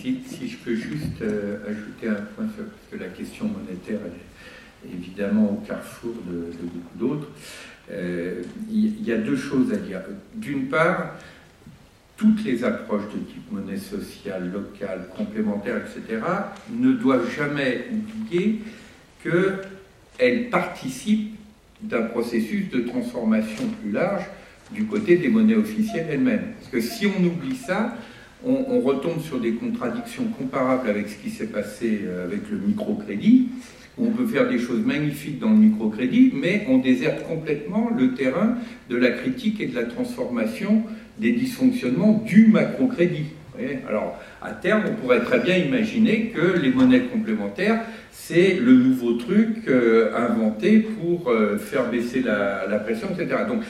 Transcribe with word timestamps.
Si, 0.00 0.48
je 0.48 0.56
peux 0.56 0.74
juste 0.74 1.20
euh, 1.20 1.58
ajouter 1.68 2.08
un 2.08 2.24
point, 2.34 2.46
sur, 2.56 2.64
parce 2.64 2.86
que 2.90 2.96
la 2.96 3.10
question 3.10 3.46
monétaire 3.48 3.98
est 4.06 4.94
évidemment 4.94 5.50
au 5.50 5.66
carrefour 5.66 6.14
de, 6.26 6.52
beaucoup 6.62 6.98
d'autres, 6.98 7.28
euh, 7.90 8.42
il 8.70 9.06
y, 9.06 9.12
a 9.12 9.18
deux 9.18 9.36
choses 9.36 9.70
à 9.74 9.76
dire. 9.76 10.00
D'une 10.34 10.68
part, 10.68 11.16
toutes 12.16 12.42
les 12.44 12.64
approches 12.64 13.12
de 13.14 13.18
type 13.18 13.52
monnaie 13.52 13.76
sociale, 13.76 14.50
locale, 14.50 15.06
complémentaire, 15.14 15.76
etc., 15.76 16.22
ne 16.70 16.92
doivent 16.92 17.30
jamais 17.36 17.88
oublier 17.92 18.62
qu'elles 19.22 20.48
participent 20.48 21.36
d'un 21.82 22.04
processus 22.04 22.70
de 22.70 22.80
transformation 22.80 23.64
plus 23.82 23.92
large 23.92 24.24
du 24.72 24.86
côté 24.86 25.16
des 25.16 25.28
monnaies 25.28 25.56
officielles 25.56 26.06
elles-mêmes. 26.10 26.52
Parce 26.58 26.70
que 26.70 26.80
si 26.80 27.06
on 27.06 27.22
oublie 27.22 27.56
ça, 27.56 27.96
on, 28.44 28.80
retombe 28.80 29.20
sur 29.20 29.40
des 29.40 29.52
contradictions 29.52 30.24
comparables 30.38 30.88
avec 30.88 31.08
ce 31.08 31.16
qui 31.16 31.30
s'est 31.30 31.46
passé 31.46 32.00
euh, 32.04 32.24
avec 32.24 32.50
le 32.50 32.58
microcrédit. 32.58 33.48
On 33.98 34.10
peut 34.10 34.26
faire 34.26 34.48
des 34.48 34.58
choses 34.58 34.80
magnifiques 34.84 35.38
dans 35.38 35.50
le 35.50 35.56
microcrédit, 35.56 36.32
mais 36.34 36.64
on 36.68 36.78
déserte 36.78 37.22
complètement 37.24 37.90
le 37.96 38.14
terrain 38.14 38.54
de 38.88 38.96
la 38.96 39.10
critique 39.10 39.60
et 39.60 39.66
de 39.66 39.74
la 39.74 39.84
transformation 39.84 40.84
des 41.18 41.32
dysfonctionnements 41.32 42.22
du 42.24 42.46
macrocrédit. 42.46 43.26
Alors, 43.86 44.18
à 44.40 44.52
terme, 44.52 44.84
on 44.88 44.94
pourrait 44.94 45.20
très 45.20 45.40
bien 45.40 45.56
imaginer 45.56 46.32
que 46.34 46.58
les 46.58 46.70
monnaies 46.70 47.02
complémentaires, 47.12 47.82
c'est 48.10 48.54
le 48.54 48.72
nouveau 48.72 49.14
truc 49.14 49.68
euh, 49.68 50.16
inventé 50.16 50.78
pour 50.78 51.28
euh, 51.28 51.58
faire 51.58 51.90
baisser 51.90 52.22
la, 52.22 52.78
pression, 52.78 53.08
etc. 53.10 53.42
Donc, 53.48 53.62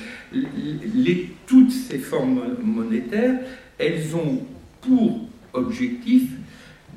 toutes 1.47 1.73
ces 1.73 1.99
formes 1.99 2.57
monétaires, 2.63 3.39
elles 3.79 4.15
ont 4.15 4.43
pour 4.81 5.21
objectif 5.53 6.31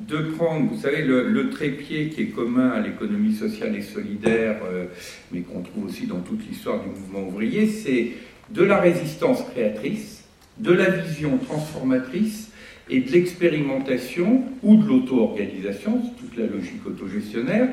de 0.00 0.18
prendre, 0.36 0.70
vous 0.70 0.80
savez, 0.80 1.02
le, 1.02 1.50
trépied 1.50 2.08
qui 2.08 2.22
est 2.22 2.26
commun 2.26 2.70
à 2.70 2.80
l'économie 2.80 3.34
sociale 3.34 3.76
et 3.76 3.82
solidaire, 3.82 4.56
euh, 4.64 4.86
mais 5.32 5.40
qu'on 5.40 5.62
trouve 5.62 5.86
aussi 5.86 6.06
dans 6.06 6.20
toute 6.20 6.46
l'histoire 6.48 6.82
du 6.82 6.88
mouvement 6.88 7.28
ouvrier, 7.28 7.66
c'est 7.68 8.12
de 8.50 8.62
la 8.62 8.80
résistance 8.80 9.42
créatrice, 9.52 10.24
de 10.58 10.72
la 10.72 10.90
vision 10.90 11.38
transformatrice 11.38 12.50
et 12.90 13.00
de 13.00 13.10
l'expérimentation 13.12 14.42
ou 14.62 14.76
de 14.76 14.86
l'auto-organisation, 14.86 16.02
toute 16.18 16.36
la 16.36 16.46
logique 16.46 16.84
autogestionnaire, 16.86 17.68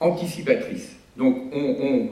anticipatrice. 0.00 0.96
Donc 1.16 1.52
on, 1.52 2.10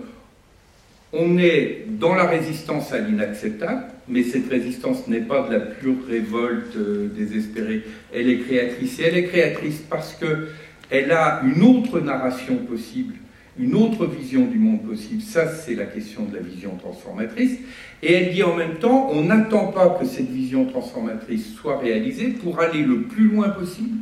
on 1.12 1.38
est 1.38 1.86
dans 1.88 2.14
la 2.14 2.26
résistance 2.26 2.92
à 2.92 2.98
l'inacceptable, 2.98 3.86
mais 4.08 4.22
cette 4.22 4.48
résistance 4.48 5.08
n'est 5.08 5.20
pas 5.20 5.48
de 5.48 5.54
la 5.54 5.60
pure 5.60 5.96
révolte 6.08 6.76
euh, 6.76 7.08
désespérée, 7.08 7.82
elle 8.14 8.28
est 8.28 8.38
créatrice. 8.38 8.98
Et 9.00 9.04
elle 9.04 9.16
est 9.16 9.24
créatrice 9.24 9.82
parce 9.88 10.14
qu'elle 10.14 11.10
a 11.10 11.42
une 11.42 11.62
autre 11.62 12.00
narration 12.00 12.56
possible, 12.56 13.14
une 13.58 13.74
autre 13.74 14.06
vision 14.06 14.46
du 14.46 14.58
monde 14.58 14.82
possible. 14.84 15.22
Ça, 15.22 15.48
c'est 15.48 15.74
la 15.74 15.86
question 15.86 16.24
de 16.24 16.36
la 16.36 16.42
vision 16.42 16.76
transformatrice. 16.76 17.58
Et 18.02 18.12
elle 18.12 18.32
dit 18.32 18.42
en 18.42 18.54
même 18.54 18.76
temps, 18.76 19.08
on 19.10 19.24
n'attend 19.24 19.72
pas 19.72 19.96
que 20.00 20.06
cette 20.06 20.30
vision 20.30 20.66
transformatrice 20.66 21.54
soit 21.54 21.78
réalisée 21.78 22.28
pour 22.28 22.60
aller 22.60 22.82
le 22.82 23.02
plus 23.02 23.28
loin 23.28 23.48
possible 23.48 23.98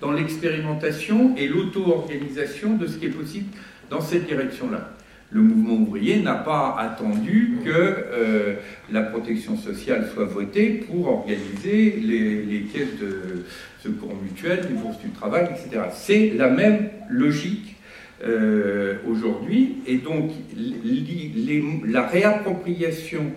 dans 0.00 0.12
l'expérimentation 0.12 1.34
et 1.36 1.46
l'auto-organisation 1.46 2.76
de 2.76 2.86
ce 2.86 2.98
qui 2.98 3.06
est 3.06 3.10
possible 3.10 3.46
dans 3.90 4.00
cette 4.00 4.26
direction-là 4.26 4.95
le 5.30 5.40
mouvement 5.40 5.74
ouvrier 5.74 6.20
n'a 6.20 6.34
pas 6.34 6.76
attendu 6.78 7.58
que 7.64 7.70
euh, 7.70 8.54
la 8.92 9.02
protection 9.02 9.56
sociale 9.56 10.08
soit 10.12 10.24
votée 10.24 10.84
pour 10.88 11.08
organiser 11.08 11.98
les, 12.00 12.66
caisses 12.72 12.98
de 13.00 13.44
secours 13.82 14.14
mutuels, 14.22 14.66
les 14.68 14.76
bourses 14.76 15.00
du 15.00 15.10
travail, 15.10 15.48
etc. 15.50 15.84
C'est 15.92 16.32
la 16.36 16.48
même 16.48 16.90
logique 17.10 17.76
euh, 18.24 18.96
aujourd'hui, 19.08 19.78
et 19.86 19.96
donc 19.96 20.30
la 21.86 22.06
réappropriation 22.06 23.32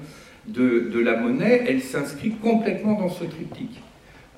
de, 0.47 0.89
de 0.93 0.99
la 0.99 1.17
monnaie, 1.17 1.65
elle 1.67 1.81
s'inscrit 1.81 2.31
complètement 2.41 2.99
dans 2.99 3.09
ce 3.09 3.23
triptyque. 3.23 3.81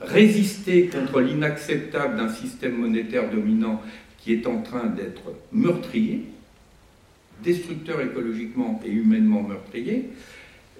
Résister 0.01 0.87
contre 0.87 1.21
l'inacceptable 1.21 2.17
d'un 2.17 2.29
système 2.29 2.75
monétaire 2.75 3.29
dominant 3.29 3.81
qui 4.17 4.33
est 4.33 4.47
en 4.47 4.61
train 4.61 4.87
d'être 4.87 5.21
meurtrier, 5.51 6.25
destructeur 7.43 8.01
écologiquement 8.01 8.79
et 8.85 8.89
humainement 8.89 9.43
meurtrier, 9.43 10.09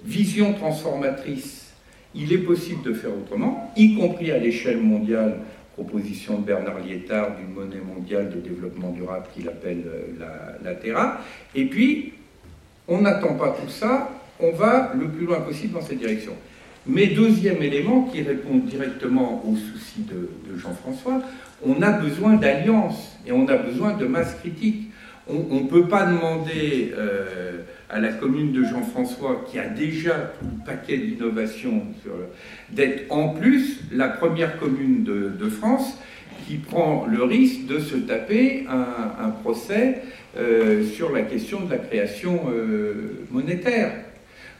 vision 0.04 0.52
transformatrice, 0.54 1.72
il 2.14 2.32
est 2.32 2.38
possible 2.38 2.82
de 2.82 2.92
faire 2.92 3.10
autrement, 3.16 3.72
y 3.76 3.96
compris 3.96 4.30
à 4.30 4.38
l'échelle 4.38 4.78
mondiale, 4.78 5.38
proposition 5.74 6.38
de 6.38 6.44
Bernard 6.44 6.80
Liétard 6.80 7.36
d'une 7.36 7.54
monnaie 7.54 7.80
mondiale 7.80 8.30
de 8.30 8.40
développement 8.40 8.90
durable 8.90 9.26
qu'il 9.34 9.48
appelle 9.48 9.84
euh, 9.86 10.58
la, 10.62 10.74
Terra, 10.74 11.20
et 11.54 11.64
puis 11.64 12.12
on 12.88 13.00
n'attend 13.00 13.34
pas 13.34 13.56
tout 13.58 13.70
ça, 13.70 14.10
on 14.38 14.52
va 14.52 14.92
le 14.98 15.08
plus 15.08 15.24
loin 15.24 15.40
possible 15.40 15.74
dans 15.74 15.80
cette 15.80 15.98
direction. 15.98 16.32
Mais 16.84 17.06
deuxième 17.06 17.62
élément 17.62 18.02
qui 18.02 18.22
répond 18.22 18.56
directement 18.56 19.42
aux 19.46 19.56
soucis 19.56 20.02
de, 20.02 20.28
de 20.50 20.58
Jean-François, 20.58 21.22
on 21.64 21.80
a 21.80 21.92
besoin 21.92 22.34
d'alliances 22.34 23.16
et 23.26 23.32
on 23.32 23.46
a 23.48 23.56
besoin 23.56 23.96
de 23.96 24.04
masse 24.04 24.34
critique 24.34 24.91
on 25.32 25.60
ne 25.60 25.68
peut 25.68 25.88
pas 25.88 26.06
demander 26.06 26.92
euh, 26.96 27.62
à 27.90 28.00
la 28.00 28.08
commune 28.08 28.52
de 28.52 28.64
Jean-François, 28.64 29.44
qui 29.50 29.58
a 29.58 29.68
déjà 29.68 30.32
un 30.42 30.64
paquet 30.64 30.96
d'innovations, 30.96 31.82
d'être 32.70 33.10
en 33.10 33.30
plus 33.30 33.80
la 33.92 34.08
première 34.08 34.58
commune 34.58 35.04
de, 35.04 35.48
France 35.48 35.98
qui 36.46 36.56
prend 36.56 37.06
le 37.06 37.22
risque 37.22 37.66
de 37.66 37.78
se 37.78 37.96
taper 37.96 38.66
un, 38.68 39.30
procès 39.30 40.02
euh, 40.36 40.84
sur 40.84 41.12
la 41.12 41.22
question 41.22 41.60
de 41.60 41.70
la 41.70 41.78
création 41.78 42.40
euh, 42.48 43.24
monétaire. 43.30 43.92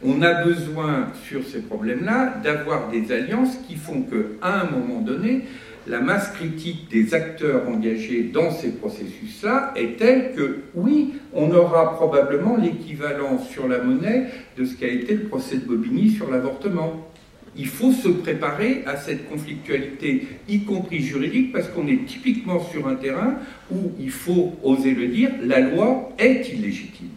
On 0.05 0.21
a 0.23 0.45
besoin, 0.45 1.09
sur 1.29 1.47
ces 1.47 1.61
problèmes-là, 1.61 2.35
d'avoir 2.43 2.91
des 2.91 3.13
alliances 3.13 3.57
qui 3.69 3.77
font 3.77 4.03
qu'à 4.03 4.49
un 4.49 4.65
moment 4.65 5.01
donné, 5.01 5.43
la 5.87 6.01
masse 6.01 6.33
critique 6.33 6.89
des 6.91 7.13
acteurs 7.15 7.69
engagés 7.69 8.31
dans 8.33 8.51
ces 8.51 8.71
processus-là 8.71 9.73
est 9.75 9.99
telle 9.99 10.33
que, 10.35 10.59
oui, 10.75 11.15
on 11.33 11.51
aura 11.53 11.95
probablement 11.95 12.57
l'équivalent 12.57 13.39
sur 13.39 13.67
la 13.67 13.83
monnaie 13.83 14.27
de 14.57 14.65
ce 14.65 14.75
qu'a 14.77 14.87
été 14.87 15.15
le 15.15 15.25
procès 15.25 15.57
de 15.57 15.65
Bobigny 15.65 16.11
sur 16.11 16.31
l'avortement. 16.31 17.09
Il 17.57 17.67
faut 17.67 17.93
se 17.93 18.09
préparer 18.09 18.83
à 18.87 18.97
cette 18.97 19.29
conflictualité, 19.29 20.27
y 20.49 20.65
compris 20.65 21.01
juridique, 21.01 21.53
parce 21.53 21.69
qu'on 21.69 21.87
est 21.89 22.07
typiquement 22.07 22.61
sur 22.61 22.87
un 22.87 22.95
terrain 22.95 23.35
où, 23.71 23.93
il 23.99 24.11
faut 24.11 24.55
oser 24.63 24.95
le 24.95 25.09
dire, 25.09 25.31
la 25.43 25.61
loi 25.61 26.11
est 26.19 26.49
illégitime. 26.49 27.09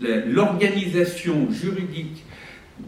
L'organisation 0.00 1.50
juridique 1.50 2.24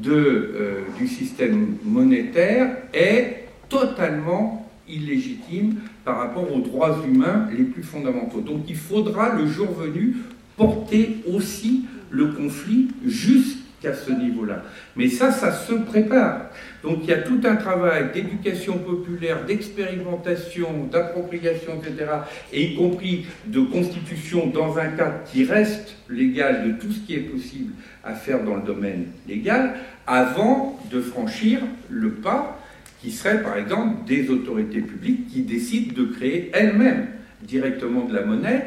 euh, 0.06 0.82
du 0.98 1.08
système 1.08 1.76
monétaire 1.84 2.76
est 2.93 3.47
totalement 3.69 4.66
illégitime 4.89 5.77
par 6.05 6.19
rapport 6.19 6.53
aux 6.53 6.61
droits 6.61 6.99
humains 7.07 7.49
les 7.57 7.65
plus 7.65 7.83
fondamentaux. 7.83 8.41
Donc 8.41 8.65
il 8.69 8.77
faudra, 8.77 9.35
le 9.35 9.47
jour 9.47 9.69
venu, 9.73 10.17
porter 10.57 11.19
aussi 11.33 11.85
le 12.11 12.29
conflit 12.29 12.89
jusqu'à 13.05 13.95
ce 13.95 14.11
niveau-là. 14.11 14.63
Mais 14.97 15.09
ça, 15.09 15.31
ça 15.31 15.53
se 15.53 15.75
prépare. 15.75 16.51
Donc 16.83 17.01
il 17.03 17.09
y 17.09 17.13
a 17.13 17.19
tout 17.19 17.41
un 17.45 17.57
travail 17.57 18.11
d'éducation 18.13 18.79
populaire, 18.79 19.45
d'expérimentation, 19.45 20.87
d'appropriation, 20.91 21.73
etc., 21.83 22.11
et 22.53 22.73
y 22.73 22.77
compris 22.77 23.27
de 23.47 23.61
constitution 23.61 24.47
dans 24.47 24.79
un 24.79 24.89
cadre 24.89 25.25
qui 25.25 25.45
reste 25.45 25.97
légal 26.09 26.69
de 26.69 26.73
tout 26.81 26.93
ce 26.93 27.01
qui 27.01 27.15
est 27.15 27.21
possible 27.21 27.73
à 28.05 28.15
faire 28.15 28.45
dans 28.45 28.57
le 28.57 28.63
domaine 28.63 29.07
légal, 29.29 29.75
avant 30.07 30.79
de 30.91 31.01
franchir 31.01 31.61
le 31.91 32.13
pas 32.13 32.59
qui 33.01 33.11
seraient 33.11 33.43
par 33.43 33.57
exemple 33.57 34.06
des 34.06 34.31
autorités 34.31 34.81
publiques 34.81 35.29
qui 35.29 35.43
décident 35.43 35.94
de 35.94 36.06
créer 36.06 36.50
elles-mêmes 36.53 37.09
directement 37.43 38.05
de 38.05 38.15
la 38.15 38.25
monnaie 38.25 38.67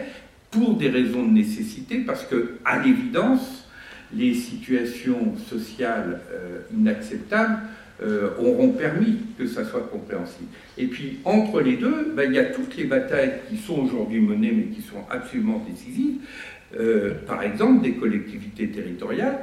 pour 0.51 0.75
des 0.75 0.89
raisons 0.89 1.25
de 1.25 1.31
nécessité, 1.31 1.99
parce 1.99 2.23
que, 2.23 2.55
à 2.65 2.79
l'évidence, 2.79 3.67
les 4.13 4.33
situations 4.33 5.37
sociales 5.37 6.21
euh, 6.31 6.61
inacceptables 6.75 7.59
euh, 8.01 8.29
auront 8.39 8.69
permis 8.69 9.17
que 9.37 9.45
ça 9.45 9.63
soit 9.65 9.87
compréhensible. 9.91 10.47
Et 10.77 10.87
puis, 10.87 11.19
entre 11.25 11.61
les 11.61 11.75
deux, 11.75 12.13
ben, 12.15 12.31
il 12.31 12.35
y 12.35 12.39
a 12.39 12.45
toutes 12.45 12.75
les 12.77 12.85
batailles 12.85 13.33
qui 13.49 13.57
sont 13.57 13.79
aujourd'hui 13.79 14.21
menées, 14.21 14.51
mais 14.51 14.75
qui 14.75 14.81
sont 14.81 15.03
absolument 15.09 15.63
décisives, 15.69 16.17
euh, 16.79 17.13
par 17.27 17.43
exemple 17.43 17.83
des 17.83 17.93
collectivités 17.93 18.69
territoriales, 18.69 19.39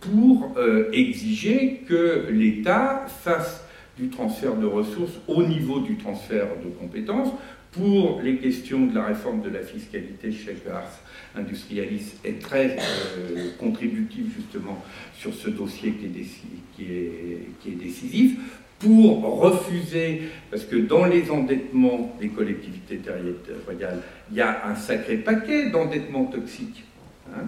pour 0.00 0.56
exiger 0.94 1.82
que 1.86 2.24
l'État 2.30 3.04
fasse 3.22 3.66
du 3.98 4.08
transfert 4.08 4.56
de 4.56 4.66
ressources 4.66 5.18
au 5.28 5.42
niveau 5.42 5.80
du 5.80 5.96
transfert 5.96 6.46
de 6.64 6.70
compétences. 6.70 7.30
Pour 7.72 8.20
les 8.20 8.36
questions 8.38 8.86
de 8.86 8.94
la 8.94 9.04
réforme 9.04 9.42
de 9.42 9.50
la 9.50 9.60
fiscalité, 9.60 10.32
chez 10.32 10.56
Ars 10.72 10.98
Industrialis 11.36 12.14
est 12.24 12.40
très 12.42 12.76
euh, 12.76 13.50
contributif 13.60 14.24
justement 14.36 14.82
sur 15.14 15.32
ce 15.32 15.50
dossier 15.50 15.92
qui 15.92 16.84
est 16.84 17.76
décisif. 17.76 18.36
pour 18.80 19.22
refuser, 19.40 20.22
parce 20.50 20.64
que 20.64 20.76
dans 20.76 21.04
les 21.04 21.30
endettements 21.30 22.16
des 22.18 22.28
collectivités 22.28 22.96
territoriales, 22.96 24.00
il 24.30 24.38
y 24.38 24.40
a 24.40 24.66
un 24.66 24.74
sacré 24.74 25.18
paquet 25.18 25.68
d'endettements 25.68 26.24
toxiques. 26.24 26.84
Hein. 27.32 27.44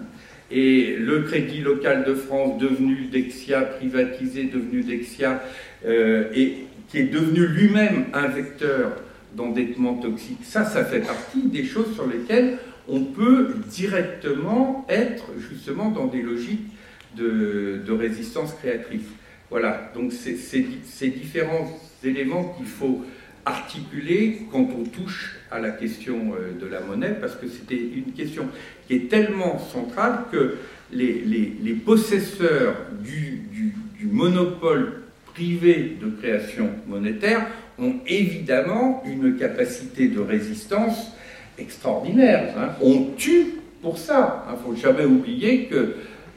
Et 0.51 0.95
le 0.97 1.21
Crédit 1.21 1.61
local 1.61 2.03
de 2.03 2.13
France, 2.13 2.59
devenu 2.59 3.07
Dexia, 3.11 3.61
privatisé, 3.61 4.45
devenu 4.45 4.83
Dexia, 4.83 5.41
euh, 5.85 6.25
et 6.35 6.65
qui 6.89 6.99
est 6.99 7.11
devenu 7.11 7.47
lui-même 7.47 8.05
un 8.13 8.27
vecteur 8.27 8.97
d'endettement 9.35 9.95
toxique, 9.95 10.39
ça, 10.43 10.63
ça 10.63 10.85
fait 10.85 10.99
partie 10.99 11.43
des 11.43 11.63
choses 11.63 11.93
sur 11.95 12.05
lesquelles 12.07 12.57
on 12.87 13.01
peut 13.01 13.55
directement 13.67 14.85
être 14.89 15.25
justement 15.39 15.89
dans 15.89 16.05
des 16.05 16.21
logiques 16.21 16.69
de, 17.15 17.81
résistance 17.89 18.53
créatrice. 18.53 19.05
Voilà, 19.49 19.91
donc 19.95 20.11
c'est 20.11 20.35
ces 20.35 21.07
différents 21.09 21.79
éléments 22.03 22.55
qu'il 22.57 22.65
faut 22.65 23.03
articuler 23.45 24.41
quand 24.51 24.69
on 24.77 24.83
touche 24.83 25.35
à 25.53 25.59
la 25.59 25.69
question 25.69 26.33
euh, 26.33 26.59
de 26.59 26.65
la 26.65 26.81
monnaie, 26.81 27.15
parce 27.21 27.35
que 27.35 27.47
c'était 27.47 27.75
une 27.77 28.11
question 28.13 28.47
qui 28.87 28.95
est 28.95 29.09
tellement 29.09 29.59
centrale 29.59 30.25
que 30.31 30.55
les, 30.91 31.23
les, 31.61 31.73
possesseurs 31.73 32.75
du, 33.03 33.41
du, 33.51 33.73
monopole 34.05 35.03
privé 35.33 35.97
de 35.99 36.09
création 36.09 36.69
monétaire 36.87 37.47
ont 37.79 37.95
évidemment 38.05 39.01
une 39.05 39.37
capacité 39.37 40.07
de 40.07 40.19
résistance 40.19 41.13
extraordinaire. 41.57 42.53
Hein. 42.57 42.69
On 42.81 43.11
tue 43.17 43.55
pour 43.81 43.97
ça. 43.97 44.45
Il 44.49 44.53
ne 44.53 44.57
faut 44.57 44.79
jamais 44.79 45.05
oublier 45.05 45.67
qu'il 45.67 45.93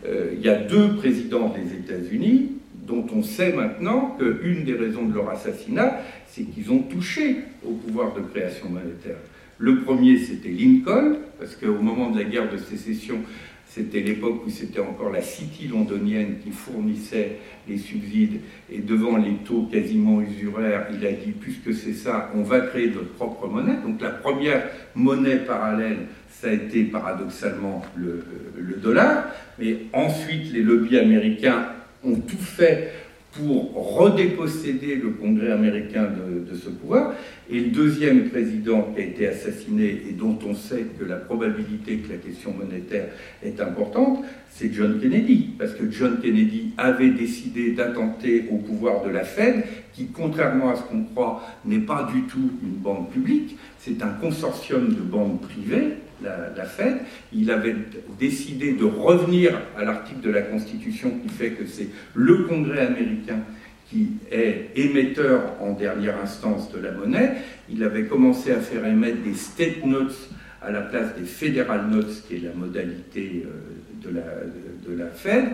euh, 0.06 0.34
y 0.40 0.48
a 0.48 0.54
deux 0.54 0.94
présidents 0.96 1.48
des 1.48 1.74
États-Unis 1.74 2.52
dont 2.86 3.06
on 3.14 3.22
sait 3.22 3.52
maintenant 3.52 4.16
qu'une 4.18 4.64
des 4.64 4.74
raisons 4.74 5.06
de 5.06 5.14
leur 5.14 5.30
assassinat, 5.30 6.00
c'est 6.28 6.44
qu'ils 6.44 6.70
ont 6.70 6.80
touché 6.80 7.38
au 7.64 7.72
pouvoir 7.72 8.14
de 8.14 8.20
création 8.20 8.68
monétaire. 8.68 9.16
Le 9.58 9.80
premier, 9.80 10.18
c'était 10.18 10.50
Lincoln, 10.50 11.16
parce 11.38 11.56
qu'au 11.56 11.80
moment 11.80 12.10
de 12.10 12.18
la 12.18 12.24
guerre 12.24 12.50
de 12.50 12.58
sécession, 12.58 13.16
c'était 13.66 14.00
l'époque 14.00 14.42
où 14.46 14.50
c'était 14.50 14.80
encore 14.80 15.10
la 15.10 15.20
City 15.20 15.68
londonienne 15.68 16.36
qui 16.42 16.50
fournissait 16.50 17.38
les 17.68 17.78
subsides, 17.78 18.40
et 18.70 18.78
devant 18.78 19.16
les 19.16 19.34
taux 19.44 19.68
quasiment 19.70 20.20
usuraires, 20.20 20.86
il 20.92 21.04
a 21.06 21.12
dit, 21.12 21.32
puisque 21.32 21.74
c'est 21.74 21.94
ça, 21.94 22.30
on 22.34 22.42
va 22.42 22.60
créer 22.60 22.88
notre 22.88 23.12
propre 23.14 23.48
monnaie. 23.48 23.76
Donc 23.84 24.00
la 24.00 24.10
première 24.10 24.62
monnaie 24.94 25.36
parallèle, 25.36 26.06
ça 26.30 26.48
a 26.48 26.52
été 26.52 26.84
paradoxalement 26.84 27.82
le, 27.96 28.24
le 28.58 28.76
dollar, 28.76 29.26
mais 29.58 29.76
ensuite 29.94 30.52
les 30.52 30.62
lobbies 30.62 30.98
américains 30.98 31.66
ont 32.06 32.16
tout 32.16 32.36
fait 32.36 32.92
pour 33.32 33.98
redéposséder 33.98 34.96
le 34.96 35.10
Congrès 35.10 35.52
américain 35.52 36.04
de, 36.04 36.54
ce 36.54 36.70
pouvoir. 36.70 37.14
Et 37.50 37.60
le 37.60 37.68
deuxième 37.68 38.30
président 38.30 38.92
qui 38.94 39.02
a 39.02 39.04
été 39.04 39.28
assassiné 39.28 40.02
et 40.08 40.12
dont 40.12 40.38
on 40.48 40.54
sait 40.54 40.86
que 40.98 41.04
la 41.04 41.16
probabilité 41.16 41.98
que 41.98 42.12
la 42.12 42.18
question 42.18 42.52
monétaire 42.52 43.08
est 43.42 43.60
importante, 43.60 44.24
c'est 44.50 44.72
John 44.72 44.98
Kennedy. 45.00 45.50
Parce 45.58 45.72
que 45.72 45.90
John 45.90 46.18
Kennedy 46.22 46.72
avait 46.78 47.10
décidé 47.10 47.72
d'attenter 47.72 48.46
au 48.50 48.56
pouvoir 48.56 49.04
de 49.04 49.10
la 49.10 49.24
Fed, 49.24 49.64
qui, 49.92 50.06
contrairement 50.06 50.70
à 50.70 50.76
ce 50.76 50.82
qu'on 50.82 51.04
croit, 51.04 51.42
n'est 51.66 51.78
pas 51.80 52.08
du 52.12 52.22
tout 52.22 52.52
une 52.62 52.78
banque 52.78 53.10
publique, 53.10 53.56
c'est 53.78 54.02
un 54.02 54.14
consortium 54.20 54.88
de 54.88 55.02
banques 55.02 55.42
privées 55.42 55.96
la, 56.22 56.64
Fed. 56.64 56.96
Il 57.32 57.50
avait 57.50 57.76
décidé 58.18 58.72
de 58.72 58.84
revenir 58.84 59.60
à 59.76 59.84
l'article 59.84 60.20
de 60.20 60.30
la 60.30 60.42
Constitution 60.42 61.12
qui 61.22 61.28
fait 61.28 61.50
que 61.50 61.66
c'est 61.66 61.88
le 62.14 62.44
Congrès 62.44 62.86
américain 62.86 63.40
qui 63.88 64.08
est 64.32 64.70
émetteur 64.74 65.54
en 65.60 65.72
dernière 65.72 66.20
instance 66.20 66.72
de 66.72 66.80
la 66.80 66.90
monnaie. 66.90 67.34
Il 67.70 67.84
avait 67.84 68.06
commencé 68.06 68.50
à 68.50 68.60
faire 68.60 68.84
émettre 68.84 69.22
des 69.22 69.34
state 69.34 69.84
notes 69.84 70.30
à 70.60 70.72
la 70.72 70.80
place 70.80 71.14
des 71.16 71.24
federal 71.24 71.86
notes, 71.88 72.24
qui 72.26 72.36
est 72.36 72.40
la 72.40 72.52
modalité 72.52 73.46
euh, 73.46 74.08
de 74.08 74.16
la, 74.16 74.22
de 74.88 74.98
la 74.98 75.06
Fed. 75.06 75.44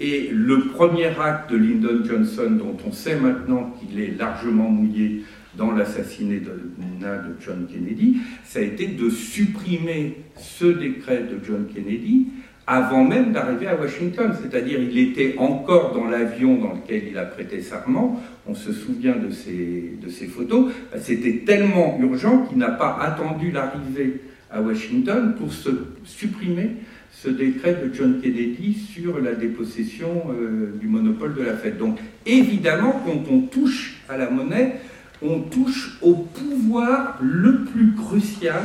Et 0.00 0.28
le 0.32 0.66
premier 0.66 1.06
acte 1.06 1.50
de 1.50 1.56
Lyndon 1.56 2.04
Johnson, 2.04 2.50
dont 2.50 2.76
on 2.86 2.92
sait 2.92 3.16
maintenant 3.16 3.74
qu'il 3.78 4.00
est 4.00 4.18
largement 4.18 4.68
mouillé 4.68 5.24
dans 5.56 5.72
l'assassinat 5.72 6.40
de, 6.40 7.36
John 7.44 7.66
Kennedy, 7.72 8.18
ça 8.44 8.58
a 8.58 8.62
été 8.62 8.86
de 8.88 9.10
supprimer 9.10 10.16
ce 10.36 10.66
décret 10.66 11.24
de 11.24 11.44
John 11.44 11.66
Kennedy 11.72 12.26
avant 12.66 13.04
même 13.04 13.32
d'arriver 13.32 13.68
à 13.68 13.76
Washington. 13.76 14.32
C'est-à-dire, 14.40 14.80
il 14.80 14.98
était 14.98 15.36
encore 15.38 15.94
dans 15.94 16.06
l'avion 16.06 16.56
dans 16.56 16.74
lequel 16.74 17.04
il 17.10 17.18
a 17.18 17.24
prêté 17.24 17.60
serment. 17.60 18.20
On 18.46 18.54
se 18.54 18.72
souvient 18.72 19.16
de 19.16 19.30
ces, 19.30 20.26
photos. 20.26 20.72
C'était 21.00 21.42
tellement 21.46 21.98
urgent 22.00 22.46
qu'il 22.46 22.58
n'a 22.58 22.70
pas 22.70 22.98
attendu 23.00 23.52
l'arrivée 23.52 24.20
à 24.50 24.60
Washington 24.60 25.34
pour 25.38 25.52
se 25.52 25.70
supprimer 26.04 26.70
ce 27.12 27.28
décret 27.30 27.80
de 27.82 27.94
John 27.94 28.20
Kennedy 28.20 28.74
sur 28.74 29.20
la 29.20 29.34
dépossession 29.34 30.24
euh, 30.30 30.74
du 30.78 30.86
monopole 30.86 31.34
de 31.34 31.42
la 31.42 31.54
Fed. 31.54 31.78
Donc, 31.78 31.98
évidemment, 32.26 33.00
quand 33.06 33.32
on 33.32 33.40
touche 33.40 34.02
à 34.08 34.18
la 34.18 34.28
monnaie, 34.28 34.74
on 35.22 35.40
touche 35.40 35.98
au 36.02 36.14
pouvoir 36.14 37.18
le 37.20 37.64
plus 37.64 37.94
crucial 37.94 38.62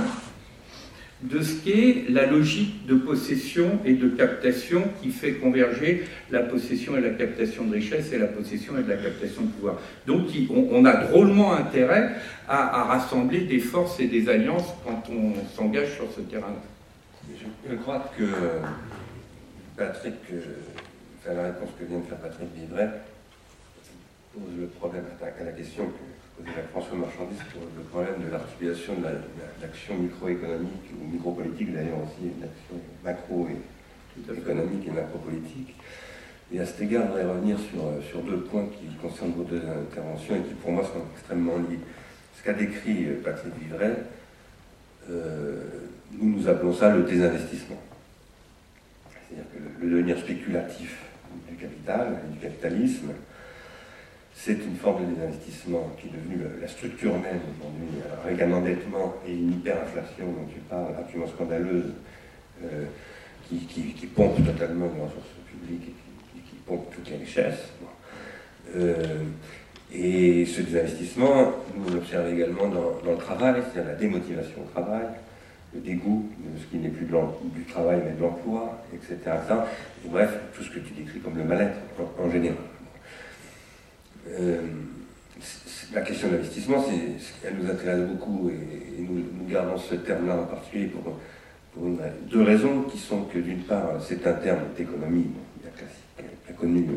de 1.23 1.41
ce 1.41 1.63
qu'est 1.63 2.05
la 2.09 2.25
logique 2.25 2.85
de 2.87 2.95
possession 2.95 3.79
et 3.85 3.93
de 3.93 4.09
captation 4.09 4.83
qui 5.01 5.09
fait 5.09 5.33
converger 5.33 6.05
la 6.31 6.39
possession 6.39 6.97
et 6.97 7.01
la 7.01 7.11
captation 7.11 7.65
de 7.65 7.75
richesse 7.75 8.11
et 8.11 8.17
la 8.17 8.25
possession 8.25 8.73
et 8.77 8.87
la 8.87 8.97
captation 8.97 9.43
de 9.43 9.47
pouvoir. 9.49 9.79
Donc 10.07 10.27
on, 10.49 10.83
a 10.85 10.93
drôlement 11.05 11.53
intérêt 11.53 12.15
à, 12.47 12.83
rassembler 12.85 13.41
des 13.41 13.59
forces 13.59 13.99
et 13.99 14.07
des 14.07 14.29
alliances 14.29 14.73
quand 14.83 15.03
on 15.11 15.33
s'engage 15.55 15.93
sur 15.95 16.11
ce 16.11 16.21
terrain-là. 16.21 16.61
Je, 17.69 17.75
crois 17.75 18.11
que 18.17 18.23
Patrick, 19.77 20.15
enfin, 21.19 21.35
la 21.35 21.43
réponse 21.43 21.69
que 21.79 21.85
vient 21.85 21.99
de 21.99 22.05
faire 22.05 22.17
Patrick 22.17 22.47
Vivray 22.55 22.87
pose 24.33 24.59
le 24.59 24.65
problème, 24.67 25.03
à 25.21 25.43
la 25.43 25.51
question 25.51 25.85
que 25.85 26.10
François 26.71 26.97
Marchandis 26.97 27.37
sur 27.51 27.61
le 27.61 27.83
problème 27.83 28.25
de 28.25 28.31
l'articulation 28.31 28.93
de 28.95 29.61
l'action 29.61 29.95
microéconomique 29.95 30.89
ou 30.99 31.11
micropolitique, 31.11 31.73
d'ailleurs 31.73 31.99
aussi 32.03 32.31
l'action 32.41 32.77
macroéconomique 33.03 34.87
et 34.87 34.91
macropolitique. 34.91 35.75
Et 36.53 36.59
à 36.59 36.65
cet 36.65 36.81
égard, 36.81 37.03
je 37.03 37.07
voudrais 37.07 37.25
revenir 37.25 37.57
sur, 37.59 37.81
sur 38.09 38.21
deux 38.23 38.41
points 38.41 38.67
qui 38.67 38.93
concernent 38.95 39.31
vos 39.31 39.43
deux 39.43 39.61
interventions 39.61 40.35
et 40.35 40.41
qui 40.41 40.53
pour 40.55 40.71
moi 40.71 40.83
sont 40.83 41.01
extrêmement 41.15 41.57
liés. 41.57 41.79
Ce 42.37 42.43
qu'a 42.43 42.53
décrit 42.53 43.05
euh, 43.05 43.21
Patrick 43.23 43.53
Vivray, 43.61 43.93
euh, 45.09 45.63
nous 46.11 46.37
nous 46.37 46.47
appelons 46.47 46.73
ça 46.73 46.93
le 46.93 47.03
désinvestissement. 47.03 47.79
C'est-à-dire 49.29 49.45
que 49.53 49.85
le 49.85 49.91
devenir 49.91 50.17
spéculatif 50.17 51.05
du 51.49 51.55
capital, 51.55 52.19
du 52.31 52.39
capitalisme, 52.39 53.11
c'est 54.43 54.53
une 54.53 54.75
forme 54.75 55.05
de 55.05 55.13
désinvestissement 55.13 55.91
qui 55.99 56.07
est 56.07 56.11
devenue 56.11 56.43
la 56.59 56.67
structure 56.67 57.13
même 57.13 57.41
aujourd'hui, 57.53 58.01
avec 58.25 58.41
un 58.41 58.51
endettement 58.51 59.13
et 59.27 59.33
une 59.33 59.51
hyperinflation 59.51 60.25
dont 60.25 60.47
tu 60.51 60.59
parles, 60.61 60.95
absolument 60.97 61.27
scandaleuse, 61.27 61.93
euh, 62.63 62.85
qui, 63.47 64.07
pompe 64.15 64.43
totalement 64.43 64.89
les 64.95 65.01
ressources 65.01 65.27
publiques 65.45 65.93
et 66.35 66.39
qui, 66.39 66.55
pompe 66.65 66.89
toutes 66.95 67.09
les 67.11 67.17
richesses. 67.17 67.69
Euh, 68.75 68.95
et 69.93 70.45
ce 70.45 70.61
désinvestissement, 70.61 71.51
nous 71.75 71.93
l'observons 71.93 72.33
également 72.33 72.67
dans, 72.67 73.11
le 73.11 73.17
travail, 73.17 73.61
c'est-à-dire 73.71 73.91
la 73.91 73.97
démotivation 73.97 74.63
au 74.63 74.69
travail, 74.71 75.05
le 75.75 75.81
dégoût 75.81 76.29
de 76.39 76.59
ce 76.59 76.65
qui 76.65 76.77
n'est 76.77 76.89
plus 76.89 77.05
du 77.05 77.63
travail 77.65 78.01
mais 78.05 78.13
de 78.13 78.21
l'emploi, 78.21 78.81
etc. 78.93 79.17
bref, 80.05 80.31
tout 80.55 80.63
ce 80.63 80.69
que 80.71 80.79
tu 80.79 80.93
décris 80.93 81.19
comme 81.19 81.37
le 81.37 81.43
mal-être 81.43 81.77
en 82.19 82.31
général. 82.31 82.57
Euh, 84.29 84.61
la 85.93 86.01
question 86.01 86.27
de 86.27 86.35
l'investissement, 86.35 86.85
elle 87.43 87.55
nous 87.55 87.69
intéresse 87.69 88.07
beaucoup 88.07 88.49
et, 88.49 89.01
nous, 89.01 89.23
gardons 89.49 89.77
ce 89.77 89.95
terme-là 89.95 90.37
en 90.37 90.45
particulier 90.45 90.87
pour, 90.87 91.19
deux 92.29 92.43
raisons 92.43 92.83
qui 92.83 92.97
sont 92.97 93.23
que 93.23 93.39
d'une 93.39 93.63
part, 93.63 93.93
c'est 94.05 94.25
un 94.27 94.33
terme 94.33 94.59
d'économie 94.77 95.27
bien 95.61 95.71
classique, 95.71 96.37
bien 96.45 96.55
connu 96.55 96.83
dans 96.83 96.91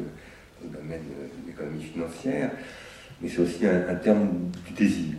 le 0.65 0.69
domaine 0.69 1.01
de 1.01 1.47
l'économie 1.47 1.83
financière, 1.83 2.51
mais 3.21 3.29
c'est 3.29 3.41
aussi 3.41 3.67
un, 3.67 3.95
terme 3.95 4.29
du 4.67 4.73
désir. 4.73 5.15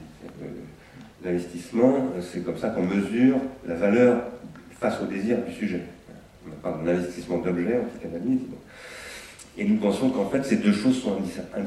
L'investissement, 1.24 2.12
c'est 2.22 2.44
comme 2.44 2.58
ça 2.58 2.70
qu'on 2.70 2.84
mesure 2.84 3.38
la 3.66 3.76
valeur 3.76 4.24
face 4.80 5.02
au 5.02 5.06
désir 5.06 5.38
du 5.44 5.54
sujet. 5.54 5.82
On 6.48 6.52
parle 6.62 6.86
d'investissement 6.86 7.38
d'objets 7.40 7.80
en 7.80 7.86
psychanalyse. 7.86 8.42
Et 9.58 9.64
nous 9.64 9.78
pensons 9.78 10.10
qu'en 10.10 10.30
fait, 10.30 10.44
ces 10.44 10.58
deux 10.58 10.74
choses 10.74 11.02
sont 11.02 11.16
indissociables. 11.16 11.66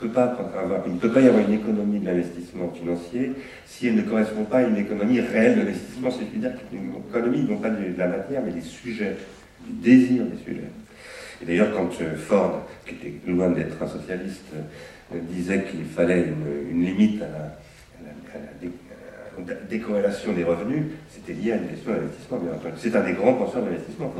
Il 0.00 0.08
ne 0.08 0.10
peut 0.10 1.10
pas, 1.10 1.20
y 1.20 1.26
avoir 1.26 1.48
une 1.48 1.54
économie 1.54 2.00
de 2.00 2.06
l'investissement 2.06 2.70
financier 2.70 3.32
si 3.66 3.86
elle 3.86 3.96
ne 3.96 4.02
correspond 4.02 4.44
pas 4.44 4.58
à 4.58 4.62
une 4.64 4.76
économie 4.76 5.20
réelle 5.20 5.54
de 5.54 5.60
l'investissement, 5.60 6.10
c'est-à-dire 6.10 6.52
une 6.72 6.92
économie 7.08 7.42
non 7.48 7.56
pas 7.56 7.70
de 7.70 7.96
la 7.96 8.08
matière, 8.08 8.42
mais 8.44 8.52
des 8.52 8.60
sujets, 8.60 9.16
du 9.66 9.72
désir 9.72 10.24
des 10.26 10.36
sujets. 10.44 10.70
Et 11.40 11.46
d'ailleurs, 11.46 11.72
quand 11.72 11.88
euh, 12.02 12.16
Ford, 12.16 12.66
qui 12.84 12.94
était 12.94 13.14
loin 13.26 13.50
d'être 13.50 13.80
un 13.82 13.88
socialiste, 13.88 14.52
disait 15.12 15.64
qu'il 15.64 15.84
fallait 15.84 16.26
une, 16.70 16.84
limite 16.84 17.22
à 17.22 17.28
la, 17.28 17.58
décorrélation 19.70 20.32
des 20.32 20.44
revenus, 20.44 20.84
c'était 21.10 21.32
lié 21.32 21.52
à 21.52 21.56
une 21.56 21.68
question 21.68 21.92
d'investissement. 21.92 22.40
C'est 22.76 22.94
un 22.96 23.04
des 23.04 23.12
grands 23.12 23.34
penseurs 23.34 23.62
d'investissement, 23.62 24.12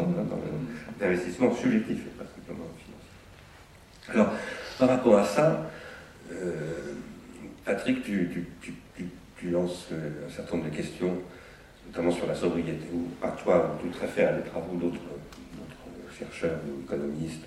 d'investissement 1.01 1.55
subjectif. 1.55 1.99
Alors, 4.13 4.33
par 4.79 4.89
rapport 4.89 5.19
à 5.19 5.25
ça, 5.25 5.71
euh, 6.33 6.95
Patrick, 7.65 8.03
tu, 8.03 9.51
lances 9.51 9.89
euh, 9.93 10.27
un 10.27 10.31
certain 10.31 10.57
nombre 10.57 10.71
de 10.71 10.77
questions, 10.77 11.15
notamment 11.87 12.11
sur 12.11 12.27
la 12.27 12.35
sobriété, 12.35 12.87
ou 12.93 13.09
par 13.21 13.37
toi, 13.37 13.77
ou 13.85 13.87
tout 13.87 13.99
à 14.03 14.29
à 14.29 14.33
des 14.33 14.49
travaux 14.49 14.77
d'autres 14.77 15.01
chercheurs 16.19 16.59
ou 16.67 16.83
économistes 16.85 17.45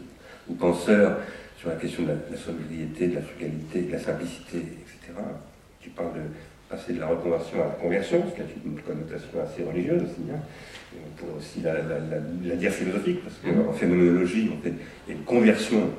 ou 0.47 0.53
penseurs 0.53 1.17
sur 1.57 1.69
la 1.69 1.75
question 1.75 2.03
de 2.03 2.09
la, 2.09 2.37
sobriété, 2.37 3.07
de 3.07 3.15
la 3.15 3.21
frugalité, 3.21 3.81
de 3.81 3.91
la 3.91 3.99
simplicité, 3.99 4.57
etc. 4.57 5.19
Tu 5.79 5.89
parles 5.89 6.13
de 6.13 6.21
passer 6.69 6.93
de 6.93 6.99
la 6.99 7.07
reconversion 7.07 7.61
à 7.61 7.65
la 7.65 7.73
conversion, 7.73 8.23
ce 8.29 8.35
qui 8.35 8.41
a 8.41 8.45
une 8.65 8.79
connotation 8.79 9.29
assez 9.43 9.63
religieuse 9.63 10.03
aussi. 10.03 10.31
Hein. 10.31 10.39
On 10.95 11.19
pourrait 11.19 11.37
aussi 11.37 11.61
la, 11.61 12.55
dire 12.55 12.71
philosophique, 12.71 13.21
parce 13.23 13.35
qu'en 13.37 13.73
phénoménologie, 13.73 14.51
en 14.57 14.61
fait, 14.63 14.73
il 15.07 15.13
y 15.13 15.15
a 15.15 15.19
une 15.19 15.25
conversion 15.25 15.89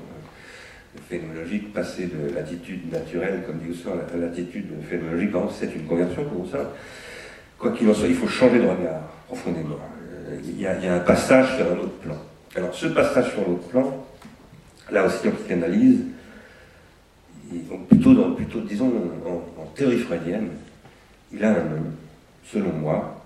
phénoménologique, 1.08 1.72
passer 1.72 2.06
de 2.06 2.34
l'attitude 2.34 2.90
naturelle, 2.92 3.42
comme 3.46 3.58
dit 3.58 3.70
Husserl, 3.70 4.00
à 4.12 4.16
l'attitude 4.16 4.66
phénoménologique, 4.88 5.32
c'est 5.58 5.74
une 5.74 5.84
conversion 5.84 6.24
pour 6.24 6.48
ça. 6.50 6.72
Quoi 7.58 7.72
qu'il 7.72 7.88
en 7.88 7.94
soit, 7.94 8.08
il 8.08 8.14
faut 8.14 8.28
changer 8.28 8.58
de 8.58 8.66
regard 8.66 9.02
profondément. 9.26 9.78
Euh, 10.28 10.38
il 10.44 10.60
y, 10.60 10.66
a, 10.66 10.94
un 10.94 11.00
passage 11.00 11.56
vers 11.56 11.72
un 11.72 11.78
autre 11.78 11.98
plan. 12.02 12.16
Alors, 12.54 12.74
ce 12.74 12.86
passage 12.86 13.32
sur 13.32 13.48
l'autre 13.48 13.68
plan, 13.68 14.04
là 14.90 15.06
aussi 15.06 15.28
en 15.28 15.32
psychanalyse, 15.32 16.00
plutôt, 17.88 18.14
plutôt 18.34 18.60
disons, 18.60 18.92
en, 19.26 19.64
théorie 19.74 19.98
freudienne, 19.98 20.48
il 21.32 21.42
a 21.44 21.50
un 21.50 21.64
nom, 21.64 21.82
selon 22.44 22.72
moi, 22.72 23.24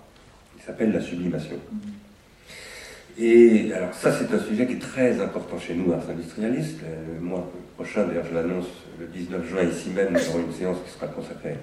il 0.57 0.63
s'appelle 0.63 0.93
la 0.93 1.01
sublimation. 1.01 1.57
Et 3.19 3.73
alors 3.73 3.95
ça, 3.95 4.13
c'est 4.13 4.35
un 4.35 4.39
sujet 4.39 4.67
qui 4.67 4.75
est 4.75 4.79
très 4.79 5.21
important 5.21 5.59
chez 5.59 5.75
nous, 5.75 5.93
Ars 5.93 6.09
Industrialiste. 6.11 6.81
Le 7.15 7.21
mois 7.21 7.51
prochain, 7.75 8.07
d'ailleurs, 8.07 8.27
je 8.29 8.35
l'annonce, 8.35 8.67
le 9.01 9.07
19 9.07 9.49
juin, 9.49 9.63
ici 9.63 9.91
même, 9.91 10.13
nous 10.13 10.29
aurons 10.29 10.41
une 10.47 10.53
séance 10.53 10.77
qui 10.85 10.93
sera 10.93 11.07
consacrée 11.07 11.57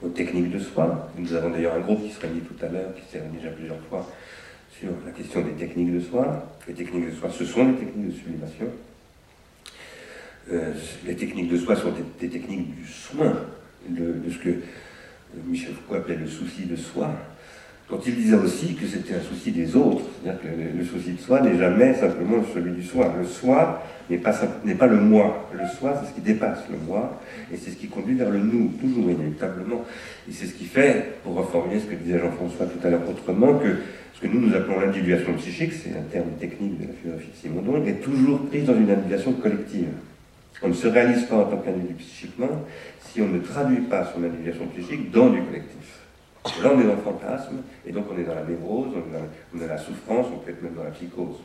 aux 0.00 0.08
techniques 0.08 0.50
de 0.50 0.60
soi. 0.60 1.10
Nous 1.18 1.32
avons 1.34 1.50
d'ailleurs 1.50 1.74
un 1.74 1.80
groupe 1.80 2.04
qui 2.04 2.10
se 2.10 2.20
réunit 2.20 2.42
tout 2.42 2.64
à 2.64 2.68
l'heure, 2.68 2.94
qui 2.94 3.02
s'est 3.10 3.18
réuni 3.18 3.38
déjà 3.38 3.50
plusieurs 3.50 3.80
fois 3.88 4.08
sur 4.78 4.90
la 5.04 5.10
question 5.10 5.42
des 5.42 5.52
techniques 5.52 5.92
de 5.92 6.00
soi. 6.00 6.56
Les 6.68 6.74
techniques 6.74 7.10
de 7.10 7.14
soi, 7.16 7.30
ce 7.30 7.44
sont 7.44 7.64
des 7.64 7.78
techniques 7.78 8.08
de 8.08 8.14
sublimation. 8.14 8.66
Euh, 10.52 10.72
les 11.04 11.16
techniques 11.16 11.48
de 11.48 11.56
soi 11.56 11.76
sont 11.76 11.92
des, 12.20 12.28
techniques 12.28 12.74
du 12.76 12.86
soin, 12.86 13.32
de, 13.88 14.14
ce 14.30 14.38
que 14.38 14.56
Michel 15.46 15.74
Foucault 15.74 15.96
appelait 15.96 16.16
le 16.16 16.26
souci 16.26 16.66
de 16.66 16.76
soi, 16.76 17.10
dont 17.92 18.00
il 18.06 18.14
disait 18.14 18.36
aussi 18.36 18.74
que 18.74 18.86
c'était 18.86 19.16
un 19.16 19.20
souci 19.20 19.52
des 19.52 19.76
autres. 19.76 20.00
C'est-à-dire 20.22 20.40
que 20.40 20.78
le, 20.78 20.84
souci 20.84 21.12
de 21.12 21.20
soi 21.20 21.42
n'est 21.42 21.58
jamais 21.58 21.92
simplement 21.92 22.42
celui 22.54 22.72
du 22.72 22.82
soi. 22.82 23.14
Le 23.20 23.26
soi 23.26 23.82
n'est 24.08 24.16
pas, 24.16 24.32
le 24.86 24.96
moi. 24.96 25.48
Le 25.52 25.68
soi, 25.68 26.00
c'est 26.00 26.08
ce 26.08 26.14
qui 26.14 26.22
dépasse 26.22 26.60
le 26.70 26.78
moi, 26.88 27.20
et 27.52 27.56
c'est 27.58 27.70
ce 27.70 27.76
qui 27.76 27.88
conduit 27.88 28.14
vers 28.14 28.30
le 28.30 28.38
nous, 28.38 28.72
toujours 28.80 29.10
inévitablement. 29.10 29.84
Et 30.26 30.32
c'est 30.32 30.46
ce 30.46 30.54
qui 30.54 30.64
fait, 30.64 31.18
pour 31.22 31.34
reformuler 31.34 31.80
ce 31.80 31.84
que 31.84 31.94
disait 31.94 32.18
Jean-François 32.18 32.64
tout 32.64 32.86
à 32.86 32.90
l'heure 32.90 33.08
autrement, 33.08 33.58
que 33.58 33.76
que 34.22 34.28
nous 34.28 34.40
nous 34.40 34.54
appelons 34.54 34.78
l'individuation 34.78 35.34
psychique, 35.34 35.72
c'est 35.72 35.90
un 35.90 36.02
terme 36.12 36.30
technique 36.38 36.78
de 36.78 36.86
la 36.86 36.92
philosophie 36.92 37.30
de 37.32 37.36
Simondon, 37.36 37.84
est 37.84 38.00
toujours 38.00 38.46
prise 38.46 38.64
dans 38.64 38.76
une 38.76 38.88
individuation 38.88 39.32
collective. 39.32 39.88
On 40.62 40.68
ne 40.68 40.74
se 40.74 40.86
réalise 40.86 41.24
pas 41.24 41.38
en 41.38 41.44
tant 41.44 41.56
qu'individu 41.56 41.94
psychiquement 41.94 42.64
si 43.00 43.20
on 43.20 43.26
ne 43.26 43.40
traduit 43.40 43.80
pas 43.80 44.08
son 44.14 44.22
individuation 44.22 44.68
psychique 44.68 45.10
dans 45.10 45.28
du 45.28 45.42
collectif. 45.42 45.81
Là, 46.44 46.72
on 46.74 46.80
est 46.80 46.84
dans 46.84 46.94
le 46.94 47.02
fantasme, 47.02 47.62
et 47.86 47.92
donc 47.92 48.06
on 48.12 48.18
est 48.18 48.24
dans 48.24 48.34
la 48.34 48.44
névrose, 48.44 48.88
on 48.94 49.56
est 49.56 49.60
dans 49.60 49.66
la, 49.66 49.78
souffrance, 49.78 50.26
on 50.32 50.38
peut 50.38 50.50
être 50.50 50.62
même 50.62 50.74
dans 50.74 50.84
la 50.84 50.90
psychose. 50.90 51.36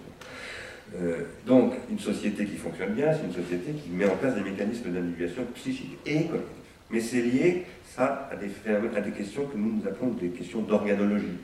Euh, 0.96 1.24
donc, 1.46 1.74
une 1.90 2.00
société 2.00 2.46
qui 2.46 2.56
fonctionne 2.56 2.94
bien, 2.94 3.14
c'est 3.14 3.26
une 3.26 3.44
société 3.44 3.74
qui 3.74 3.90
met 3.90 4.06
en 4.06 4.16
place 4.16 4.36
des 4.36 4.42
mécanismes 4.42 4.90
d'individuation 4.90 5.44
psychique 5.54 5.98
et 6.06 6.26
collective. 6.26 6.54
Mais 6.90 7.02
c'est 7.02 7.22
lié, 7.22 7.66
ça, 7.86 8.30
à 8.32 8.36
des, 8.36 8.50
à 8.96 9.02
des 9.02 9.12
questions 9.12 9.46
que 9.46 9.58
nous 9.58 9.74
nous 9.74 9.88
appelons 9.88 10.12
des 10.12 10.30
questions 10.30 10.62
d'organologie 10.62 11.38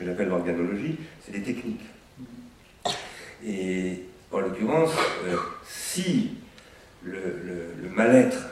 que 0.00 0.06
j'appelle 0.06 0.28
l'organologie, 0.28 0.96
c'est 1.24 1.32
des 1.32 1.42
techniques. 1.42 1.84
Et 3.46 4.04
en 4.32 4.40
l'occurrence, 4.40 4.92
euh, 5.26 5.36
si 5.64 6.32
le, 7.04 7.74
mal-être 7.94 8.50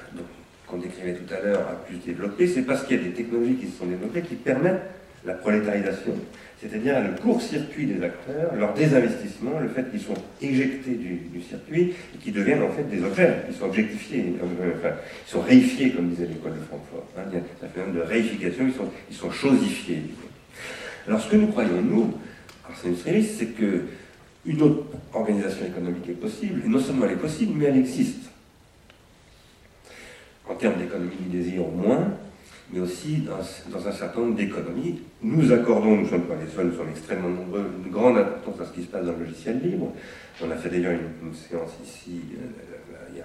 qu'on 0.69 0.79
décrivait 0.79 1.15
tout 1.15 1.33
à 1.35 1.41
l'heure 1.41 1.61
a 1.61 1.75
pu 1.87 1.95
se 1.95 2.07
développer, 2.07 2.47
c'est 2.47 2.63
parce 2.63 2.85
qu'il 2.85 2.97
y 2.97 3.01
a 3.01 3.05
des 3.05 3.13
technologies 3.13 3.55
qui 3.55 3.67
se 3.67 3.79
sont 3.79 3.87
développées 3.87 4.23
qui 4.23 4.35
permettent 4.35 4.83
la 5.25 5.35
prolétarisation, 5.35 6.15
c'est-à-dire 6.61 7.01
le 7.01 7.21
court-circuit 7.21 7.87
des 7.87 8.03
acteurs, 8.03 8.55
leur 8.57 8.73
désinvestissement, 8.75 9.59
le 9.61 9.69
fait 9.69 9.91
qu'ils 9.91 10.01
sont 10.01 10.15
éjectés 10.41 10.93
du, 10.95 11.43
circuit 11.43 11.95
et 12.15 12.19
qu'ils 12.19 12.33
deviennent 12.33 12.63
en 12.63 12.71
fait 12.71 12.85
des 12.85 13.03
objets, 13.03 13.37
ils 13.49 13.55
sont 13.55 13.67
objectifiés, 13.67 14.35
euh, 14.43 14.73
enfin, 14.77 14.95
ils 15.27 15.31
sont 15.31 15.41
réifiés, 15.41 15.91
comme 15.91 16.11
disait 16.11 16.27
l'école 16.27 16.53
de 16.53 16.65
Francfort. 16.65 17.07
Hein, 17.17 17.23
il 17.31 17.35
y 17.35 17.37
a 17.37 17.43
un 17.65 17.69
phénomène 17.69 17.97
de 17.97 18.01
réification, 18.01 18.65
ils 18.67 18.75
sont, 18.75 18.89
ils 19.11 19.17
sont 19.17 19.31
chosifiés. 19.31 20.03
Alors 21.07 21.21
ce 21.21 21.31
que 21.31 21.37
nous 21.37 21.49
croyons, 21.49 21.81
nous, 21.83 22.15
Arsène 22.69 22.95
c'est 22.97 23.47
que 23.47 23.83
une 24.47 24.63
autre 24.63 24.85
organisation 25.13 25.67
économique 25.67 26.09
est 26.09 26.13
possible, 26.13 26.63
et 26.65 26.69
non 26.69 26.79
seulement 26.79 27.07
elle 27.07 27.13
est 27.13 27.17
possible, 27.17 27.53
mais 27.57 27.67
elle 27.67 27.79
existe. 27.79 28.28
En 30.49 30.55
termes 30.55 30.79
d'économie 30.79 31.17
du 31.21 31.39
désir 31.39 31.63
moins, 31.63 32.15
mais 32.73 32.81
aussi 32.81 33.23
dans, 33.23 33.39
un 33.89 33.93
certain 33.93 34.21
nombre 34.21 34.37
d'économies. 34.37 35.01
Nous 35.23 35.53
accordons, 35.53 35.97
nous 35.97 36.03
ne 36.03 36.09
sommes 36.09 36.27
pas 36.27 36.35
les 36.35 36.51
seuls, 36.51 36.67
nous 36.67 36.77
sommes 36.77 36.91
extrêmement 36.91 37.29
nombreux, 37.29 37.71
une 37.85 37.91
grande 37.91 38.19
importance 38.19 38.61
à 38.61 38.67
ce 38.67 38.73
qui 38.73 38.83
se 38.83 38.89
passe 38.89 39.07
dans 39.07 39.13
le 39.13 39.25
logiciel 39.25 39.61
libre. 39.63 39.93
On 40.43 40.51
a 40.51 40.57
fait 40.57 40.69
d'ailleurs 40.69 40.93
une, 40.93 41.35
séance 41.35 41.73
ici 41.85 42.21
euh, 42.35 43.09
il, 43.13 43.19
y 43.19 43.21
a, 43.21 43.25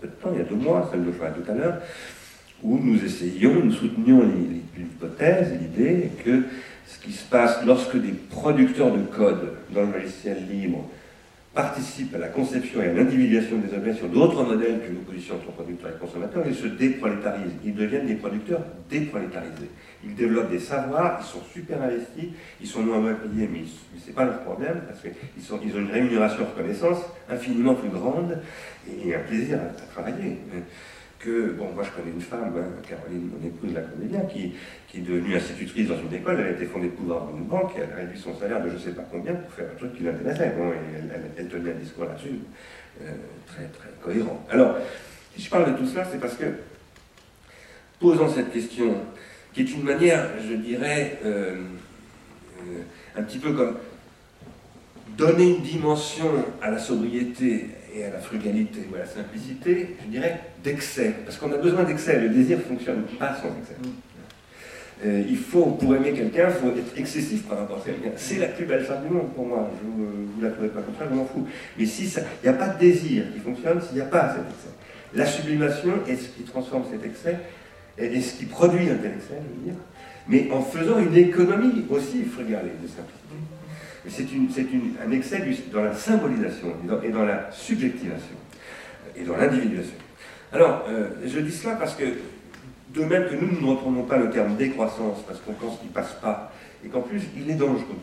peu 0.00 0.08
de 0.08 0.12
temps, 0.12 0.30
il 0.32 0.38
y 0.38 0.40
a 0.40 0.44
deux 0.44 0.56
mois, 0.56 0.88
celle 0.90 1.04
de 1.04 1.10
tout 1.10 1.50
à 1.50 1.54
l'heure, 1.54 1.78
où 2.62 2.78
nous 2.78 3.04
essayions, 3.04 3.64
nous 3.64 3.72
soutenions 3.72 4.22
l'hypothèse, 4.76 5.52
l'idée 5.60 6.10
que 6.24 6.42
ce 6.86 6.98
qui 6.98 7.12
se 7.12 7.24
passe 7.24 7.64
lorsque 7.64 7.96
des 7.96 8.12
producteurs 8.12 8.92
de 8.92 9.02
code 9.02 9.52
dans 9.72 9.82
le 9.82 9.92
logiciel 9.92 10.46
libre 10.48 10.88
participent 11.54 12.14
à 12.14 12.18
la 12.18 12.28
conception 12.28 12.82
et 12.82 12.88
à 12.88 12.92
l'individuation 12.92 13.58
des 13.58 13.74
objets 13.76 13.92
sur 13.92 14.08
d'autres 14.08 14.42
modèles 14.42 14.80
que 14.86 14.92
l'opposition 14.92 15.34
entre 15.34 15.52
producteurs 15.52 15.90
et 15.90 15.98
consommateurs, 15.98 16.44
ils 16.46 16.54
se 16.54 16.66
déprolétarisent. 16.66 17.52
Ils 17.64 17.74
deviennent 17.74 18.06
des 18.06 18.14
producteurs 18.14 18.62
déprolétarisés. 18.88 19.70
Ils 20.04 20.14
développent 20.14 20.50
des 20.50 20.58
savoirs, 20.58 21.20
ils 21.20 21.26
sont 21.26 21.44
super 21.52 21.82
investis, 21.82 22.30
ils 22.60 22.66
sont 22.66 22.82
moins 22.82 23.00
mal 23.00 23.16
payés, 23.18 23.48
mais, 23.52 23.60
ce 24.00 24.06
n'est 24.06 24.14
pas 24.14 24.24
leur 24.24 24.40
problème, 24.40 24.80
parce 24.88 25.00
qu'ils 25.02 25.12
ils 25.36 25.76
ont 25.76 25.80
une 25.80 25.90
rémunération 25.90 26.44
reconnaissance 26.44 26.98
infiniment 27.28 27.74
plus 27.74 27.90
grande 27.90 28.38
et 28.88 29.14
un 29.14 29.20
plaisir 29.20 29.58
à 29.58 29.92
travailler 29.92 30.38
que, 31.22 31.52
bon, 31.52 31.70
moi 31.74 31.84
je 31.84 31.90
connais 31.90 32.12
une 32.12 32.20
femme, 32.20 32.52
hein, 32.56 32.82
Caroline, 32.86 33.30
mon 33.30 33.46
épouse, 33.46 33.72
la 33.72 33.82
comédienne, 33.82 34.26
qui, 34.28 34.52
qui 34.88 34.98
est 34.98 35.00
devenue 35.00 35.36
institutrice 35.36 35.88
dans 35.88 35.98
une 35.98 36.12
école, 36.12 36.40
elle 36.40 36.48
a 36.48 36.50
été 36.50 36.66
fondée 36.66 36.88
de 36.88 36.92
pouvoir 36.92 37.26
dans 37.26 37.36
une 37.36 37.44
banque, 37.44 37.72
et 37.76 37.80
elle 37.80 37.92
a 37.92 37.96
réduit 37.96 38.18
son 38.18 38.36
salaire 38.38 38.62
de 38.62 38.68
je 38.68 38.74
ne 38.74 38.78
sais 38.78 38.90
pas 38.90 39.04
combien 39.10 39.34
pour 39.34 39.52
faire 39.52 39.66
un 39.72 39.76
truc 39.76 39.94
qui 39.94 40.02
l'intéressait. 40.02 40.52
Bon, 40.56 40.70
et 40.72 41.38
elle, 41.38 41.48
tenait 41.48 41.70
un 41.70 41.74
discours 41.74 42.04
là-dessus, 42.04 42.40
euh, 43.00 43.10
très, 43.46 43.64
très 43.66 43.90
cohérent. 44.02 44.44
Alors, 44.50 44.76
si 45.36 45.42
je 45.42 45.50
parle 45.50 45.72
de 45.72 45.78
tout 45.78 45.86
cela, 45.86 46.04
c'est 46.10 46.20
parce 46.20 46.34
que, 46.34 46.46
posant 48.00 48.28
cette 48.28 48.52
question, 48.52 48.96
qui 49.52 49.60
est 49.60 49.72
une 49.72 49.84
manière, 49.84 50.28
je 50.46 50.54
dirais, 50.54 51.18
euh, 51.24 51.56
euh, 52.58 52.82
un 53.16 53.22
petit 53.22 53.38
peu 53.38 53.52
comme 53.52 53.76
donner 55.16 55.56
une 55.56 55.62
dimension 55.62 56.30
à 56.60 56.70
la 56.70 56.78
sobriété 56.78 57.66
et 57.94 58.04
à 58.04 58.10
la 58.10 58.18
frugalité 58.18 58.80
ou 58.90 58.94
à 58.94 59.00
la 59.00 59.06
simplicité, 59.06 59.96
je 60.04 60.10
dirais, 60.10 60.40
d'excès. 60.62 61.14
Parce 61.24 61.36
qu'on 61.36 61.52
a 61.52 61.56
besoin 61.56 61.84
d'excès. 61.84 62.20
Le 62.20 62.28
désir 62.28 62.58
ne 62.58 62.62
fonctionne 62.62 63.02
pas 63.18 63.34
sans 63.34 63.48
excès. 63.58 63.76
Euh, 65.04 65.24
il 65.28 65.36
faut, 65.36 65.66
pour 65.66 65.94
aimer 65.96 66.12
quelqu'un, 66.12 66.48
il 66.48 66.54
faut 66.54 66.78
être 66.78 66.96
excessif 66.96 67.42
par 67.48 67.58
rapport 67.58 67.78
à 67.78 67.80
quelqu'un. 67.80 68.10
C'est 68.16 68.38
la 68.38 68.48
plus 68.48 68.66
belle 68.66 68.84
femme 68.84 69.02
du 69.06 69.12
monde 69.12 69.32
pour 69.34 69.46
moi. 69.46 69.68
Je 69.80 69.86
ne 69.86 70.06
vous, 70.06 70.40
la 70.40 70.50
trouvez 70.50 70.68
pas 70.68 70.80
comme 70.80 70.94
ça, 70.96 71.06
je 71.10 71.14
m'en 71.14 71.24
fous. 71.24 71.46
Mais 71.76 71.86
si 71.86 72.04
il 72.04 72.22
n'y 72.44 72.48
a 72.48 72.52
pas 72.52 72.68
de 72.68 72.78
désir 72.78 73.24
qui 73.32 73.40
fonctionne, 73.40 73.80
s'il 73.82 73.96
n'y 73.96 74.00
a 74.00 74.06
pas 74.06 74.34
cet 74.34 74.44
excès. 74.44 74.74
La 75.14 75.26
sublimation 75.26 75.92
est 76.08 76.16
ce 76.16 76.28
qui 76.28 76.42
transforme 76.44 76.84
cet 76.90 77.04
excès, 77.04 77.36
et 77.98 78.20
ce 78.20 78.34
qui 78.38 78.46
produit 78.46 78.88
un 78.88 78.96
tel 78.96 79.12
excès, 79.12 79.34
je 79.34 79.60
veux 79.60 79.64
dire, 79.64 79.80
mais 80.28 80.48
en 80.52 80.62
faisant 80.62 80.98
une 80.98 81.16
économie 81.16 81.84
aussi 81.90 82.24
frugale 82.24 82.66
et 82.66 82.82
de 82.82 82.88
simplicité 82.88 83.34
c'est 84.08 84.26
un 85.04 85.10
excès 85.12 85.44
dans 85.72 85.82
la 85.82 85.94
symbolisation 85.94 86.74
et 87.04 87.10
dans, 87.10 87.24
la 87.24 87.50
subjectivation 87.52 88.36
et 89.16 89.22
dans 89.22 89.36
l'individuation. 89.36 89.94
Alors, 90.52 90.84
euh, 90.88 91.08
je 91.24 91.38
dis 91.38 91.52
cela 91.52 91.76
parce 91.76 91.94
que, 91.94 92.04
de 92.04 93.04
même 93.04 93.28
que 93.28 93.34
nous, 93.34 93.52
nous 93.52 93.60
ne 93.60 93.70
reprenons 93.70 94.02
pas 94.02 94.18
le 94.18 94.30
terme 94.30 94.56
décroissance 94.56 95.22
parce 95.26 95.40
qu'on 95.40 95.52
pense 95.52 95.78
qu'il 95.78 95.88
ne 95.88 95.94
passe 95.94 96.12
pas, 96.20 96.52
et 96.84 96.88
qu'en 96.88 97.00
plus, 97.00 97.22
il 97.36 97.48
est 97.50 97.54
dangereux. 97.54 98.00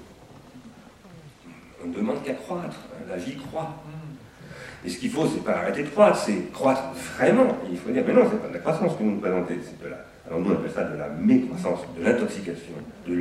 On 1.84 1.88
ne 1.88 1.94
demande 1.94 2.24
qu'à 2.24 2.34
croître, 2.34 2.77
la 3.10 3.18
vie 3.18 3.36
croît. 3.36 3.75
Et 4.86 4.89
ce 4.89 4.98
qu'il 4.98 5.12
faut, 5.12 5.27
c'est 5.27 5.44
pas 5.44 5.58
arrêter 5.58 5.84
de 5.84 5.89
croître, 5.89 6.18
c'est 6.18 6.51
croître 6.53 6.84
vraiment. 7.18 7.58
Et 7.65 7.72
il 7.72 7.77
faut 7.77 7.91
dire, 7.91 8.03
mais 8.08 8.13
non, 8.13 8.24
c'est 8.32 8.41
pas 8.41 8.48
de 8.48 8.53
la 8.53 8.60
croissance 8.60 8.94
que 8.94 9.03
vous 9.03 9.12
nous 9.12 9.20
présentez, 9.20 9.60
c'est 9.63 9.84
de 9.84 9.89
la, 9.89 9.98
alors 10.27 10.41
nous 10.41 10.51
on 10.51 10.53
appelle 10.53 10.72
ça 10.72 10.84
de 10.84 10.98
la 10.98 11.10
mécroissance, 11.10 11.79
de 11.98 12.03
l'intoxication, 12.03 12.74
de 13.08 13.13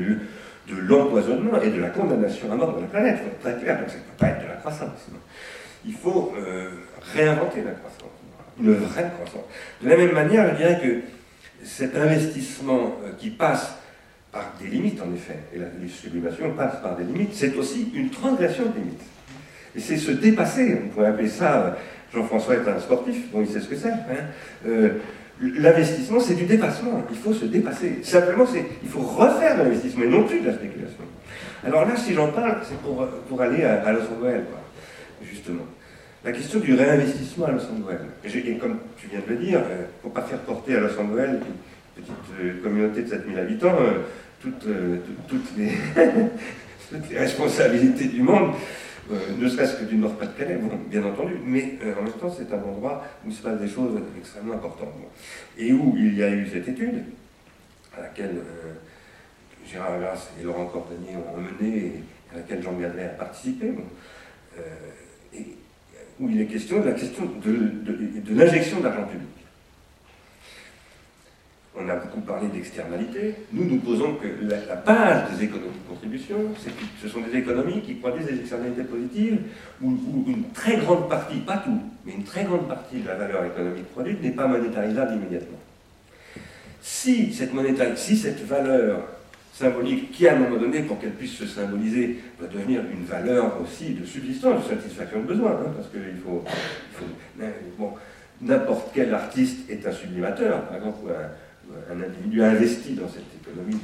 l'empoisonnement 0.74 1.60
et 1.60 1.70
de 1.70 1.80
la 1.80 1.90
condamnation 1.90 2.50
à 2.52 2.56
mort 2.56 2.76
de 2.76 2.82
la 2.82 2.86
planète. 2.86 3.18
Très 3.40 3.56
clair, 3.56 3.78
donc 3.78 3.88
ça 3.88 3.96
ne 3.96 4.00
peut 4.00 4.18
pas 4.18 4.28
être 4.28 4.42
de 4.42 4.48
la 4.48 4.56
croissance. 4.56 5.06
Il 5.86 5.94
faut 5.94 6.34
euh, 6.36 6.70
réinventer 7.14 7.62
la 7.62 7.72
croissance, 7.72 8.10
une 8.60 8.74
vraie 8.74 9.10
croissance. 9.14 9.44
De 9.82 9.88
la 9.88 9.96
même 9.96 10.12
manière, 10.12 10.50
je 10.50 10.56
dirais 10.56 10.80
que 10.82 11.00
cet 11.64 11.96
investissement 11.96 12.96
euh, 13.04 13.12
qui 13.18 13.30
passe 13.30 13.74
par 14.32 14.52
des 14.60 14.68
limites, 14.68 15.00
en 15.00 15.12
effet, 15.14 15.38
et 15.54 15.58
la 15.58 15.66
sublimation 15.88 16.52
passe 16.52 16.82
par 16.82 16.96
des 16.96 17.04
limites, 17.04 17.34
c'est 17.34 17.56
aussi 17.56 17.90
une 17.94 18.10
transgression 18.10 18.64
des 18.66 18.80
limites. 18.80 19.02
Et 19.74 19.80
c'est 19.80 19.96
se 19.96 20.10
dépasser, 20.10 20.78
on 20.84 20.88
pourrait 20.88 21.08
appeler 21.08 21.28
ça, 21.28 21.60
euh, 21.60 21.70
Jean-François 22.12 22.56
est 22.56 22.68
un 22.68 22.80
sportif, 22.80 23.30
bon, 23.30 23.42
il 23.42 23.48
sait 23.48 23.60
ce 23.60 23.68
que 23.68 23.76
c'est. 23.76 23.90
Hein. 23.90 24.90
L'investissement, 25.40 26.18
c'est 26.18 26.34
du 26.34 26.44
dépassement, 26.44 27.04
il 27.10 27.16
faut 27.16 27.32
se 27.32 27.44
dépasser. 27.44 28.00
Simplement, 28.02 28.44
il 28.82 28.88
faut 28.88 29.00
refaire 29.00 29.56
l'investissement 29.56 30.04
et 30.04 30.08
non 30.08 30.24
plus 30.24 30.40
de 30.40 30.46
la 30.46 30.54
spéculation. 30.54 31.04
Alors 31.64 31.84
là, 31.84 31.96
si 31.96 32.12
j'en 32.14 32.28
parle, 32.28 32.56
c'est 32.62 32.78
pour, 32.78 33.06
pour 33.28 33.40
aller 33.40 33.62
à, 33.64 33.92
Los 33.92 34.00
Angeles, 34.00 34.42
justement. 35.22 35.62
La 36.24 36.32
question 36.32 36.58
du 36.58 36.74
réinvestissement 36.74 37.46
à 37.46 37.52
Los 37.52 37.62
Angeles. 37.62 37.98
Et, 38.24 38.56
comme 38.56 38.78
tu 38.96 39.06
viens 39.08 39.20
de 39.20 39.32
le 39.32 39.36
dire, 39.36 39.60
il 39.60 39.72
euh, 39.72 39.82
ne 39.82 40.02
faut 40.02 40.08
pas 40.08 40.22
faire 40.22 40.40
porter 40.40 40.76
à 40.76 40.80
Los 40.80 40.98
Angeles, 40.98 41.30
une 41.30 42.02
petite 42.02 42.14
euh, 42.40 42.62
communauté 42.62 43.02
de 43.02 43.08
7000 43.08 43.38
habitants, 43.38 43.76
euh, 43.80 44.00
toutes, 44.40 44.66
toutes, 45.28 45.56
les 45.56 45.70
toutes, 46.90 47.10
les 47.10 47.18
responsabilités 47.18 48.06
du 48.06 48.22
monde, 48.22 48.52
ne 49.38 49.48
serait-ce 49.48 49.76
que 49.76 49.84
du 49.84 49.96
Nord-Pas-de-Calais, 49.96 50.58
bien 50.90 51.04
entendu, 51.04 51.34
mais 51.44 51.78
en 51.98 52.02
même 52.02 52.12
temps, 52.12 52.34
c'est 52.36 52.52
un 52.52 52.62
endroit 52.62 53.04
où 53.26 53.30
se 53.30 53.42
passe 53.42 53.58
des 53.60 53.68
choses 53.68 54.00
extrêmement 54.18 54.54
importantes. 54.54 54.94
Et 55.56 55.72
où 55.72 55.94
il 55.96 56.16
y 56.16 56.22
a 56.22 56.30
eu 56.30 56.46
cette 56.46 56.68
étude, 56.68 57.04
à 57.96 58.02
laquelle 58.02 58.36
Gérard 59.66 59.98
Grasse 60.00 60.30
et 60.40 60.44
Laurent 60.44 60.66
Cordonnier 60.66 61.16
ont 61.16 61.40
mené, 61.40 61.78
et 61.78 61.92
à 62.32 62.36
laquelle 62.38 62.62
Jean 62.62 62.72
Gadlet 62.74 63.04
a 63.04 63.08
participé. 63.08 63.72
Où 66.20 66.28
il 66.28 66.40
est 66.40 66.46
question 66.46 66.80
de 66.80 66.86
la 66.86 66.92
question 66.92 67.24
de, 67.44 68.34
l'injection 68.34 68.80
d'argent 68.80 69.04
public. 69.04 69.28
On 71.80 71.88
a 71.88 71.94
beaucoup 71.94 72.20
parlé 72.20 72.48
d'externalité. 72.48 73.34
Nous, 73.52 73.64
nous 73.64 73.78
posons 73.78 74.14
que 74.14 74.26
la, 74.42 74.74
base 74.76 75.30
des 75.30 75.44
économies 75.44 75.78
de 75.84 75.88
contribution, 75.88 76.36
c'est 76.58 76.70
que 76.70 76.82
ce 77.00 77.08
sont 77.08 77.20
des 77.20 77.38
économies 77.38 77.82
qui 77.82 77.94
produisent 77.94 78.26
des 78.26 78.40
externalités 78.40 78.82
positives, 78.82 79.38
où, 79.80 79.96
une 80.26 80.50
très 80.52 80.76
grande 80.78 81.08
partie, 81.08 81.36
pas 81.38 81.58
tout, 81.58 81.80
mais 82.04 82.14
une 82.14 82.24
très 82.24 82.44
grande 82.44 82.66
partie 82.66 82.98
de 82.98 83.06
la 83.06 83.14
valeur 83.14 83.44
économique 83.44 83.86
produite 83.92 84.20
n'est 84.22 84.32
pas 84.32 84.48
monétarisable 84.48 85.14
immédiatement. 85.14 85.58
Si 86.80 87.32
cette, 87.32 87.52
valeur 88.46 89.02
symbolique 89.52 90.10
qui, 90.10 90.26
à 90.26 90.34
un 90.34 90.38
moment 90.38 90.56
donné, 90.56 90.80
pour 90.82 90.98
qu'elle 90.98 91.12
puisse 91.12 91.34
se 91.34 91.46
symboliser, 91.46 92.18
doit 92.40 92.48
devenir 92.48 92.80
une 92.92 93.04
valeur 93.04 93.60
aussi 93.60 93.90
de 93.90 94.04
subsistance, 94.04 94.64
de 94.64 94.74
satisfaction 94.74 95.20
de 95.20 95.26
besoin, 95.26 95.52
hein, 95.52 95.72
parce 95.76 95.88
qu'il 95.90 96.20
faut, 96.24 96.44
bon, 97.78 97.92
n'importe 98.40 98.90
quel 98.94 99.14
artiste 99.14 99.70
est 99.70 99.86
un 99.86 99.92
sublimateur, 99.92 100.62
par 100.62 100.76
exemple, 100.76 101.10
un, 101.10 101.47
un 101.90 102.02
individu 102.02 102.42
investi 102.42 102.94
dans 102.94 103.08
cette 103.08 103.24
économie 103.40 103.78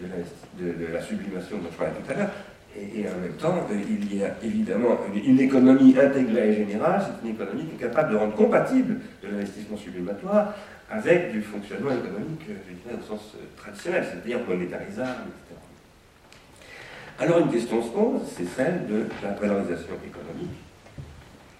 de, 0.00 0.92
la, 0.92 1.00
sublimation 1.00 1.58
dont 1.58 1.68
je 1.70 1.76
parlais 1.76 1.92
tout 1.92 2.12
à 2.12 2.14
l'heure, 2.14 2.30
et, 2.76 3.06
en 3.08 3.20
même 3.20 3.36
temps, 3.38 3.66
euh, 3.70 3.80
il 3.88 4.16
y 4.16 4.22
a 4.22 4.36
évidemment 4.42 4.98
une, 5.14 5.40
économie 5.40 5.96
intégrée 5.98 6.50
et 6.50 6.54
générale, 6.56 7.02
c'est 7.02 7.26
une 7.26 7.34
économie 7.34 7.64
qui 7.64 7.74
est 7.76 7.88
capable 7.88 8.12
de 8.12 8.16
rendre 8.16 8.34
compatible 8.34 9.00
de 9.22 9.28
l'investissement 9.28 9.76
sublimatoire 9.76 10.54
avec 10.90 11.32
du 11.32 11.42
fonctionnement 11.42 11.92
économique, 11.92 12.42
je 12.46 12.74
dirais, 12.74 13.00
au 13.00 13.06
sens 13.06 13.34
euh, 13.36 13.44
traditionnel, 13.56 14.04
c'est-à-dire 14.04 14.38
monétarisable, 14.46 15.22
etc. 15.28 15.60
Alors 17.18 17.38
une 17.38 17.50
question 17.50 17.82
se 17.82 17.88
pose, 17.88 18.20
c'est 18.36 18.44
celle 18.44 18.86
de 18.86 19.06
la 19.22 19.32
valorisation 19.32 19.94
économique 20.06 20.56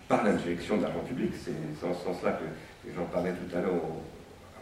par 0.07 0.23
l'injection 0.23 0.77
d'argent 0.77 1.01
public. 1.01 1.33
C'est 1.43 1.81
dans 1.81 1.95
ce 1.95 2.05
sens-là 2.05 2.33
que, 2.33 2.91
j'en 2.95 3.05
parlais 3.07 3.33
tout 3.33 3.57
à 3.57 3.62
l'heure 3.62 3.73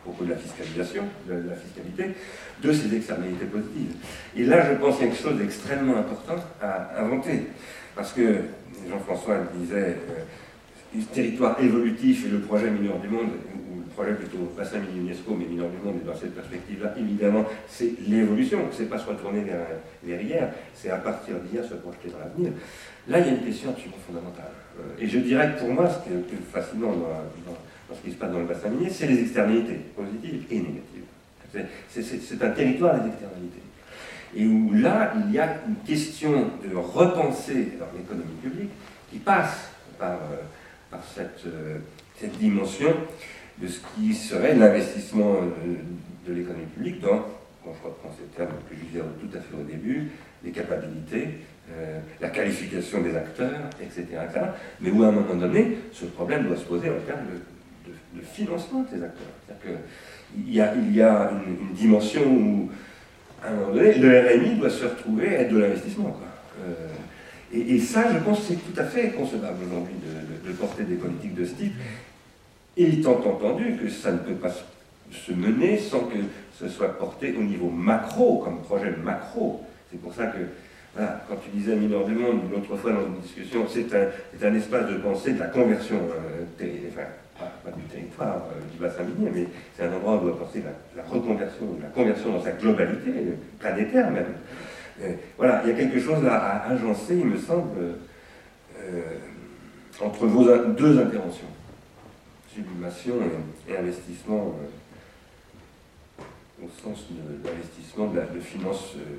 propos 0.05 0.25
de 0.25 0.31
la 0.31 0.37
fiscalisation, 0.37 1.05
de 1.27 1.35
la 1.49 1.57
fiscalité, 1.57 2.15
de 2.63 2.73
ces 2.73 2.95
externalités 2.95 3.47
positives. 3.47 3.95
Et 4.37 4.45
là, 4.45 4.71
je 4.71 4.79
pense 4.79 4.97
qu'il 4.97 5.07
y 5.07 5.09
a 5.09 5.13
quelque 5.13 5.23
chose 5.23 5.39
d'extrêmement 5.39 5.97
important 5.97 6.37
à 6.63 7.01
inventer. 7.03 7.47
Parce 7.97 8.13
que 8.13 8.41
Jean-François 8.89 9.39
disait, 9.55 9.97
euh, 10.97 11.01
territoire 11.13 11.61
évolutif 11.61 12.27
et 12.27 12.29
le 12.29 12.41
projet 12.41 12.71
mineur 12.71 12.99
du 12.99 13.09
monde, 13.09 13.31
projet 13.95 14.15
plutôt 14.15 14.53
bassin 14.57 14.79
mini 14.79 15.07
UNESCO, 15.07 15.35
mais 15.39 15.47
mineur 15.47 15.69
du 15.69 15.79
monde, 15.79 15.97
et 16.03 16.07
dans 16.07 16.17
cette 16.17 16.35
perspective-là, 16.35 16.95
évidemment, 16.99 17.45
c'est 17.69 17.93
l'évolution. 18.07 18.59
C'est 18.73 18.89
pas 18.89 18.99
se 18.99 19.07
retourner 19.07 19.45
vers, 19.45 20.21
hier, 20.21 20.53
c'est 20.75 20.91
à 20.91 20.99
partir 20.99 21.37
d'hier 21.37 21.65
se 21.65 21.75
projeter 21.75 22.09
dans 22.11 22.19
l'avenir. 22.19 22.53
Là, 23.09 23.21
il 23.21 23.27
y 23.27 23.29
a 23.29 23.33
une 23.33 23.45
question 23.45 23.71
absolument 23.71 23.97
fondamentale. 24.07 24.53
Euh, 24.79 25.03
et 25.03 25.09
je 25.09 25.19
dirais 25.19 25.53
que 25.55 25.61
pour 25.61 25.71
moi, 25.71 25.89
ce 25.89 26.05
qui 26.05 26.13
est 26.13 26.17
le 26.17 26.23
plus 26.23 26.39
fascinant 26.53 26.93
dans, 26.93 27.57
ce 27.93 28.01
qui 28.05 28.13
se 28.13 28.17
passe 28.17 28.31
dans 28.31 28.39
le 28.39 28.47
bassin 28.47 28.69
minier, 28.69 28.91
c'est 28.91 29.07
les 29.07 29.21
externalités, 29.21 29.81
positives 29.95 30.45
et 30.51 30.57
négatives. 30.57 31.05
C'est 31.89 32.43
un 32.43 32.51
territoire 32.51 33.01
des 33.01 33.09
externalités. 33.09 33.63
Et 34.37 34.47
où 34.47 34.73
là, 34.73 35.13
il 35.25 35.33
y 35.33 35.39
a 35.39 35.59
une 35.69 35.77
question 35.87 36.51
de 36.65 36.75
repenser 36.77 37.69
l'économie 37.97 38.35
publique 38.43 38.71
qui 39.11 39.19
passe 39.19 39.71
par, 39.99 40.19
euh, 40.33 40.97
euh, 41.47 41.79
cette 42.21 42.39
dimension 42.39 42.95
de 43.61 43.69
ce 43.69 43.81
qui 43.95 44.13
serait 44.15 44.55
l'investissement 44.55 45.37
de, 46.27 46.33
l'économie 46.33 46.67
publique 46.67 47.01
dans, 47.01 47.25
je 47.65 47.69
reprends 47.69 48.11
ces 48.19 48.37
termes 48.37 48.51
que 48.69 48.75
je 48.75 48.85
disais 48.85 49.01
tout 49.21 49.37
à 49.37 49.41
fait 49.41 49.57
au 49.57 49.65
début, 49.65 50.11
les 50.43 50.51
capacités, 50.51 51.29
euh, 51.73 52.01
la 52.21 52.29
qualification 52.29 53.01
des 53.01 53.17
acteurs, 53.17 53.71
etc., 53.81 54.07
mais 54.81 54.91
où 54.91 55.03
à 55.03 55.09
un 55.09 55.13
moment 55.13 55.35
donné, 55.35 55.79
ce 55.93 56.07
problème 56.07 56.47
doit 56.47 56.57
se 56.57 56.65
poser 56.65 56.91
en 56.91 57.01
termes 57.07 57.27
de, 57.27 57.54
financement 58.23 58.83
de 58.83 58.89
ces 58.89 59.03
acteurs. 59.03 59.27
C'est-à-dire 59.47 59.81
qu'il 60.37 60.49
il 60.49 60.55
y 60.97 61.03
a 61.03 61.31
une, 61.31 61.75
dimension 61.75 62.23
où, 62.27 62.71
à 63.43 63.49
un 63.49 63.55
moment 63.55 63.75
donné, 63.75 63.95
le 63.95 64.21
RMI 64.21 64.57
doit 64.57 64.71
se 64.71 64.85
retrouver 64.85 65.37
à 65.37 65.41
être 65.43 65.53
de 65.53 65.59
l'investissement. 65.59 66.17
Euh, 66.65 66.89
et, 67.53 67.79
ça, 67.79 68.13
je 68.13 68.19
pense 68.19 68.43
c'est 68.43 68.55
tout 68.55 68.79
à 68.79 68.85
fait 68.85 69.11
concevable 69.11 69.65
aujourd'hui 69.67 69.95
de, 69.95 70.51
de, 70.51 70.57
porter 70.57 70.85
des 70.85 70.97
politiques 70.97 71.35
de 71.35 71.45
ce 71.45 71.55
type 71.55 71.75
étant 72.77 73.19
entendu 73.19 73.77
que 73.81 73.89
ça 73.89 74.11
ne 74.11 74.19
peut 74.19 74.35
pas 74.35 74.51
se 75.13 75.33
mener 75.33 75.79
sans 75.79 76.01
que 76.01 76.17
ce 76.59 76.69
soit 76.69 76.99
porté 76.99 77.35
au 77.39 77.43
niveau 77.43 77.71
macro, 77.71 78.39
comme 78.39 78.63
projet 78.63 78.93
macro. 79.03 79.63
C'est 79.91 80.01
pour 80.01 80.13
ça 80.13 80.27
que, 80.27 80.39
quand 80.97 81.37
tu 81.45 81.57
disais 81.57 81.77
Mineur 81.77 82.05
du 82.05 82.15
Monde, 82.15 82.43
l'autre 82.51 82.77
fois 82.77 82.93
dans 82.93 83.07
une 83.07 83.21
discussion, 83.21 83.67
c'est 83.69 83.87
un, 83.95 84.55
espace 84.55 84.91
de 84.91 84.97
pensée 84.97 85.33
de 85.33 85.41
la 85.41 85.47
conversion, 85.47 85.97
enfin, 86.59 87.07
pas, 87.39 87.71
du 87.71 87.83
territoire 87.85 88.43
euh, 88.51 88.73
du 88.73 88.79
bassin 88.79 89.03
minier, 89.05 89.31
mais 89.35 89.47
c'est 89.77 89.85
un 89.85 89.93
endroit 89.93 90.15
où 90.15 90.19
on 90.19 90.25
doit 90.25 90.39
penser 90.39 90.63
la, 90.97 91.03
reconversion, 91.03 91.67
la 91.83 91.89
conversion 91.89 92.33
dans 92.33 92.43
sa 92.43 92.53
globalité, 92.53 93.11
planétaire 93.59 94.11
même. 94.11 94.35
Euh, 95.03 95.13
voilà, 95.37 95.63
il 95.65 95.71
y 95.71 95.73
a 95.73 95.77
quelque 95.77 96.01
chose 96.01 96.25
à, 96.27 96.67
agencer, 96.69 97.17
il 97.17 97.27
me 97.27 97.39
semble, 97.39 97.79
entre 100.01 100.27
vos 100.27 100.45
deux 100.45 100.99
interventions 100.99 101.49
sublimation 102.55 103.15
et, 103.69 103.77
investissement 103.77 104.55
euh, 106.21 106.65
au 106.65 106.69
sens 106.69 107.07
de, 107.11 107.49
l'investissement 107.49 108.07
de, 108.09 108.21
de, 108.35 108.41
finances 108.41 108.95
euh, 108.97 109.19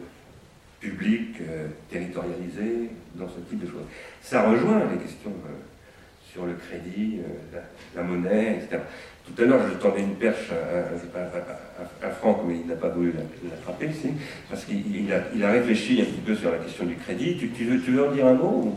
publiques, 0.80 1.42
euh, 1.42 1.68
territorialisées, 1.90 2.92
dans 3.16 3.28
ce 3.28 3.40
type 3.50 3.60
de 3.60 3.68
choses. 3.68 3.84
Ça 4.22 4.50
rejoint 4.50 4.80
les 4.92 5.00
questions 5.00 5.34
sur 6.36 6.46
le 6.46 6.54
crédit, 6.54 7.20
la, 7.96 8.04
monnaie, 8.04 8.60
etc. 8.62 8.82
Tout 9.26 9.42
à 9.42 9.46
l'heure, 9.46 9.62
je 9.72 9.78
tendais 9.78 10.02
une 10.02 10.16
perche 10.16 10.52
à, 10.52 12.10
Franck, 12.10 12.42
mais 12.46 12.58
il 12.62 12.68
n'a 12.68 12.76
pas 12.76 12.90
voulu 12.90 13.14
l'attraper, 13.50 13.90
parce 14.50 14.66
qu'il 14.66 15.12
a, 15.12 15.24
il 15.34 15.44
a, 15.44 15.52
réfléchi 15.52 16.02
un 16.02 16.06
petit 16.06 16.22
peu 16.26 16.36
sur 16.36 16.52
la 16.52 16.58
question 16.58 16.86
du 16.86 16.96
crédit. 16.96 17.38
Tu, 17.38 17.64
veux, 17.64 17.80
tu 17.82 17.92
veux 17.92 18.08
en 18.08 18.12
dire 18.12 18.28
un 18.28 18.34
mot 18.34 18.76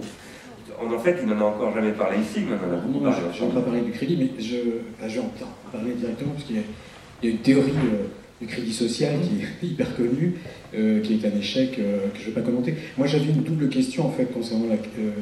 en 0.81 0.99
fait, 1.01 1.19
il 1.21 1.29
n'en 1.29 1.41
a 1.41 1.45
encore 1.45 1.75
jamais 1.75 1.93
parlé 1.93 2.19
ici, 2.19 2.41
mais 2.49 2.57
on 2.57 2.71
en 2.71 2.79
a 2.79 2.81
beaucoup 2.81 3.01
parlé. 3.01 3.17
Je 3.33 3.39
train 3.39 3.49
de 3.49 3.61
parler 3.61 3.81
du 3.81 3.91
crédit, 3.91 4.17
mais 4.17 4.43
je, 4.43 4.57
vais 4.57 5.21
en 5.21 5.71
parler 5.73 5.95
directement, 5.95 6.33
parce 6.33 6.45
qu'il 6.45 6.57
y, 6.57 7.27
a 7.27 7.31
une 7.31 7.39
théorie 7.39 7.73
euh, 7.73 8.07
du 8.41 8.47
crédit 8.47 8.73
social 8.73 9.15
qui 9.21 9.43
est 9.43 9.67
hyper 9.71 9.95
connue, 9.97 10.35
euh, 10.75 11.01
qui 11.01 11.15
est 11.15 11.27
un 11.27 11.39
échec 11.39 11.79
euh, 11.79 12.09
que 12.09 12.19
je 12.19 12.25
ne 12.25 12.27
vais 12.27 12.41
pas 12.41 12.43
commenter. 12.43 12.75
Moi, 12.97 13.07
j'avais 13.07 13.27
une 13.27 13.43
double 13.43 13.69
question, 13.69 14.07
en 14.07 14.11
fait, 14.11 14.27
concernant 14.27 14.67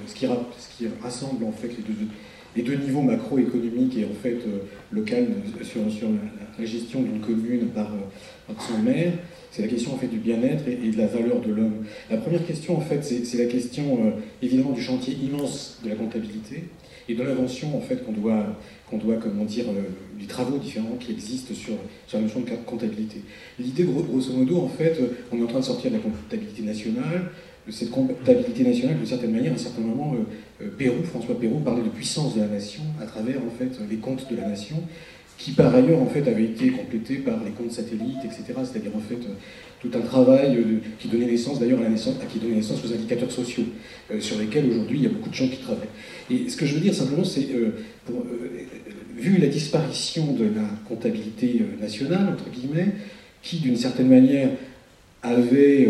ce, 0.07 0.15
qui 0.15 0.27
ce, 0.27 0.77
qui 0.77 0.89
rassemble, 1.03 1.45
en 1.45 1.53
fait, 1.53 1.71
les 2.57 2.63
deux, 2.63 2.75
niveaux 2.75 3.03
macroéconomiques 3.03 3.97
et, 3.97 4.05
en 4.05 4.23
fait, 4.23 4.39
local 4.91 5.29
sur, 5.63 5.81
la, 6.59 6.65
gestion 6.65 7.03
d'une 7.03 7.21
commune 7.21 7.69
par, 7.69 7.91
son 8.59 8.79
maire 8.79 9.13
c'est 9.57 9.63
la 9.63 9.69
question 9.69 9.95
en 9.95 9.97
fait 9.97 10.09
du 10.09 10.19
bien-être 10.19 10.69
et, 10.69 10.91
de 10.91 10.99
la 10.99 11.07
valeur 11.07 11.41
de 11.41 11.51
l'homme. 11.51 11.87
La 12.11 12.19
première 12.19 12.45
question 12.47 12.77
en 12.77 12.81
fait, 12.83 13.03
c'est 13.03 13.39
la 13.39 13.47
question 13.47 13.99
euh, 14.05 14.11
évidemment 14.43 14.73
du 14.73 14.83
chantier 14.83 15.15
immense 15.15 15.81
de 15.83 15.89
la 15.89 15.95
comptabilité. 15.95 16.65
Et 17.09 17.15
de 17.15 17.23
l'invention 17.23 17.77
en 17.77 17.81
fait 17.81 18.05
qu'on 18.05 18.13
doit, 18.13 18.57
qu'on 18.91 18.99
doit, 18.99 19.17
comment 19.17 19.45
dire, 19.45 19.67
les 20.19 20.27
travaux 20.27 20.59
différents 20.59 20.97
qui 20.99 21.13
existent 21.13 21.55
sur, 21.55 21.75
sur 22.07 22.19
la 22.19 22.25
notion 22.25 22.41
de 22.41 22.51
comptabilité. 22.65 23.23
L'idée, 23.59 23.85
grosso 23.85 24.33
modo, 24.33 24.61
en 24.61 24.69
fait, 24.69 24.99
on 25.33 25.39
est 25.39 25.43
en 25.43 25.47
train 25.47 25.61
de 25.61 25.65
sortir 25.65 25.91
de 25.91 25.97
la 25.97 26.03
comptabilité 26.03 26.63
nationale, 26.63 27.31
cette 27.69 27.91
comptabilité 27.91 28.63
nationale, 28.63 28.97
d'une 28.97 29.07
certaine 29.07 29.33
manière, 29.33 29.53
à 29.53 29.55
un 29.57 29.59
certain 29.59 29.81
moment, 29.81 30.15
Pérou, 30.79 31.03
François 31.03 31.39
Pérou 31.39 31.59
parlait 31.61 31.83
de 31.83 31.89
puissance 31.89 32.37
de 32.37 32.41
la 32.41 32.47
nation 32.47 32.83
à 33.03 33.07
travers 33.07 33.39
en 33.39 33.51
fait 33.51 33.71
les 33.91 33.97
comptes 33.97 34.31
de 34.31 34.37
la 34.37 34.49
nation, 34.49 34.77
qui 35.39 35.53
par 35.53 35.75
ailleurs 35.75 36.01
en 36.01 36.07
fait 36.07 36.27
avaient 36.29 36.45
été 36.45 36.71
complétés 36.71 37.17
par 37.17 37.43
les 37.45 37.51
comptes 37.51 37.73
satellites, 37.73 38.25
etc. 38.25 38.45
C'est-à-dire 38.65 38.93
en 38.97 39.01
fait 39.01 39.19
tout 39.81 39.91
un 39.95 40.01
travail 40.01 40.65
qui 40.99 41.09
donnait 41.09 41.27
naissance 41.27 41.61
d'ailleurs 41.61 41.81
à 41.81 41.85
la 41.85 41.91
naissance, 41.91 42.15
qui 42.33 42.39
donnait 42.39 42.57
naissance 42.57 42.83
aux 42.85 42.93
indicateurs 42.93 43.31
sociaux, 43.31 43.65
euh, 44.11 44.21
sur 44.21 44.39
lesquels 44.39 44.71
aujourd'hui 44.71 44.99
il 44.99 45.03
y 45.03 45.07
a 45.07 45.11
beaucoup 45.11 45.29
de 45.29 45.35
gens 45.35 45.49
qui 45.49 45.59
travaillent. 45.59 45.89
Et 46.31 46.49
ce 46.49 46.57
que 46.57 46.67
je 46.67 46.75
veux 46.75 46.81
dire 46.81 46.95
simplement, 46.95 47.25
c'est 47.25 47.49
euh, 47.55 47.71
euh, 48.11 48.15
vu 49.17 49.39
la 49.39 49.47
disparition 49.47 50.33
de 50.33 50.45
la 50.45 50.69
comptabilité 50.89 51.63
nationale 51.81 52.29
entre 52.29 52.51
guillemets, 52.51 52.93
qui 53.43 53.59
d'une 53.59 53.77
certaine 53.77 54.09
manière 54.09 54.51
avait 55.23 55.89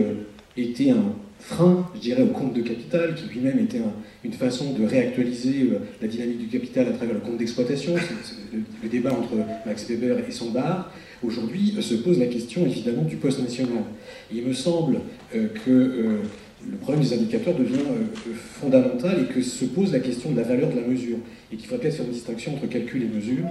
été 0.56 0.90
un 0.90 1.14
frein, 1.38 1.88
je 1.94 2.00
dirais, 2.00 2.22
au 2.22 2.28
compte 2.28 2.54
de 2.54 2.62
capital, 2.62 3.14
qui 3.14 3.32
lui-même 3.32 3.58
était 3.58 3.80
une 4.24 4.32
façon 4.32 4.72
de 4.72 4.86
réactualiser 4.86 5.70
la 6.00 6.08
dynamique 6.08 6.38
du 6.38 6.46
capital 6.46 6.88
à 6.88 6.92
travers 6.92 7.14
le 7.14 7.20
compte 7.20 7.38
d'exploitation. 7.38 7.94
Le, 8.52 8.88
débat 8.88 9.12
entre 9.12 9.36
Max 9.66 9.88
Weber 9.88 10.18
et 10.26 10.32
son 10.32 10.50
bar 10.50 10.90
Aujourd'hui 11.22 11.74
se 11.80 11.94
pose 11.94 12.18
la 12.18 12.26
question 12.26 12.66
évidemment 12.66 13.02
du 13.02 13.16
poste 13.16 13.40
national. 13.40 13.82
il 14.32 14.44
me 14.44 14.52
semble 14.52 15.00
euh, 15.34 15.48
que 15.64 15.70
euh, 15.70 16.18
le 16.64 16.76
problème 16.78 17.02
des 17.02 17.12
indicateurs 17.12 17.54
devient 17.54 17.74
euh, 17.74 18.32
fondamental 18.60 19.22
et 19.22 19.32
que 19.32 19.42
se 19.42 19.64
pose 19.64 19.92
la 19.92 20.00
question 20.00 20.32
de 20.32 20.36
la 20.36 20.42
valeur 20.42 20.70
de 20.70 20.76
la 20.76 20.86
mesure. 20.86 21.18
Et 21.52 21.56
qu'il 21.56 21.66
faudrait 21.66 21.82
peut-être 21.82 21.96
faire 21.96 22.06
une 22.06 22.12
distinction 22.12 22.54
entre 22.54 22.66
calcul 22.66 23.02
et 23.02 23.06
mesure, 23.06 23.46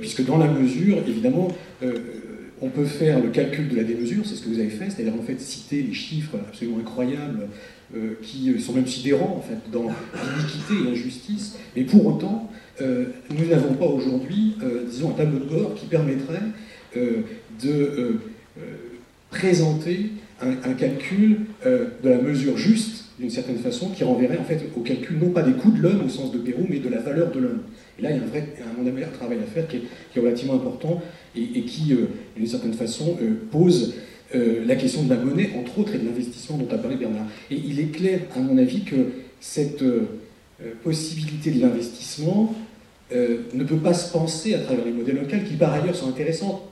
puisque 0.00 0.24
dans 0.24 0.38
la 0.38 0.46
mesure, 0.46 0.98
évidemment, 1.08 1.48
on 2.60 2.68
peut 2.68 2.84
faire 2.84 3.20
le 3.20 3.30
calcul 3.30 3.68
de 3.68 3.76
la 3.76 3.84
démesure, 3.84 4.24
c'est 4.24 4.34
ce 4.34 4.42
que 4.42 4.48
vous 4.48 4.58
avez 4.58 4.70
fait, 4.70 4.90
c'est-à-dire 4.90 5.14
en 5.14 5.22
fait 5.22 5.40
citer 5.40 5.82
les 5.82 5.92
chiffres 5.92 6.36
absolument 6.48 6.78
incroyables 6.78 7.48
qui 8.22 8.60
sont 8.60 8.72
même 8.72 8.86
sidérants 8.86 9.36
en 9.38 9.40
fait 9.40 9.70
dans 9.72 9.84
l'iniquité 9.84 10.74
et 10.80 10.90
l'injustice, 10.90 11.56
mais 11.74 11.82
pour 11.82 12.06
autant, 12.06 12.50
euh, 12.80 13.06
nous 13.30 13.46
n'avons 13.46 13.74
pas 13.74 13.86
aujourd'hui, 13.86 14.56
euh, 14.62 14.84
disons, 14.88 15.10
un 15.10 15.14
tableau 15.14 15.38
de 15.38 15.44
bord 15.44 15.74
qui 15.74 15.86
permettrait 15.86 16.40
euh, 16.96 17.22
de 17.62 18.20
présenter 19.30 20.10
un, 20.42 20.72
calcul 20.74 21.40
de 21.64 22.08
la 22.08 22.18
mesure 22.18 22.56
juste, 22.56 23.04
d'une 23.18 23.30
certaine 23.30 23.58
façon, 23.58 23.90
qui 23.90 24.04
renverrait 24.04 24.38
en 24.38 24.44
fait 24.44 24.60
au 24.76 24.80
calcul 24.80 25.18
non 25.18 25.30
pas 25.30 25.42
des 25.42 25.52
coûts 25.52 25.70
de 25.70 25.80
l'homme 25.80 26.02
au 26.06 26.08
sens 26.08 26.32
de 26.32 26.38
Pérou, 26.38 26.66
mais 26.68 26.78
de 26.78 26.88
la 26.88 26.98
valeur 26.98 27.30
de 27.30 27.40
l'homme. 27.40 27.60
Et 27.98 28.02
là, 28.02 28.10
il 28.10 28.16
y 28.16 28.18
a 28.18 28.22
un 28.22 28.26
vrai, 28.26 28.48
un, 28.60 29.16
travail 29.18 29.38
à 29.38 29.46
faire 29.46 29.68
qui 29.68 29.76
est, 29.76 30.20
relativement 30.20 30.54
important 30.54 31.02
et, 31.36 31.62
qui, 31.62 31.94
d'une 32.36 32.46
certaine 32.46 32.72
façon, 32.72 33.18
pose 33.50 33.94
la 34.32 34.76
question 34.76 35.02
de 35.02 35.10
la 35.10 35.16
monnaie, 35.16 35.50
entre 35.58 35.78
autres, 35.80 35.94
et 35.94 35.98
de 35.98 36.06
l'investissement 36.06 36.56
dont 36.56 36.74
a 36.74 36.78
parlé 36.78 36.96
Bernard. 36.96 37.26
Et 37.50 37.56
il 37.56 37.78
est 37.78 37.92
clair, 37.92 38.20
à 38.34 38.40
mon 38.40 38.56
avis, 38.56 38.84
que 38.84 38.96
cette 39.40 39.84
possibilité 40.82 41.50
de 41.50 41.60
l'investissement 41.60 42.54
euh, 43.12 43.38
ne 43.54 43.64
peut 43.64 43.76
pas 43.76 43.92
se 43.92 44.12
penser 44.12 44.54
à 44.54 44.60
travers 44.60 44.84
les 44.84 44.92
modèles 44.92 45.16
locaux 45.16 45.44
qui 45.44 45.54
par 45.54 45.72
ailleurs 45.72 45.96
sont 45.96 46.08
intéressants 46.08 46.69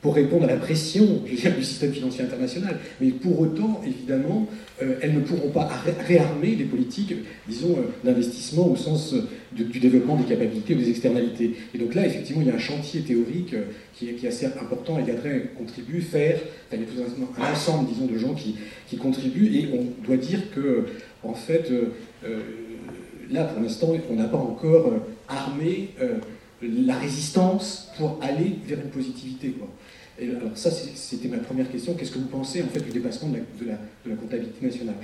pour 0.00 0.14
répondre 0.14 0.44
à 0.44 0.46
la 0.46 0.56
pression 0.56 1.22
du 1.26 1.36
système 1.36 1.92
financier 1.92 2.24
international. 2.24 2.78
Mais 3.00 3.10
pour 3.10 3.40
autant, 3.40 3.82
évidemment, 3.86 4.48
euh, 4.82 4.94
elles 5.02 5.14
ne 5.14 5.20
pourront 5.20 5.50
pas 5.50 5.68
réarmer 6.06 6.56
les 6.56 6.64
politiques, 6.64 7.14
disons, 7.46 7.76
euh, 7.76 7.82
d'investissement 8.04 8.66
au 8.66 8.76
sens 8.76 9.14
du 9.52 9.78
développement 9.78 10.16
des 10.16 10.24
capacités 10.24 10.74
ou 10.74 10.78
des 10.78 10.90
externalités. 10.90 11.54
Et 11.74 11.78
donc 11.78 11.94
là, 11.94 12.06
effectivement, 12.06 12.42
il 12.42 12.48
y 12.48 12.50
a 12.50 12.54
un 12.54 12.58
chantier 12.58 13.02
théorique 13.02 13.54
qui 13.94 14.08
est, 14.08 14.26
assez 14.26 14.46
important 14.46 14.98
et 14.98 15.02
Gadret 15.02 15.50
contribue, 15.58 16.00
faire, 16.00 16.38
il 16.72 16.80
y 16.80 16.82
a 16.82 16.86
tout 16.86 16.92
un, 17.38 17.52
ensemble, 17.52 17.88
disons, 17.88 18.06
de 18.06 18.16
gens 18.16 18.34
qui, 18.34 18.96
contribuent, 18.96 19.54
et 19.54 19.68
on 19.72 20.06
doit 20.06 20.16
dire 20.16 20.50
que, 20.54 20.86
en 21.22 21.34
fait, 21.34 21.70
là, 23.30 23.44
pour 23.44 23.62
l'instant, 23.62 23.92
on 24.10 24.14
n'a 24.14 24.28
pas 24.28 24.36
encore 24.36 24.88
euh, 24.88 24.98
armé 25.28 25.90
euh, 26.00 26.18
la 26.62 26.98
résistance 26.98 27.90
pour 27.96 28.18
aller 28.22 28.56
vers 28.66 28.78
une 28.80 28.90
positivité. 28.90 29.50
Quoi. 29.50 29.68
Alors 30.22 30.56
ça, 30.56 30.70
c'était 30.70 31.28
ma 31.28 31.38
première 31.38 31.70
question. 31.70 31.94
Qu'est-ce 31.94 32.12
que 32.12 32.18
vous 32.18 32.26
pensez 32.26 32.62
en 32.62 32.66
fait 32.66 32.80
du 32.80 32.90
dépassement 32.90 33.30
de 33.30 33.66
la, 33.66 34.16
comptabilité 34.16 34.64
nationale? 34.64 34.96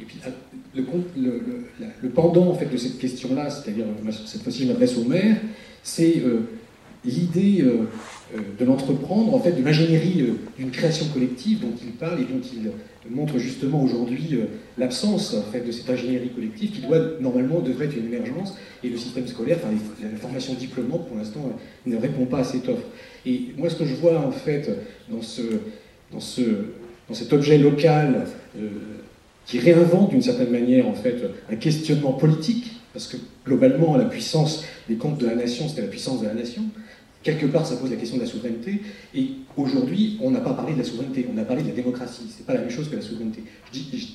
Et 0.00 0.04
puis 0.04 0.18
ah, 0.26 0.30
le, 0.74 2.08
pendant 2.10 2.48
en 2.48 2.54
fait 2.54 2.66
de 2.66 2.76
cette 2.76 2.98
question-là, 2.98 3.48
c'est-à-dire 3.48 3.86
cette 4.26 4.42
fois-ci 4.42 4.64
je 4.64 4.68
m'adresse 4.68 4.96
au 4.96 5.04
maire, 5.04 5.36
c'est 5.82 6.18
euh, 6.18 6.40
l'idée 7.04 7.64
de 8.34 8.64
l'entreprendre, 8.64 9.34
en 9.34 9.40
fait, 9.40 9.52
de 9.52 9.62
l'ingénierie 9.62 10.34
d'une 10.58 10.70
création 10.70 11.06
collective 11.06 11.60
dont 11.60 11.74
il 11.80 11.92
parle 11.92 12.20
et 12.20 12.24
dont 12.24 12.40
il 12.42 12.70
montre 13.10 13.38
justement 13.38 13.82
aujourd'hui 13.82 14.28
euh, 14.32 14.46
l'absence 14.78 15.34
en 15.34 15.50
fait, 15.50 15.60
de 15.60 15.72
cette 15.72 15.88
ingénierie 15.88 16.30
collective 16.30 16.70
qui 16.72 16.80
doit 16.80 16.98
normalement 17.20 17.60
devrait 17.60 17.86
être 17.86 17.96
une 17.96 18.06
émergence 18.06 18.54
et 18.82 18.88
le 18.88 18.96
système 18.96 19.26
scolaire, 19.26 19.58
enfin 19.62 19.74
la 20.02 20.18
formation 20.18 20.54
diplômante 20.54 21.08
pour 21.08 21.16
l'instant 21.16 21.40
euh, 21.46 21.90
ne 21.90 21.96
répond 21.96 22.26
pas 22.26 22.38
à 22.38 22.44
cette 22.44 22.68
offre. 22.68 22.86
Et 23.24 23.52
moi 23.56 23.70
ce 23.70 23.76
que 23.76 23.84
je 23.84 23.94
vois 23.94 24.18
en 24.18 24.32
fait 24.32 24.70
dans, 25.10 25.22
ce, 25.22 25.42
dans, 26.12 26.20
ce, 26.20 26.42
dans 27.08 27.14
cet 27.14 27.32
objet 27.32 27.58
local 27.58 28.26
euh, 28.58 28.68
qui 29.46 29.58
réinvente 29.58 30.10
d'une 30.10 30.22
certaine 30.22 30.50
manière 30.50 30.88
en 30.88 30.94
fait 30.94 31.16
un 31.50 31.56
questionnement 31.56 32.12
politique, 32.12 32.72
parce 32.92 33.06
que 33.06 33.16
globalement 33.44 33.96
la 33.96 34.06
puissance 34.06 34.64
des 34.88 34.96
comptes 34.96 35.18
de 35.18 35.26
la 35.26 35.34
nation 35.34 35.68
c'était 35.68 35.82
la 35.82 35.88
puissance 35.88 36.20
de 36.20 36.26
la 36.26 36.34
nation, 36.34 36.62
quelque 37.26 37.46
part, 37.46 37.66
ça 37.66 37.76
pose 37.76 37.90
la 37.90 37.96
question 37.96 38.16
de 38.16 38.22
la 38.22 38.28
souveraineté. 38.28 38.80
Et 39.14 39.30
aujourd'hui, 39.56 40.16
on 40.22 40.30
n'a 40.30 40.40
pas 40.40 40.54
parlé 40.54 40.74
de 40.74 40.78
la 40.78 40.84
souveraineté, 40.84 41.26
on 41.34 41.36
a 41.36 41.42
parlé 41.42 41.62
de 41.62 41.68
la 41.68 41.74
démocratie. 41.74 42.32
C'est 42.34 42.46
pas 42.46 42.54
la 42.54 42.60
même 42.60 42.70
chose 42.70 42.88
que 42.88 42.94
la 42.94 43.02
souveraineté. 43.02 43.42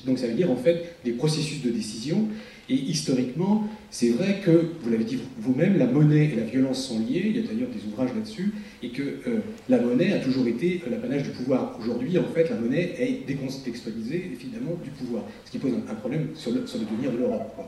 donc 0.06 0.18
ça 0.18 0.26
veut 0.26 0.34
dire 0.34 0.50
en 0.50 0.56
fait 0.56 0.96
des 1.04 1.12
processus 1.12 1.62
de 1.62 1.70
décision. 1.70 2.28
Et 2.68 2.74
historiquement, 2.74 3.68
c'est 3.90 4.10
vrai 4.10 4.40
que, 4.42 4.70
vous 4.80 4.90
l'avez 4.90 5.04
dit 5.04 5.18
vous-même, 5.38 5.76
la 5.76 5.86
monnaie 5.86 6.30
et 6.32 6.36
la 6.36 6.44
violence 6.44 6.86
sont 6.86 7.00
liées. 7.00 7.24
Il 7.26 7.36
y 7.36 7.40
a 7.40 7.42
d'ailleurs 7.42 7.68
des 7.68 7.84
ouvrages 7.86 8.14
là-dessus. 8.14 8.54
Et 8.82 8.90
que 8.90 9.02
euh, 9.02 9.40
la 9.68 9.78
monnaie 9.78 10.12
a 10.12 10.20
toujours 10.20 10.46
été 10.46 10.80
l'apanage 10.90 11.24
du 11.24 11.30
pouvoir. 11.30 11.76
Aujourd'hui, 11.80 12.16
en 12.18 12.24
fait, 12.34 12.48
la 12.48 12.56
monnaie 12.56 12.94
est 12.98 13.26
décontextualisée, 13.26 14.30
évidemment, 14.32 14.78
du 14.82 14.90
pouvoir. 14.90 15.24
Ce 15.44 15.50
qui 15.50 15.58
pose 15.58 15.72
un, 15.86 15.94
problème 15.96 16.28
sur 16.34 16.52
le, 16.52 16.66
sur 16.66 16.78
le 16.78 16.86
devenir 16.86 17.12
de 17.12 17.18
l'Europe. 17.18 17.60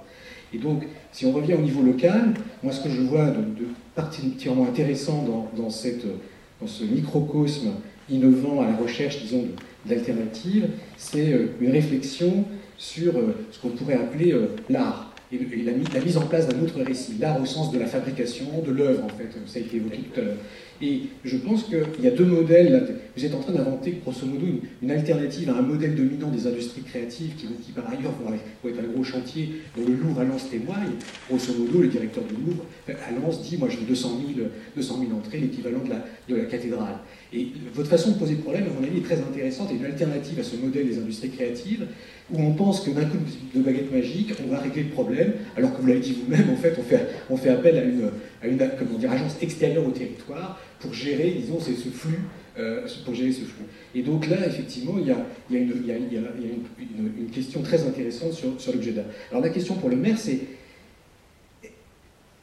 Et 0.55 0.59
donc, 0.59 0.85
si 1.13 1.27
on 1.27 1.33
revient 1.33 1.55
au 1.55 1.63
niveau 1.63 1.83
local, 1.83 2.33
moi 2.63 2.73
ce 2.73 2.81
que 2.83 2.89
je 2.89 3.01
vois 3.03 3.27
de, 3.27 3.67
particulièrement 3.95 4.67
intéressant 4.67 5.25
dans, 5.57 5.71
cette, 5.71 6.05
dans, 6.61 6.67
ce 6.67 6.85
microcosme 6.85 7.73
innovant 8.11 8.63
à 8.63 8.67
la 8.67 8.77
recherche, 8.77 9.21
disons, 9.23 9.47
d'alternatives, 9.87 10.69
c'est 10.97 11.33
euh, 11.33 11.47
une 11.61 11.71
réflexion 11.71 12.45
sur 12.79 13.17
euh, 13.17 13.47
ce 13.51 13.59
qu'on 13.61 13.71
pourrait 13.71 13.95
appeler 13.95 14.33
euh, 14.33 14.49
l'art 14.71 15.15
et, 15.33 15.39
la, 15.63 15.73
la, 15.73 16.01
mise 16.01 16.17
en 16.17 16.27
place 16.27 16.49
d'un 16.49 16.61
autre 16.63 16.81
récit, 16.83 17.17
l'art 17.21 17.41
au 17.41 17.45
sens 17.45 17.71
de 17.73 17.79
la 17.79 17.87
fabrication, 17.87 18.47
de 18.65 18.71
l'œuvre 18.71 19.05
en 19.05 19.09
fait, 19.09 19.29
ça 19.47 19.59
a 19.59 19.63
été 19.63 19.77
évoqué 19.77 19.99
tout 20.13 20.21
à 20.21 20.25
l'heure. 20.25 20.37
Et 20.83 21.03
je 21.25 21.37
pense 21.37 21.65
qu'il 21.65 22.05
y 22.05 22.07
a 22.07 22.11
deux 22.11 22.25
modèles. 22.25 22.99
Vous 23.17 23.25
êtes 23.25 23.35
en 23.35 23.41
train 23.41 23.53
d'inventer, 23.53 24.01
grosso 24.03 24.27
modo, 24.27 24.47
une, 24.83 24.91
alternative 24.91 25.49
à 25.51 25.59
un 25.59 25.63
modèle 25.63 25.95
dominant 25.95 26.31
des 26.31 26.47
industries 26.47 26.83
créatives 26.83 27.35
qui, 27.37 27.73
par 27.73 27.89
ailleurs, 27.89 28.13
vont, 28.13 28.35
être 28.35 28.79
un 28.81 28.93
gros 28.93 29.05
chantier 29.05 29.63
dont 29.77 29.87
le 29.87 29.95
Louvre 29.95 30.21
à 30.21 30.25
Lens 30.25 30.51
témoigne. 30.51 30.95
Grosso 31.29 31.53
modo, 31.57 31.81
le 31.81 31.89
directeur 31.89 32.25
du 32.25 32.35
Louvre 32.35 32.65
à 32.89 33.13
Lens 33.13 33.43
dit 33.43 33.57
Moi, 33.57 33.69
j'ai 33.71 33.87
200 33.87 34.21
000, 34.37 34.49
200 34.77 34.99
000 34.99 35.13
entrées, 35.17 35.39
l'équivalent 35.39 35.85
de 35.85 35.91
la, 35.91 36.05
de 36.29 36.37
la 36.37 36.45
cathédrale. 36.47 36.99
Et 37.33 37.49
votre 37.73 37.89
façon 37.89 38.13
de 38.13 38.19
poser 38.19 38.35
le 38.35 38.41
problème, 38.41 38.65
à 38.65 38.81
mon 38.81 38.87
avis, 38.87 38.99
est 38.99 39.03
très 39.03 39.19
intéressante 39.19 39.71
et 39.73 39.77
une 39.77 39.85
alternative 39.85 40.39
à 40.39 40.43
ce 40.43 40.57
modèle 40.57 40.87
des 40.87 40.99
industries 40.99 41.31
créatives 41.31 41.87
où 42.33 42.41
on 42.41 42.53
pense 42.53 42.81
que 42.81 42.91
d'un 42.91 43.05
coup 43.05 43.19
de 43.55 43.61
baguette 43.61 43.93
magique, 43.93 44.33
on 44.45 44.51
va 44.51 44.59
régler 44.59 44.85
le 44.85 44.89
problème, 44.91 45.33
alors 45.57 45.77
que 45.77 45.83
vous 45.83 45.87
l'avez 45.87 46.01
dit 46.01 46.17
vous-même, 46.25 46.49
en 46.51 46.57
fait, 46.57 46.75
on 46.79 46.83
fait, 46.83 47.07
on 47.29 47.37
fait 47.37 47.51
appel 47.51 47.77
à 47.77 47.85
une, 47.85 48.09
à 48.45 48.49
une 48.49 49.09
agence 49.11 49.37
extérieure 49.41 49.87
au 49.87 49.91
territoire 49.91 50.61
pour 50.79 50.93
gérer, 50.93 51.31
disons, 51.31 51.59
ce 51.61 51.73
flux. 51.89 52.21
Euh, 52.57 52.87
pour 53.05 53.17
gérer 53.17 53.33
ce 53.33 53.41
flux. 53.41 53.65
Et 53.97 54.03
donc 54.03 54.29
là, 54.29 54.47
effectivement, 54.47 54.95
il 55.01 55.09
y 55.09 55.11
a, 55.11 55.17
une, 55.51 57.31
question 57.33 57.63
très 57.63 57.85
intéressante 57.85 58.33
sur, 58.33 58.61
sur 58.61 58.73
l'objet 58.73 58.93
d'art. 58.93 59.07
Alors 59.33 59.43
la 59.43 59.49
question 59.49 59.75
pour 59.75 59.89
le 59.89 59.97
maire, 59.97 60.17
c'est 60.17 60.39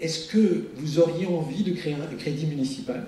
est-ce 0.01 0.27
que 0.27 0.65
vous 0.75 0.99
auriez 0.99 1.27
envie 1.27 1.63
de 1.63 1.71
créer 1.71 1.93
un 1.93 2.15
crédit 2.17 2.45
municipal 2.45 3.05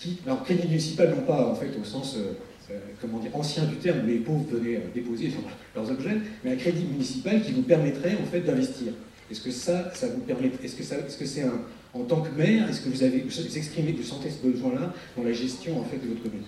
qui, 0.00 0.18
alors 0.26 0.42
crédit 0.42 0.66
municipal 0.66 1.10
non 1.10 1.22
pas 1.22 1.46
en 1.46 1.54
fait 1.54 1.70
au 1.80 1.84
sens 1.84 2.16
euh, 2.16 2.32
euh, 2.72 2.78
comment 3.00 3.20
dire, 3.20 3.36
ancien 3.36 3.64
du 3.66 3.76
terme, 3.76 4.00
où 4.02 4.06
les 4.08 4.16
pauvres 4.16 4.44
venaient 4.50 4.80
déposer 4.92 5.30
leurs 5.76 5.88
objets, 5.88 6.16
mais 6.42 6.50
un 6.50 6.56
crédit 6.56 6.84
municipal 6.84 7.40
qui 7.42 7.52
vous 7.52 7.62
permettrait 7.62 8.16
en 8.20 8.26
fait 8.26 8.40
d'investir? 8.40 8.92
Est-ce 9.30 9.40
que 9.40 9.52
ça, 9.52 9.92
ça 9.94 10.08
vous 10.08 10.20
permet, 10.22 10.50
est-ce 10.64 10.74
que, 10.74 10.82
ça, 10.82 10.96
est-ce 10.96 11.16
que 11.16 11.26
c'est 11.26 11.42
un, 11.42 11.60
en 11.94 12.00
tant 12.00 12.20
que 12.20 12.30
maire, 12.36 12.68
est-ce 12.68 12.82
que 12.82 12.88
vous 12.90 13.02
avez, 13.02 13.20
vous 13.26 13.56
exprimez, 13.56 13.92
vous 13.92 14.02
sentez 14.02 14.30
ce 14.30 14.46
besoin-là 14.46 14.92
dans 15.16 15.22
la 15.24 15.32
gestion 15.32 15.80
en 15.80 15.84
fait 15.84 15.96
de 15.98 16.08
votre 16.08 16.22
commune? 16.22 16.42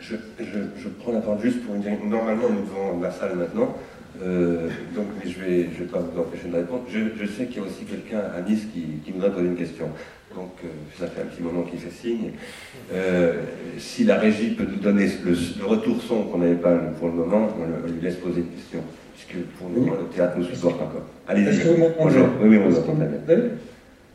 Je, 0.00 0.16
je, 0.40 0.88
prends 0.88 1.12
la 1.12 1.20
parole 1.20 1.40
juste 1.42 1.62
pour 1.62 1.74
une 1.74 1.82
dire, 1.82 1.92
normalement 2.04 2.48
nous 2.48 2.62
devons 2.62 3.00
la 3.00 3.10
salle 3.10 3.36
maintenant, 3.36 3.76
Euh, 4.20 4.68
donc, 4.94 5.06
mais 5.16 5.30
je 5.30 5.38
ne 5.38 5.44
vais, 5.44 5.68
je 5.72 5.84
vais 5.84 5.88
pas 5.88 6.00
vous 6.00 6.18
empêcher 6.20 6.48
de 6.48 6.56
répondre. 6.56 6.82
Je, 6.90 6.98
je 7.16 7.26
sais 7.30 7.46
qu'il 7.46 7.58
y 7.58 7.60
a 7.60 7.62
aussi 7.62 7.84
quelqu'un 7.88 8.18
à 8.36 8.40
Nice 8.42 8.66
qui, 8.74 8.82
qui 9.04 9.12
voudrait 9.12 9.30
poser 9.30 9.46
une 9.46 9.56
question. 9.56 9.86
Donc, 10.34 10.50
euh, 10.64 10.68
ça 10.98 11.06
fait 11.06 11.22
un 11.22 11.26
petit 11.26 11.40
moment 11.40 11.62
qu'il 11.62 11.78
fait 11.78 11.92
signe. 12.02 12.32
Euh, 12.92 13.34
si 13.78 14.02
la 14.04 14.18
régie 14.18 14.50
peut 14.56 14.66
nous 14.68 14.80
donner 14.82 15.06
le, 15.24 15.30
le 15.60 15.64
retour 15.64 16.02
son 16.02 16.24
qu'on 16.24 16.38
n'avait 16.38 16.56
pas 16.66 16.74
pour 16.98 17.06
le 17.08 17.14
moment, 17.14 17.48
on, 17.56 17.64
le- 17.70 17.84
on 17.86 17.92
lui 17.94 18.00
laisse 18.02 18.16
poser 18.16 18.40
une 18.40 18.48
question. 18.58 18.80
Puisque 19.14 19.38
pour 19.56 19.68
le 19.68 19.80
moment, 19.80 19.94
le 20.02 20.08
théâtre 20.14 20.34
nous 20.38 20.44
supporte 20.44 20.82
encore. 20.82 21.06
Allez-y. 21.28 21.62
Bonjour. 21.96 22.26
Oui, 22.42 22.48
oui, 22.48 22.58
on 22.58 22.68
vous 22.68 22.76
Est-ce 22.76 22.80
entend 22.80 22.92
que 22.94 22.98
très 22.98 23.36
vous 23.36 23.42
bien. 23.46 23.50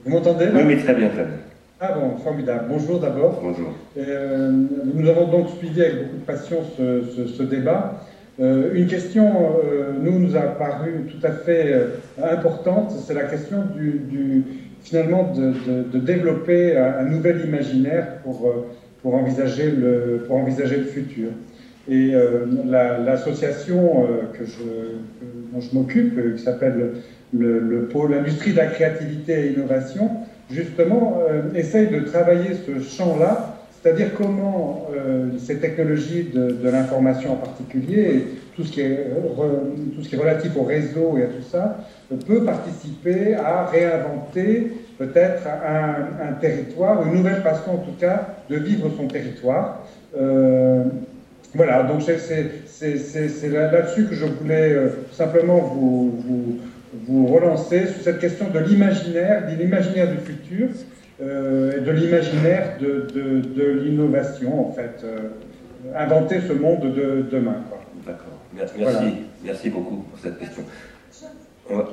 Vous 0.06 0.12
m'entendez 0.12 0.46
Oui, 0.54 0.62
oui, 0.68 0.78
très 0.78 0.94
bien, 0.94 1.08
très 1.10 1.24
bien. 1.24 1.34
Ah 1.82 1.94
bon, 1.94 2.18
formidable. 2.18 2.66
Bonjour 2.70 3.00
d'abord. 3.00 3.40
Bonjour. 3.44 3.74
Euh, 3.98 4.52
nous 4.94 5.10
avons 5.10 5.28
donc 5.28 5.48
suivi 5.58 5.82
avec 5.82 5.96
beaucoup 6.04 6.18
de 6.18 6.26
passion 6.26 6.58
ce, 6.78 7.04
ce- 7.16 7.28
ce 7.28 7.44
débat. 7.44 8.02
Euh, 8.40 8.74
une 8.74 8.88
question, 8.88 9.28
euh, 9.64 9.94
nous, 10.00 10.20
nous 10.20 10.36
a 10.36 10.42
paru 10.42 11.06
tout 11.10 11.26
à 11.26 11.32
fait 11.32 11.74
importante, 12.22 12.92
c'est 13.06 13.14
la 13.14 13.24
question 13.24 13.64
du, 13.76 13.92
du- 14.10 14.44
finalement 14.84 15.34
de, 15.34 15.48
de- 15.48 15.90
de 15.92 15.98
développer 16.00 16.78
un, 16.78 17.00
un 17.00 17.06
nouvel 17.06 17.42
imaginaire 17.46 18.18
pour, 18.24 18.54
pour, 19.02 19.16
envisager, 19.16 19.72
le, 19.72 20.24
pour 20.28 20.36
envisager 20.38 20.78
le 20.78 20.84
futur. 20.84 21.30
Et 21.90 22.14
la- 22.68 22.98
l'association 23.00 24.08
que 24.38 24.44
je, 24.46 24.64
dont 25.54 25.62
je 25.62 25.76
m'occupe, 25.76 26.36
qui 26.36 26.42
s'appelle 26.44 26.94
le, 27.38 27.60
le 27.60 27.86
pôle 27.86 28.14
industrie 28.14 28.52
de 28.52 28.58
la 28.58 28.68
créativité 28.68 29.48
et 29.48 29.54
innovation, 29.54 30.10
justement, 30.52 31.20
euh, 31.30 31.42
essaye 31.56 31.88
de 31.88 32.00
travailler 32.02 32.52
ce 32.66 32.80
champ-là, 32.84 33.58
c'est-à-dire 33.82 34.10
comment 34.18 34.88
euh, 34.96 35.26
ces 35.38 35.58
technologies 35.58 36.30
de, 36.34 36.58
l'information 36.70 37.34
en 37.34 37.36
particulier, 37.36 38.26
tout 38.56 38.64
ce, 38.64 38.72
qui 38.72 38.82
est, 38.82 39.10
re- 39.38 39.94
tout 39.96 40.02
ce 40.02 40.10
qui 40.10 40.16
est 40.16 40.20
relatif 40.20 40.56
au 40.58 40.64
réseau 40.64 41.18
et 41.18 41.24
à 41.24 41.28
tout 41.28 41.44
ça, 41.52 41.78
euh, 42.12 42.16
peut 42.26 42.44
participer 42.44 43.36
à 43.36 43.66
réinventer 43.66 44.72
peut-être 44.98 45.44
un, 45.48 46.34
territoire, 46.40 47.06
une 47.06 47.16
nouvelle 47.16 47.42
façon 47.42 47.72
en 47.72 47.78
tout 47.78 47.96
cas 48.00 48.28
de 48.50 48.56
vivre 48.56 48.90
son 48.98 49.08
territoire. 49.08 49.84
Euh, 50.18 50.84
voilà, 51.54 51.84
donc 51.84 52.02
c'est- 52.02 52.18
c'est 52.20 52.46
c'est- 52.68 52.98
c'est- 52.98 53.30
c'est 53.30 53.50
là- 53.50 53.72
là-dessus 53.72 54.06
que 54.06 54.16
je 54.16 54.26
voulais 54.26 54.74
euh, 54.74 54.90
simplement 55.12 55.58
vous, 55.60 56.14
vous 57.08 57.28
relancer 57.28 57.88
sur 57.88 58.02
cette 58.04 58.20
question 58.20 58.50
de 58.50 58.60
l'imaginaire, 58.60 59.50
de 59.50 59.56
l'imaginaire 59.62 60.10
du 60.12 60.18
futur 60.18 60.70
euh, 61.22 61.78
et 61.78 61.82
de 61.82 61.92
l'imaginaire 61.92 62.78
de, 62.80 63.08
de, 63.14 63.40
de 63.42 63.68
l'innovation, 63.84 64.70
en 64.70 64.72
fait. 64.72 65.02
euh, 65.04 65.30
inventer 65.96 66.40
ce 66.42 66.54
monde 66.54 66.94
de 66.96 67.26
demain. 67.32 67.58
D'accord. 68.06 68.40
Merci, 68.56 68.74
merci, 68.80 68.94
Voilà. 68.96 69.12
merci 69.44 69.70
beaucoup 69.70 69.98
pour 69.98 70.18
cette 70.20 70.40
question. 70.40 70.64
On 71.70 71.78
va, 71.78 71.90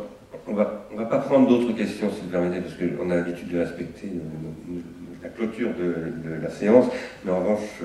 on 0.48 0.54
va, 0.54 0.86
on 0.92 0.96
va 0.96 1.04
pas 1.04 1.18
prendre 1.18 1.46
d'autres 1.48 1.76
questions, 1.76 2.08
si 2.10 2.22
vous 2.22 2.28
permettez, 2.28 2.60
parce 2.62 2.74
qu'on 2.74 3.10
a 3.10 3.16
l'habitude 3.16 3.48
de 3.52 3.58
respecter 3.58 4.08
euh, 4.14 4.78
la 5.22 5.28
clôture 5.28 5.70
de, 5.78 6.28
de 6.28 6.42
la 6.42 6.48
séance. 6.50 6.86
Mais 7.24 7.32
en 7.32 7.40
revanche, 7.40 7.80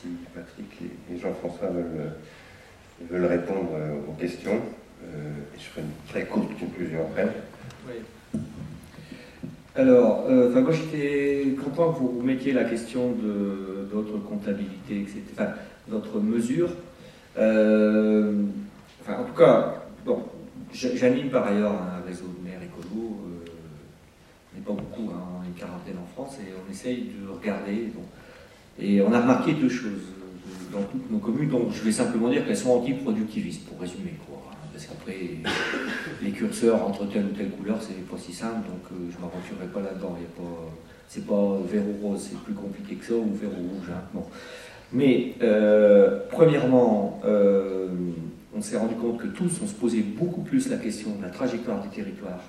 si 0.00 0.08
Patrick 0.34 0.90
et, 1.14 1.18
Jean-François 1.18 1.68
veulent, 1.68 2.12
veulent 3.10 3.30
répondre 3.30 3.68
aux 4.08 4.12
questions, 4.20 4.58
euh, 5.04 5.32
je 5.58 5.64
ferai 5.64 5.82
une 5.82 6.08
très 6.08 6.26
courte 6.26 6.58
conclusion 6.58 7.00
après. 7.00 7.28
Alors, 9.76 10.26
euh, 10.28 10.50
enfin, 10.50 10.60
moi 10.62 10.72
j'étais 10.72 11.54
content 11.62 11.92
que 11.92 12.00
vous 12.00 12.22
mettiez 12.22 12.52
la 12.52 12.64
question 12.64 13.12
de 13.12 13.88
d'autres 13.90 14.18
comptabilités, 14.18 15.00
etc. 15.00 15.20
Enfin, 15.32 15.50
d'autres 15.88 16.20
mesures. 16.20 16.70
Euh, 17.38 18.44
enfin, 19.00 19.20
en 19.20 19.24
tout 19.24 19.34
cas, 19.34 19.84
bon, 20.04 20.24
j'anime 20.72 21.30
par 21.30 21.46
ailleurs 21.46 21.72
un 21.72 22.06
réseau 22.06 22.26
de 22.26 22.48
maires 22.48 22.60
écolo. 22.62 23.16
euh, 23.26 23.50
on 24.52 24.58
n'est 24.58 24.64
pas 24.64 24.72
beaucoup, 24.72 25.10
hein, 25.12 25.22
on 25.40 25.48
est 25.48 25.58
quarantaine 25.58 25.96
en 26.02 26.06
France, 26.14 26.38
et 26.40 26.52
on 26.52 26.70
essaye 26.70 27.12
de 27.20 27.28
regarder. 27.32 27.92
bon. 27.94 28.02
et 28.78 29.00
on 29.02 29.12
a 29.12 29.20
remarqué 29.20 29.52
deux 29.52 29.68
choses 29.68 30.02
dans 30.72 30.82
toutes 30.82 31.10
nos 31.10 31.18
communes, 31.18 31.48
donc 31.48 31.72
je 31.72 31.82
vais 31.82 31.92
simplement 31.92 32.28
dire 32.28 32.46
qu'elles 32.46 32.56
sont 32.56 32.70
anti-productivistes, 32.70 33.66
pour 33.66 33.80
résumer. 33.80 34.14
Parce 34.80 34.98
qu'après, 34.98 35.30
les 36.22 36.30
curseurs 36.30 36.86
entre 36.86 37.06
telle 37.06 37.26
ou 37.26 37.36
telle 37.36 37.50
couleur, 37.50 37.78
c'est 37.80 38.06
pas 38.08 38.16
si 38.16 38.32
simple, 38.32 38.68
donc 38.68 38.80
euh, 38.92 39.10
je 39.10 39.16
ne 39.16 39.22
m'aventurerai 39.22 39.66
pas 39.72 39.80
là-dedans. 39.80 40.16
C'est 41.08 41.26
pas 41.26 41.58
vert 41.70 41.82
ou 41.82 42.08
rose, 42.08 42.28
c'est 42.30 42.38
plus 42.38 42.54
compliqué 42.54 42.94
que 42.94 43.04
ça, 43.04 43.14
ou 43.14 43.34
vert 43.34 43.50
ou 43.50 43.74
rouge. 43.74 43.88
hein. 43.90 44.02
Bon. 44.14 44.24
Mais, 44.92 45.34
euh, 45.42 46.20
premièrement, 46.30 47.20
euh, 47.24 47.88
on 48.56 48.62
s'est 48.62 48.76
rendu 48.76 48.94
compte 48.94 49.18
que 49.18 49.26
tous, 49.26 49.50
on 49.62 49.66
se 49.66 49.74
posait 49.74 50.02
beaucoup 50.02 50.42
plus 50.42 50.70
la 50.70 50.76
question 50.76 51.16
de 51.16 51.22
la 51.22 51.30
trajectoire 51.30 51.82
du 51.82 51.88
territoire 51.88 52.40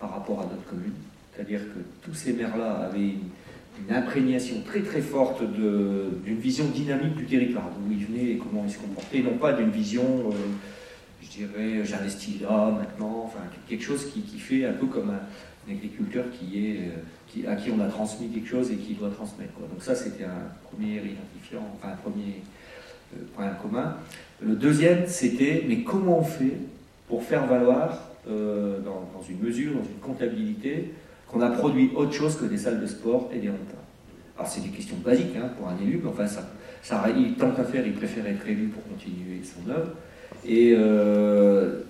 par 0.00 0.12
rapport 0.12 0.40
à 0.40 0.44
notre 0.44 0.64
commune. 0.68 0.94
C'est-à-dire 1.34 1.60
que 1.60 1.80
tous 2.08 2.14
ces 2.14 2.32
maires-là 2.32 2.88
avaient 2.88 3.00
une, 3.00 3.30
imprégnation 3.90 4.62
très 4.64 4.80
très 4.82 5.00
forte 5.00 5.42
d'une 5.42 6.38
vision 6.38 6.66
dynamique 6.66 7.16
du 7.16 7.26
territoire, 7.26 7.68
d'où 7.76 7.92
ils 7.92 8.06
venaient 8.06 8.30
et 8.30 8.38
comment 8.38 8.64
ils 8.64 8.72
se 8.72 8.78
comportaient, 8.78 9.18
non 9.18 9.36
pas 9.36 9.52
d'une 9.52 9.70
vision, 9.70 10.04
je 11.24 11.38
dirais, 11.38 11.84
j'investis 11.84 12.40
là 12.40 12.70
maintenant, 12.70 13.22
enfin 13.26 13.40
quelque 13.68 13.82
chose 13.82 14.10
qui, 14.12 14.38
fait 14.38 14.66
un 14.66 14.72
peu 14.72 14.86
comme 14.86 15.10
un, 15.10 15.70
agriculteur 15.70 16.26
qui 16.30 16.66
est, 16.66 16.78
euh, 17.46 17.50
à 17.50 17.56
qui 17.56 17.70
on 17.70 17.80
a 17.80 17.88
transmis 17.88 18.28
quelque 18.28 18.48
chose 18.48 18.70
et 18.70 18.76
qui 18.76 18.94
doit 18.94 19.08
transmettre. 19.08 19.54
Donc 19.58 19.82
ça 19.82 19.94
c'était 19.94 20.24
un 20.24 20.48
premier 20.70 20.96
identifiant, 20.96 21.66
enfin 21.74 21.92
un 21.92 21.96
premier 21.96 22.42
euh, 23.14 23.20
point 23.34 23.48
commun. 23.62 23.96
Le 24.40 24.54
deuxième 24.54 25.06
c'était, 25.06 25.64
mais 25.66 25.82
comment 25.82 26.20
on 26.20 26.24
fait 26.24 26.58
pour 27.08 27.22
faire 27.22 27.46
valoir 27.46 28.10
euh, 28.28 28.80
dans, 28.80 29.22
une 29.28 29.40
mesure, 29.40 29.72
dans 29.72 29.84
une 29.84 30.00
comptabilité, 30.02 30.92
qu'on 31.28 31.40
a 31.40 31.50
produit 31.50 31.90
autre 31.96 32.12
chose 32.12 32.36
que 32.36 32.44
des 32.44 32.58
salles 32.58 32.80
de 32.80 32.86
sport 32.86 33.30
et 33.32 33.38
des 33.38 33.48
repas? 33.48 33.82
Alors 34.36 34.50
c'est 34.50 34.60
des 34.60 34.68
questions 34.68 34.96
basiques 34.96 35.36
hein, 35.36 35.48
pour 35.56 35.68
un 35.68 35.76
élu, 35.80 36.00
mais 36.02 36.10
enfin 36.10 36.26
ça, 36.26 36.46
ça, 36.82 37.04
il, 37.16 37.34
tant 37.34 37.52
qu'à 37.52 37.64
faire, 37.64 37.86
il 37.86 37.94
préfère 37.94 38.26
être 38.26 38.46
élu 38.46 38.66
pour 38.66 38.82
continuer 38.86 39.40
son 39.42 39.70
œuvre. 39.70 39.92
Et 40.46 40.74
euh, 40.76 41.82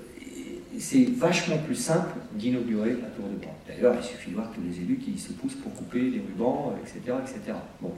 c'est 0.79 1.09
vachement 1.11 1.59
plus 1.59 1.75
simple 1.75 2.17
d'inaugurer 2.35 2.91
la 2.91 3.09
tour 3.09 3.27
de 3.29 3.41
bras. 3.41 3.55
D'ailleurs, 3.67 3.95
il 4.01 4.05
suffit 4.05 4.31
de 4.31 4.37
voir 4.37 4.53
tous 4.53 4.61
les 4.61 4.81
élus 4.83 4.97
qui 4.97 5.19
se 5.19 5.33
poussent 5.33 5.55
pour 5.55 5.73
couper 5.75 6.01
les 6.01 6.21
rubans, 6.21 6.75
etc. 6.83 7.17
etc. 7.23 7.59
Bon. 7.81 7.93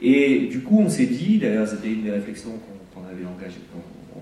Et 0.00 0.46
du 0.46 0.60
coup, 0.60 0.80
on 0.80 0.88
s'est 0.88 1.06
dit, 1.06 1.38
d'ailleurs, 1.38 1.66
c'était 1.66 1.92
une 1.92 2.04
des 2.04 2.10
réflexions 2.10 2.52
qu'on 2.94 3.04
avait 3.04 3.24
engagées, 3.24 3.60
qu'on 3.72 3.80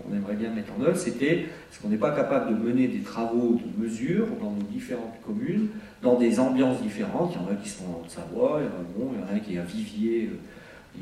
on 0.09 0.15
aimerait 0.15 0.35
bien 0.35 0.51
mettre 0.51 0.73
en 0.79 0.83
œuvre, 0.83 0.97
c'était 0.97 1.41
est-ce 1.41 1.81
qu'on 1.81 1.89
n'est 1.89 1.97
pas 1.97 2.13
capable 2.13 2.51
de 2.51 2.63
mener 2.63 2.89
des 2.89 3.01
travaux 3.01 3.59
de 3.65 3.83
mesure 3.83 4.27
dans 4.41 4.51
nos 4.51 4.63
différentes 4.63 5.21
communes, 5.25 5.69
dans 6.03 6.19
des 6.19 6.41
ambiances 6.41 6.83
différentes 6.83 7.35
Il 7.35 7.43
y 7.43 7.45
en 7.45 7.53
a 7.53 7.55
qui 7.61 7.69
sont 7.69 7.85
en 7.85 8.01
Haute-Savoie, 8.03 8.61
il 8.61 8.65
y 8.65 8.69
en 8.69 8.81
a, 8.81 8.85
bon, 8.97 9.13
il 9.15 9.21
y 9.21 9.23
en 9.23 9.37
a 9.37 9.41
qui 9.41 9.55
est 9.55 9.59
à 9.59 9.63
Vivier, 9.63 10.31
euh, 10.33 10.37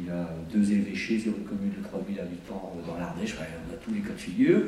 il 0.00 0.10
a 0.10 0.28
deux 0.52 0.72
évêchés 0.72 1.18
sur 1.18 1.32
une 1.36 1.44
commune 1.44 1.72
de 1.78 1.82
3000 1.86 2.18
habitants 2.20 2.72
dans 2.86 2.98
l'Ardèche, 2.98 3.34
on 3.38 3.72
a 3.74 3.76
tous 3.76 3.92
les 3.92 4.00
cas 4.00 4.14
de 4.14 4.18
figure, 4.20 4.60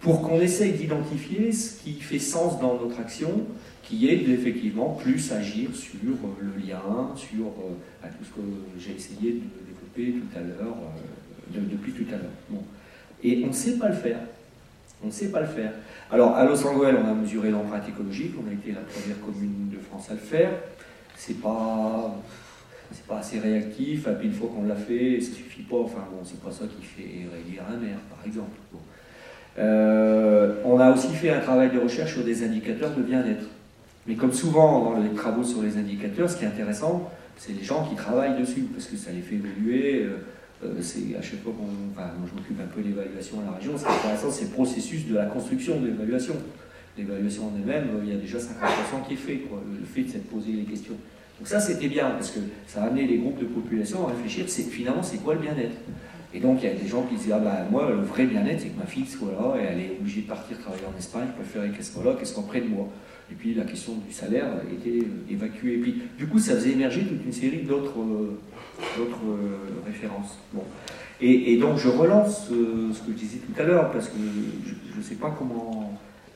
pour 0.00 0.22
qu'on 0.22 0.40
essaye 0.40 0.72
d'identifier 0.72 1.52
ce 1.52 1.80
qui 1.82 1.94
fait 2.00 2.18
sens 2.18 2.60
dans 2.60 2.80
notre 2.80 2.98
action, 3.00 3.46
qui 3.82 4.08
est 4.08 4.16
d'effectivement 4.18 4.90
plus 5.00 5.30
agir 5.32 5.70
sur 5.74 5.94
euh, 6.00 6.28
le 6.40 6.66
lien, 6.66 7.10
sur 7.16 7.46
euh, 7.46 8.06
tout 8.18 8.24
ce 8.24 8.30
que 8.30 8.46
j'ai 8.78 8.92
essayé 8.96 9.32
de 9.32 9.40
développer 9.66 10.20
tout 10.20 10.38
à 10.38 10.40
l'heure, 10.40 10.76
euh, 10.76 11.60
de- 11.60 11.66
depuis 11.70 11.92
tout 11.92 12.06
à 12.08 12.16
l'heure. 12.16 12.60
Et 13.22 13.42
on 13.44 13.48
ne 13.48 13.52
sait 13.52 13.78
pas 13.78 13.88
le 13.88 13.94
faire. 13.94 14.18
On 15.04 15.08
ne 15.08 15.12
sait 15.12 15.28
pas 15.30 15.40
le 15.40 15.46
faire. 15.48 15.72
Alors, 16.10 16.34
à 16.36 16.44
Los 16.44 16.64
Angeles, 16.66 16.94
on 17.04 17.08
a 17.08 17.14
mesuré 17.14 17.50
l'empreinte 17.50 17.88
écologique, 17.88 18.32
on 18.44 18.48
a 18.48 18.52
été 18.52 18.72
la 18.72 18.80
première 18.80 19.20
commune 19.20 19.68
de 19.72 19.78
France 19.78 20.10
à 20.10 20.14
le 20.14 20.20
faire. 20.20 20.50
C'est 21.16 21.40
pas, 21.40 22.16
c'est 22.92 23.06
pas 23.06 23.18
assez 23.18 23.38
réactif, 23.38 24.06
puis 24.18 24.28
une 24.28 24.34
fois 24.34 24.50
qu'on 24.54 24.66
l'a 24.66 24.76
fait, 24.76 25.20
ça 25.20 25.32
suffit 25.32 25.62
pas. 25.62 25.76
Enfin, 25.76 26.06
bon, 26.10 26.18
c'est 26.24 26.40
pas 26.40 26.50
ça 26.50 26.64
qui 26.66 26.84
fait 26.84 27.26
réélire 27.32 27.62
un 27.70 27.76
maire, 27.76 27.98
par 28.10 28.24
exemple. 28.26 28.50
Euh, 29.58 30.54
on 30.64 30.78
a 30.78 30.90
aussi 30.92 31.08
fait 31.08 31.30
un 31.30 31.40
travail 31.40 31.70
de 31.70 31.78
recherche 31.78 32.14
sur 32.14 32.24
des 32.24 32.42
indicateurs 32.42 32.94
de 32.94 33.02
bien-être. 33.02 33.46
Mais 34.06 34.14
comme 34.14 34.32
souvent 34.32 34.92
dans 34.92 34.98
les 34.98 35.10
travaux 35.10 35.44
sur 35.44 35.62
les 35.62 35.76
indicateurs, 35.76 36.28
ce 36.28 36.36
qui 36.36 36.44
est 36.44 36.48
intéressant, 36.48 37.10
c'est 37.36 37.52
les 37.52 37.62
gens 37.62 37.84
qui 37.84 37.94
travaillent 37.94 38.38
dessus, 38.38 38.62
parce 38.72 38.86
que 38.86 38.96
ça 38.96 39.10
les 39.10 39.20
fait 39.20 39.36
évoluer. 39.36 40.04
euh, 40.04 40.16
euh, 40.64 40.74
c'est 40.80 41.16
à 41.18 41.22
chaque 41.22 41.42
fois 41.42 41.52
qu'on. 41.52 41.66
Je 42.26 42.34
m'occupe 42.34 42.60
un 42.60 42.74
peu 42.74 42.82
de 42.82 42.88
l'évaluation 42.88 43.40
à 43.40 43.50
la 43.50 43.56
région, 43.56 43.76
ce 43.76 43.84
qui 43.84 43.90
est 43.90 43.94
intéressant, 43.94 44.30
c'est 44.30 44.44
le 44.44 44.50
processus 44.50 45.06
de 45.06 45.14
la 45.14 45.26
construction 45.26 45.80
de 45.80 45.86
l'évaluation. 45.88 46.34
L'évaluation 46.96 47.46
en 47.46 47.52
elle-même, 47.56 47.88
il 48.04 48.10
y 48.10 48.14
a 48.14 48.18
déjà 48.18 48.38
50% 48.38 49.06
qui 49.08 49.14
est 49.14 49.16
fait, 49.16 49.40
le 49.50 49.86
fait 49.86 50.02
de 50.02 50.10
s'être 50.10 50.28
posé 50.28 50.52
les 50.52 50.64
questions. 50.64 50.94
Donc 51.42 51.48
ça 51.48 51.58
c'était 51.58 51.88
bien, 51.88 52.10
parce 52.10 52.30
que 52.30 52.38
ça 52.68 52.84
a 52.84 52.86
amené 52.86 53.04
les 53.04 53.18
groupes 53.18 53.40
de 53.40 53.46
population 53.46 54.06
à 54.06 54.12
réfléchir, 54.12 54.44
c'est 54.46 54.62
finalement 54.62 55.02
c'est 55.02 55.16
quoi 55.16 55.34
le 55.34 55.40
bien-être? 55.40 55.74
Et 56.32 56.38
donc 56.38 56.62
il 56.62 56.68
y 56.68 56.70
a 56.70 56.74
des 56.76 56.86
gens 56.86 57.02
qui 57.02 57.16
disent, 57.16 57.32
ah 57.34 57.40
ben 57.40 57.66
moi 57.68 57.90
le 57.90 57.96
vrai 57.96 58.26
bien-être 58.26 58.60
c'est 58.60 58.68
que 58.68 58.78
ma 58.78 58.86
fille 58.86 59.04
soit 59.04 59.32
là, 59.32 59.60
et 59.60 59.64
elle 59.64 59.80
est 59.80 59.96
obligée 59.98 60.20
de 60.20 60.28
partir 60.28 60.56
travailler 60.60 60.84
en 60.86 60.96
Espagne, 60.96 61.24
je 61.26 61.42
préférais 61.42 61.70
qu'elle 61.70 61.84
soit 61.84 62.04
là, 62.04 62.14
qu'elle 62.14 62.28
soit 62.28 62.46
près 62.46 62.60
de 62.60 62.68
moi. 62.68 62.86
Et 63.32 63.34
puis 63.34 63.54
la 63.54 63.64
question 63.64 63.94
du 64.06 64.12
salaire 64.12 64.46
était 64.72 65.04
euh, 65.04 65.32
évacuée. 65.32 65.74
Et 65.74 65.78
puis 65.78 66.02
du 66.16 66.28
coup, 66.28 66.38
ça 66.38 66.54
faisait 66.54 66.70
émerger 66.70 67.00
toute 67.00 67.24
une 67.24 67.32
série 67.32 67.62
d'autres 67.62 67.98
euh, 67.98 68.38
euh, 69.00 69.82
références. 69.84 70.38
Bon. 70.52 70.62
Et, 71.20 71.56
donc 71.56 71.76
je 71.76 71.88
relance 71.88 72.50
ce 72.50 73.00
que 73.00 73.08
je 73.08 73.18
disais 73.18 73.38
tout 73.38 73.60
à 73.60 73.64
l'heure, 73.64 73.90
parce 73.90 74.06
que 74.06 74.18
je 74.92 74.96
ne 74.96 75.02
sais 75.02 75.16
pas 75.16 75.34
comment 75.36 75.92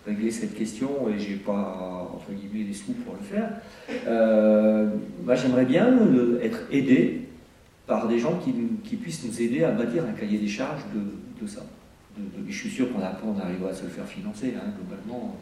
régler 0.07 0.31
cette 0.31 0.55
question 0.55 0.89
et 1.09 1.19
j'ai 1.19 1.37
pas 1.37 2.09
entre 2.15 2.31
guillemets 2.33 2.69
les 2.69 2.75
sous 2.75 2.93
pour 2.93 3.15
le 3.15 3.25
faire. 3.25 3.51
Moi 5.27 5.35
j'aimerais 5.35 5.65
bien 5.67 5.93
être 6.41 6.61
aidé 6.71 7.23
par 7.87 8.09
des 8.09 8.19
gens 8.19 8.41
qui, 8.43 8.97
puissent 8.97 9.25
nous 9.25 9.43
aider 9.43 9.65
à 9.65 9.73
bâtir 9.73 10.05
un 10.05 10.13
cahier 10.13 10.39
des 10.39 10.49
charges 10.49 10.83
de, 10.95 11.47
ça. 11.47 11.63
je 12.49 12.57
suis 12.57 12.71
sûr 12.71 12.87
qu'on 12.93 13.01
on 13.01 13.39
arrivera 13.39 13.71
à 13.71 13.75
se 13.75 13.83
le 13.83 13.91
faire 13.91 14.07
financer 14.07 14.55
hein, 14.57 14.71
globalement 14.79 15.37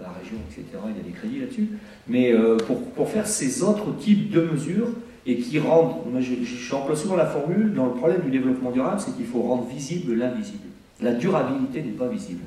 la 0.00 0.08
région, 0.10 0.36
etc. 0.50 0.64
Il 0.88 0.96
y 0.96 1.00
a 1.00 1.02
des 1.02 1.10
crédits 1.10 1.40
là-dessus. 1.40 1.68
Mais 2.08 2.32
euh, 2.32 2.56
pour, 2.56 3.08
faire 3.08 3.26
ces 3.26 3.62
autres 3.62 3.96
types 3.96 4.30
de 4.30 4.40
mesures 4.40 4.88
et 5.26 5.36
qui 5.36 5.58
rendent, 5.58 6.10
moi 6.10 6.20
j'emploie 6.20 6.96
souvent 6.96 7.16
la 7.16 7.26
formule, 7.26 7.74
dans 7.74 7.86
le 7.86 7.92
problème 7.92 8.22
du 8.22 8.30
développement 8.30 8.70
durable, 8.70 9.00
c'est 9.00 9.16
qu'il 9.16 9.26
faut 9.26 9.42
rendre 9.42 9.66
visible 9.66 10.14
l'invisible. 10.14 10.68
La 11.00 11.12
durabilité 11.12 11.82
n'est 11.82 11.92
pas 11.92 12.08
visible. 12.08 12.42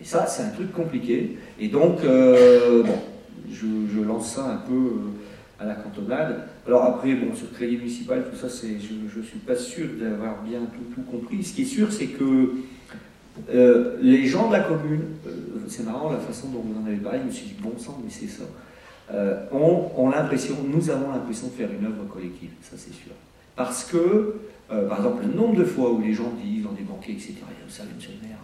Et 0.00 0.04
ça, 0.04 0.26
c'est 0.26 0.42
un 0.42 0.50
truc 0.50 0.72
compliqué. 0.72 1.36
Et 1.58 1.68
donc, 1.68 2.04
euh, 2.04 2.84
bon, 2.84 2.98
je, 3.52 4.00
lance 4.00 4.34
ça 4.34 4.46
un 4.46 4.56
peu 4.56 4.74
euh, 4.74 5.10
à 5.58 5.64
la 5.64 5.74
cantonade. 5.74 6.44
Alors 6.66 6.84
après, 6.84 7.14
bon, 7.14 7.34
sur 7.34 7.46
le 7.50 7.56
crédit 7.56 7.76
municipal, 7.76 8.24
tout 8.30 8.36
ça, 8.36 8.48
c'est, 8.48 8.78
je 8.78 9.18
ne 9.18 9.24
suis 9.24 9.38
pas 9.38 9.56
sûr 9.56 9.86
d'avoir 10.00 10.42
bien 10.42 10.60
tout, 10.60 10.94
tout, 10.94 11.02
compris. 11.10 11.42
Ce 11.42 11.54
qui 11.54 11.62
est 11.62 11.66
sûr, 11.66 11.92
c'est 11.92 12.06
que 12.06 12.52
euh, 13.50 13.96
les 14.00 14.26
gens 14.26 14.48
de 14.48 14.52
la 14.52 14.60
commune, 14.60 15.02
c'est 15.68 15.84
marrant 15.84 16.12
la 16.12 16.18
façon 16.18 16.48
dont 16.48 16.60
vous 16.60 16.80
en 16.80 16.86
avez 16.86 16.96
parlé, 16.96 17.20
je 17.20 17.24
me 17.26 17.30
suis 17.30 17.46
dit, 17.46 17.56
bon 17.60 17.76
sang, 17.78 18.00
mais 18.04 18.10
c'est 18.10 18.28
ça, 18.28 18.44
ont, 19.52 20.10
l'impression, 20.10 20.56
nous 20.66 20.90
avons 20.90 21.10
l'impression 21.10 21.48
de 21.48 21.52
faire 21.52 21.70
une 21.72 21.86
œuvre 21.86 22.04
collective, 22.12 22.50
ça 22.62 22.76
c'est 22.76 22.92
sûr. 22.92 23.12
Parce 23.56 23.84
que, 23.84 24.36
par 24.68 24.98
exemple, 24.98 25.24
le 25.26 25.34
nombre 25.34 25.56
de 25.56 25.64
fois 25.64 25.92
où 25.92 26.00
les 26.00 26.12
gens 26.12 26.32
disent 26.42 26.64
dans 26.64 26.72
des 26.72 26.82
banquets, 26.82 27.12
etc., 27.12 27.34
il 27.34 27.40
y 27.40 27.62
a 27.62 27.66
monsieur 27.66 28.12
le 28.22 28.28
maire, 28.28 28.38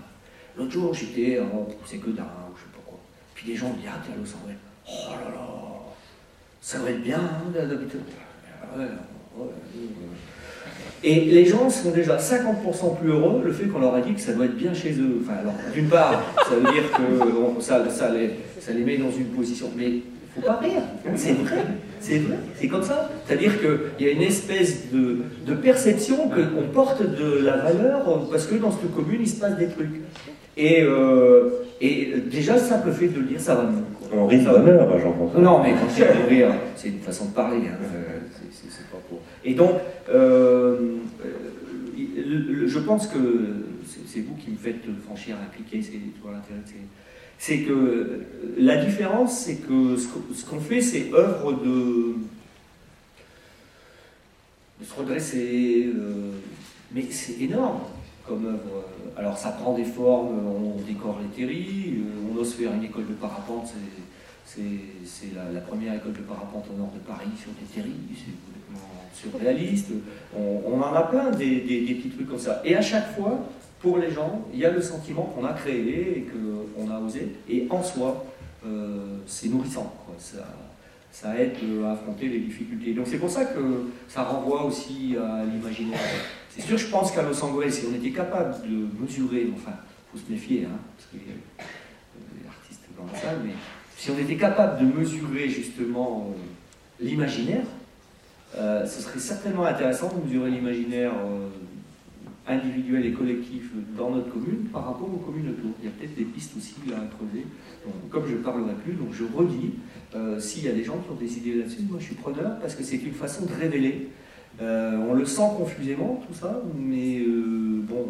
L'autre 0.57 0.71
jour, 0.71 0.95
j'étais, 0.95 1.41
c'est 1.85 1.99
que 1.99 2.11
d'un, 2.11 2.27
je 2.55 2.61
sais 2.61 2.71
pas 2.73 2.83
quoi. 2.87 2.99
Puis 3.35 3.49
les 3.49 3.57
gens 3.57 3.71
disent, 3.71 3.89
ah, 3.89 4.01
t'es 4.07 4.13
à 4.13 4.17
Los 4.17 4.23
Angeles. 4.23 4.59
Oh 4.87 5.11
là 5.11 5.31
là, 5.35 5.64
ça 6.65 6.79
va 6.79 6.91
être 6.91 7.03
bien 7.03 7.21
hein. 7.21 7.53
Et 11.07 11.21
les 11.27 11.45
gens 11.45 11.69
sont 11.69 11.91
déjà 11.91 12.17
50% 12.17 12.99
plus 12.99 13.11
heureux 13.11 13.43
le 13.45 13.53
fait 13.53 13.67
qu'on 13.67 13.81
leur 13.81 13.95
a 13.95 14.01
dit 14.01 14.15
que 14.15 14.21
ça 14.21 14.33
doit 14.33 14.47
être 14.47 14.57
bien 14.57 14.73
chez 14.73 14.93
eux. 14.99 15.21
Enfin, 15.23 15.35
alors, 15.43 15.53
d'une 15.75 15.89
part, 15.89 16.23
ça 16.49 16.55
veut 16.55 16.73
dire 16.73 16.85
que 16.91 17.61
ça, 17.61 18.09
les, 18.09 18.83
met 18.83 18.97
dans 18.97 19.11
une 19.11 19.27
position. 19.27 19.71
Mais 19.77 20.01
faut 20.35 20.41
pas 20.41 20.57
rire, 20.57 20.81
c'est 21.17 21.35
vrai, 21.35 21.65
c'est 22.01 22.19
vrai, 22.21 22.39
c'est 22.59 22.69
comme 22.69 22.83
ça. 22.83 23.11
C'est-à-dire 23.27 23.53
qu'il 23.61 24.07
y 24.07 24.09
a 24.09 24.13
une 24.13 24.23
espèce 24.23 24.91
de, 24.91 25.55
perception 25.57 26.31
qu'on 26.31 26.73
porte 26.73 27.03
de 27.03 27.45
la 27.45 27.59
valeur 27.59 28.27
parce 28.31 28.47
que 28.47 28.55
dans 28.55 28.71
cette 28.71 28.95
commune, 28.95 29.21
il 29.21 29.29
se 29.29 29.37
passe 29.37 29.59
des 29.59 29.69
trucs. 29.69 30.01
Et, 30.57 30.81
euh, 30.81 31.51
déjà, 32.31 32.55
le 32.55 32.61
simple 32.61 32.91
fait 32.93 33.09
de 33.09 33.21
le 33.21 33.27
dire, 33.27 33.41
ça 33.41 33.55
va 33.55 33.65
mieux. 33.65 33.83
On 34.13 34.27
rit 34.27 34.41
de 34.41 34.45
bonheur, 34.45 34.99
j'en 34.99 35.13
pense. 35.13 35.35
Non, 35.35 35.63
mais 35.63 35.73
quand 35.73 35.89
je 35.89 35.95
dis 35.95 36.35
rire, 36.35 36.55
c'est 36.77 36.89
une 36.89 37.01
façon 37.01 37.27
de 37.27 37.35
parler. 37.35 37.69
Hein. 37.69 37.79
Euh, 37.83 38.21
c'est 38.53 38.87
pour... 38.89 39.21
Et 39.45 39.55
donc, 39.55 39.73
euh, 40.11 40.97
je 41.97 42.79
pense 42.81 43.07
que 43.07 43.19
c'est 44.07 44.21
vous 44.21 44.35
qui 44.37 44.51
me 44.51 44.57
faites 44.57 44.85
franchir 45.05 45.37
un 45.37 45.55
cliquet, 45.55 45.81
c'est 45.83 45.93
l'intérêt 46.25 46.61
c'est 47.37 47.59
que 47.59 48.21
la 48.57 48.77
différence, 48.77 49.41
c'est 49.41 49.57
que 49.57 49.97
ce 49.97 50.45
qu'on 50.47 50.61
fait, 50.61 50.81
c'est 50.81 51.13
œuvre 51.13 51.53
de, 51.53 52.15
de 54.81 54.85
se 54.85 54.95
redresser, 54.95 55.93
mais 56.93 57.05
c'est 57.11 57.43
énorme 57.43 57.81
comme 58.27 58.47
œuvre. 58.47 58.85
Alors 59.17 59.37
ça 59.37 59.51
prend 59.51 59.75
des 59.75 59.85
formes, 59.85 60.29
on 60.47 60.83
décore 60.83 61.19
les 61.21 61.29
terries, 61.29 61.99
euh, 61.99 62.33
on 62.33 62.37
ose 62.39 62.55
faire 62.55 62.73
une 62.73 62.85
école 62.85 63.07
de 63.07 63.15
parapente, 63.15 63.73
c'est 64.47 65.35
la, 65.35 65.61
première 65.61 65.95
école 65.95 66.13
de 66.13 66.21
parapente 66.21 66.67
au 66.73 66.79
nord 66.79 66.91
de 66.95 67.01
Paris 67.01 67.31
sur 67.41 67.51
des 67.53 67.67
terries, 67.75 67.93
c'est 68.15 68.33
complètement 68.45 68.89
surréaliste. 69.13 69.91
On, 70.37 70.81
en 70.81 70.95
a 70.95 71.03
plein 71.03 71.31
des, 71.31 71.61
petits 71.61 72.11
trucs 72.11 72.29
comme 72.29 72.39
ça. 72.39 72.61
Et 72.65 72.77
à 72.77 72.83
chaque 72.83 73.15
fois, 73.17 73.47
pour 73.81 73.99
les 73.99 74.11
gens, 74.11 74.43
il 74.53 74.61
y 74.61 74.65
a 74.65 74.71
le 74.71 74.81
sentiment 74.81 75.23
qu'on 75.23 75.45
a 75.45 75.53
créé 75.53 76.19
et 76.19 76.27
qu'on 76.31 76.91
a 76.91 77.01
osé, 77.01 77.37
et 77.49 77.67
en 77.71 77.83
soi, 77.83 78.25
euh, 78.67 79.19
c'est 79.27 79.49
nourrissant. 79.49 79.93
Ça, 81.11 81.39
aide 81.39 81.55
à 81.85 81.93
affronter 81.93 82.29
les 82.29 82.41
difficultés. 82.41 82.93
Donc 82.93 83.07
c'est 83.07 83.19
pour 83.19 83.31
ça 83.31 83.45
que 83.45 83.87
ça 84.09 84.25
renvoie 84.25 84.65
aussi 84.65 85.17
à 85.17 85.45
l'imaginaire 85.45 85.99
c'est 86.57 86.63
sûr, 86.63 86.79
je 86.79 86.87
pense 86.87 87.11
qu'à 87.11 87.23
Los 87.23 87.43
Angeles, 87.43 87.73
si 87.73 87.87
on 87.91 87.95
était 87.95 88.11
capable 88.11 88.55
de 88.63 88.87
mesurer, 89.01 89.51
enfin, 89.57 89.73
il 89.73 90.21
faut 90.21 90.25
se 90.25 90.31
méfier, 90.31 90.65
hein, 90.65 90.79
parce 90.97 91.09
qu'il 91.11 91.21
y 91.21 91.33
a 91.33 91.35
des 91.35 92.49
artistes 92.49 92.83
dans 92.97 93.13
la 93.13 93.19
salle, 93.19 93.41
mais 93.45 93.55
si 93.97 94.11
on 94.13 94.19
était 94.19 94.37
capable 94.37 94.87
de 94.87 95.01
mesurer 95.01 95.49
justement 95.49 96.31
euh, 96.31 97.05
l'imaginaire, 97.05 97.65
euh, 98.57 98.87
ce 98.87 99.03
serait 99.03 99.19
certainement 99.19 99.65
intéressant 99.65 100.13
de 100.15 100.25
mesurer 100.25 100.51
l'imaginaire 100.53 101.11
euh, 101.27 101.49
individuel 102.47 103.05
et 103.05 103.13
collectif 103.13 103.73
dans 103.97 104.11
notre 104.11 104.31
commune 104.31 104.69
par 104.73 104.85
rapport 104.85 105.13
aux 105.13 105.19
communes 105.27 105.49
autour. 105.49 105.71
Il 105.81 105.87
y 105.87 105.89
a 105.89 105.91
peut-être 105.91 106.15
des 106.15 106.25
pistes 106.25 106.53
aussi 106.57 106.77
à 106.93 107.01
creuser. 107.17 107.47
comme 108.11 108.29
je 108.29 108.35
ne 108.35 108.43
parlerai 108.43 108.75
plus, 108.75 108.93
donc 108.93 109.09
je 109.13 109.25
redis, 109.25 109.73
s'il 110.39 110.65
y 110.65 110.69
a 110.69 110.73
des 110.73 110.85
gens 110.85 110.99
qui 110.99 111.11
ont 111.11 111.15
des 111.15 111.39
idées 111.39 111.55
là-dessus, 111.55 111.81
moi 111.89 111.99
je 111.99 112.05
suis 112.05 112.15
preneur 112.15 112.61
parce 112.61 112.75
que 112.75 112.85
c'est 112.85 112.99
une 112.99 113.15
façon 113.15 113.47
de 113.47 113.53
révéler 113.59 114.11
euh, 114.61 114.97
on 115.09 115.15
le 115.15 115.25
sent 115.25 115.49
confusément, 115.57 116.23
tout 116.27 116.35
ça, 116.35 116.61
mais 116.77 117.19
euh, 117.19 117.81
bon, 117.83 118.07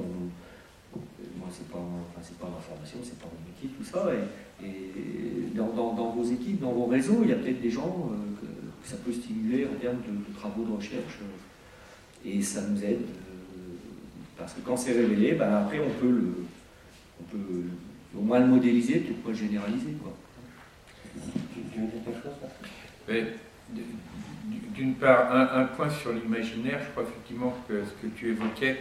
moi, 1.39 1.49
c'est 1.51 1.69
pas, 1.69 1.79
pas 1.79 2.51
ma 2.51 2.61
formation, 2.61 2.99
c'est 3.03 3.19
pas 3.19 3.27
mon 3.27 3.49
métier, 3.49 3.71
tout 3.77 3.85
ça. 3.85 4.11
Et, 4.63 5.55
dans, 5.55 5.67
vos 5.67 6.25
équipes, 6.25 6.61
dans 6.61 6.73
vos 6.73 6.87
réseaux, 6.87 7.21
il 7.23 7.31
y 7.31 7.33
a 7.33 7.37
peut-être 7.37 7.61
des 7.61 7.71
gens 7.71 8.11
euh, 8.11 8.41
que, 8.41 8.89
ça 8.89 8.97
peut 8.97 9.13
stimuler 9.13 9.65
en 9.65 9.81
termes 9.81 9.97
de, 9.97 10.35
travaux 10.35 10.65
de 10.65 10.73
recherche. 10.73 11.19
et 12.25 12.43
ça 12.43 12.61
nous 12.69 12.85
aide. 12.85 13.01
parce 14.37 14.53
que 14.53 14.61
quand 14.61 14.77
c'est 14.77 14.93
révélé, 14.93 15.33
ben, 15.33 15.51
après, 15.55 15.81
on 15.81 16.01
peut, 16.01 16.11
le, 16.11 16.35
on 17.21 17.25
peut 17.25 17.63
au 18.19 18.21
moins 18.21 18.41
le 18.41 18.47
modéliser, 18.47 19.01
peut-être 19.01 19.23
pas 19.23 19.31
le 19.31 19.37
généraliser. 19.37 19.93
Quoi. 20.03 20.13
Tu 21.15 21.81
veux 21.81 21.87
dire 21.87 22.05
quelque 22.05 22.23
chose 22.23 22.33
d'une 23.71 24.95
part, 24.95 25.33
un, 25.33 25.65
point 25.65 25.91
sur 25.91 26.13
l'imaginaire, 26.13 26.81
je 26.85 26.91
crois 26.91 27.05
effectivement 27.05 27.57
que 27.69 27.83
ce 27.85 28.07
que 28.07 28.13
tu 28.15 28.31
évoquais 28.31 28.81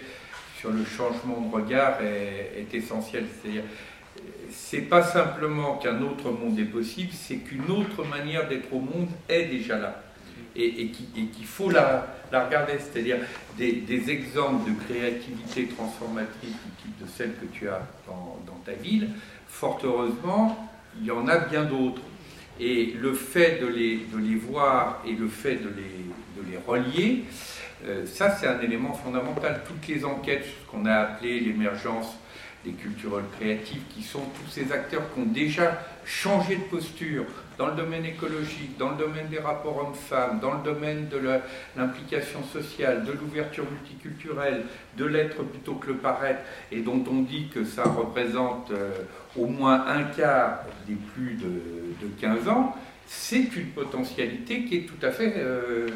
sur 0.59 0.71
le 0.71 0.83
changement 0.85 1.41
de 1.41 1.53
regard 1.53 2.01
est, 2.01 2.73
essentiel. 2.73 3.25
C'est-à-dire, 3.41 3.63
c'est 4.49 4.81
pas 4.81 5.03
simplement 5.03 5.77
qu'un 5.77 6.01
autre 6.01 6.31
monde 6.31 6.57
est 6.59 6.65
possible, 6.65 7.11
c'est 7.13 7.37
qu'une 7.37 7.69
autre 7.69 8.03
manière 8.05 8.47
d'être 8.47 8.73
au 8.73 8.79
monde 8.79 9.09
est 9.29 9.45
déjà 9.45 9.77
là. 9.77 10.03
Et, 10.55 10.89
qu'il 10.89 11.45
faut 11.45 11.69
la, 11.69 12.07
regarder, 12.31 12.73
c'est-à-dire 12.79 13.17
des, 13.57 14.09
exemples 14.09 14.69
de 14.69 14.75
créativité 14.85 15.67
transformatrice 15.67 16.51
du 16.51 16.83
type 16.83 17.01
de 17.01 17.07
celle 17.07 17.33
que 17.35 17.45
tu 17.45 17.67
as 17.67 17.81
dans 18.07 18.61
ta 18.65 18.73
ville, 18.73 19.09
fort 19.47 19.79
heureusement, 19.83 20.69
il 20.99 21.05
y 21.07 21.11
en 21.11 21.27
a 21.27 21.37
bien 21.37 21.63
d'autres. 21.63 22.01
Et 22.59 22.93
le 22.99 23.13
fait 23.13 23.59
de 23.61 23.67
les, 23.67 23.97
de 24.13 24.17
les 24.17 24.35
voir 24.35 25.01
et 25.07 25.13
le 25.13 25.27
fait 25.27 25.55
de 25.55 25.69
les, 25.69 26.57
relier, 26.67 27.23
euh, 27.85 28.05
ça 28.05 28.29
c'est 28.29 28.47
un 28.47 28.61
élément 28.61 28.93
fondamental. 28.93 29.63
Toutes 29.67 29.87
les 29.87 30.05
enquêtes, 30.05 30.45
ce 30.45 30.71
qu'on 30.71 30.85
a 30.85 30.93
appelé 30.93 31.39
l'émergence 31.39 32.15
des 32.63 32.71
culturels 32.71 33.25
créatifs, 33.39 33.81
qui 33.93 34.01
sont 34.01 34.21
tous 34.21 34.49
ces 34.49 34.71
acteurs 34.71 35.13
qui 35.13 35.19
ont 35.19 35.25
déjà 35.25 35.81
changé 36.05 36.55
de 36.55 36.63
posture 36.63 37.25
dans 37.57 37.67
le 37.67 37.73
domaine 37.73 38.05
écologique, 38.05 38.77
dans 38.77 38.91
le 38.91 38.97
domaine 38.97 39.27
des 39.29 39.39
rapports 39.39 39.77
hommes-femmes, 39.77 40.39
dans 40.39 40.53
le 40.53 40.63
domaine 40.63 41.07
de 41.09 41.19
l'implication 41.77 42.43
sociale, 42.43 43.05
de 43.05 43.11
l'ouverture 43.11 43.65
multiculturelle, 43.69 44.63
de 44.97 45.05
l'être 45.05 45.43
plutôt 45.43 45.75
que 45.75 45.87
le 45.87 45.97
paraître, 45.97 46.41
et 46.71 46.81
dont 46.81 47.03
on 47.09 47.21
dit 47.21 47.49
que 47.53 47.63
ça 47.63 47.83
représente 47.83 48.71
euh, 48.71 48.91
au 49.37 49.45
moins 49.45 49.85
un 49.87 50.03
quart 50.03 50.63
des 50.87 50.95
plus 51.13 51.35
de, 51.35 51.51
15 52.19 52.47
ans, 52.49 52.75
c'est 53.05 53.55
une 53.55 53.67
potentialité 53.67 54.65
qui 54.65 54.77
est 54.77 54.81
tout 54.81 55.05
à 55.05 55.11
fait 55.11 55.33
euh, 55.37 55.87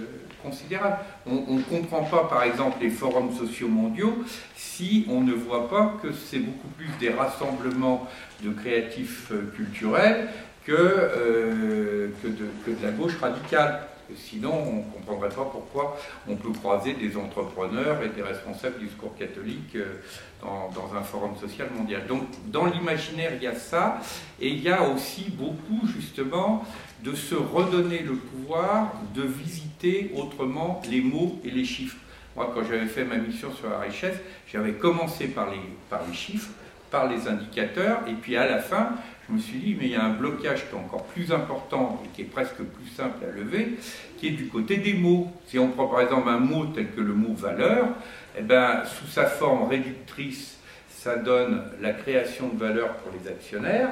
On 1.26 1.56
ne 1.56 1.62
comprend 1.62 2.04
pas, 2.04 2.24
par 2.26 2.44
exemple, 2.44 2.78
les 2.82 2.90
forums 2.90 3.36
sociaux 3.36 3.68
mondiaux 3.68 4.24
si 4.56 5.06
on 5.10 5.22
ne 5.22 5.34
voit 5.34 5.70
pas 5.70 5.96
que 6.02 6.12
c'est 6.12 6.40
beaucoup 6.40 6.68
plus 6.78 6.90
des 7.00 7.10
rassemblements 7.10 8.08
de 8.44 8.52
créatifs 8.52 9.32
euh, 9.32 9.52
culturels 9.56 10.28
que, 10.66 10.72
euh, 10.74 12.10
que, 12.22 12.28
de, 12.28 12.84
la 12.84 12.92
gauche 12.92 13.18
radicale. 13.18 13.88
Sinon, 14.16 14.54
on 14.54 14.76
ne 14.78 14.84
comprendrait 14.94 15.30
pas 15.30 15.50
pourquoi 15.52 15.98
on 16.30 16.36
peut 16.36 16.52
croiser 16.52 16.94
des 16.94 17.18
entrepreneurs 17.18 18.02
et 18.04 18.10
des 18.10 18.22
responsables 18.22 18.80
du 18.80 18.88
secours 18.88 19.16
catholique 19.18 19.76
euh, 19.76 19.96
dans 20.42 20.96
un 20.96 21.02
forum 21.02 21.36
social 21.36 21.68
mondial. 21.76 22.06
Donc, 22.08 22.24
dans 22.46 22.66
l'imaginaire, 22.66 23.32
il 23.36 23.44
y 23.44 23.48
a 23.48 23.56
ça, 23.56 24.00
et 24.40 24.48
il 24.48 24.62
y 24.62 24.70
a 24.70 24.84
aussi 24.84 25.30
beaucoup, 25.32 25.86
justement, 25.88 26.64
de 27.04 27.14
se 27.14 27.36
redonner 27.36 28.00
le 28.00 28.16
pouvoir 28.16 28.94
de 29.16 29.22
visiter 29.22 30.12
autrement 30.16 30.82
les 30.90 31.02
mots 31.02 31.40
et 31.44 31.52
les 31.52 31.66
chiffres. 31.66 31.98
Moi, 32.36 32.52
quand 32.54 32.64
j'avais 32.64 32.86
fait 32.88 33.04
ma 33.04 33.18
mission 33.18 33.54
sur 33.54 33.70
la 33.70 33.80
richesse, 33.80 34.18
j'avais 34.52 34.74
commencé 34.74 35.28
par 35.28 35.50
les, 35.50 35.60
par 35.90 36.02
les 36.08 36.14
chiffres, 36.14 36.52
par 36.92 37.08
les 37.10 37.28
indicateurs, 37.28 38.02
et 38.08 38.14
puis 38.14 38.38
à 38.38 38.48
la 38.48 38.60
fin, 38.60 38.92
je 39.28 39.34
me 39.34 39.40
suis 39.40 39.60
dit, 39.60 39.76
mais 39.78 39.88
il 39.88 39.92
y 39.92 39.96
a 39.96 40.06
un 40.06 40.14
blocage 40.14 40.70
qui 40.70 40.76
est 40.76 40.80
encore 40.80 41.04
plus 41.06 41.32
important 41.32 42.02
et 42.06 42.16
qui 42.16 42.22
est 42.22 42.26
presque 42.26 42.62
plus 42.62 42.88
simple 42.96 43.26
à 43.26 43.36
lever, 43.36 43.78
qui 44.18 44.28
est 44.28 44.32
du 44.32 44.48
côté 44.48 44.78
des 44.78 44.94
mots. 44.94 45.32
Si 45.48 45.60
on 45.60 45.70
prend 45.70 45.88
par 45.88 46.02
exemple 46.02 46.30
un 46.30 46.40
mot 46.40 46.66
tel 46.68 46.92
que 46.92 47.02
le 47.02 47.14
mot 47.14 47.34
valeur, 47.34 47.90
eh 48.38 48.42
ben, 48.42 48.84
sous 48.86 49.08
sa 49.08 49.26
forme 49.26 49.68
réductrice, 49.68 50.58
ça 50.90 51.18
donne 51.18 51.64
la 51.82 51.92
création 51.92 52.50
de 52.50 52.58
valeur 52.58 52.94
pour 52.98 53.12
les 53.12 53.30
actionnaires, 53.30 53.90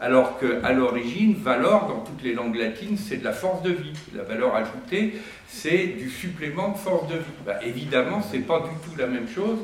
alors 0.00 0.38
qu'à 0.38 0.72
l'origine, 0.72 1.34
valeur, 1.34 1.86
dans 1.86 2.00
toutes 2.00 2.22
les 2.22 2.34
langues 2.34 2.56
latines, 2.56 2.96
c'est 2.96 3.18
de 3.18 3.24
la 3.24 3.32
force 3.32 3.62
de 3.62 3.70
vie. 3.70 3.92
La 4.14 4.24
valeur 4.24 4.54
ajoutée, 4.54 5.14
c'est 5.46 5.86
du 5.86 6.10
supplément 6.10 6.72
de 6.72 6.78
force 6.78 7.08
de 7.08 7.16
vie. 7.16 7.24
Bah, 7.46 7.60
évidemment, 7.64 8.20
ce 8.20 8.36
n'est 8.36 8.42
pas 8.42 8.60
du 8.60 8.74
tout 8.84 8.96
la 8.98 9.06
même 9.06 9.28
chose 9.28 9.58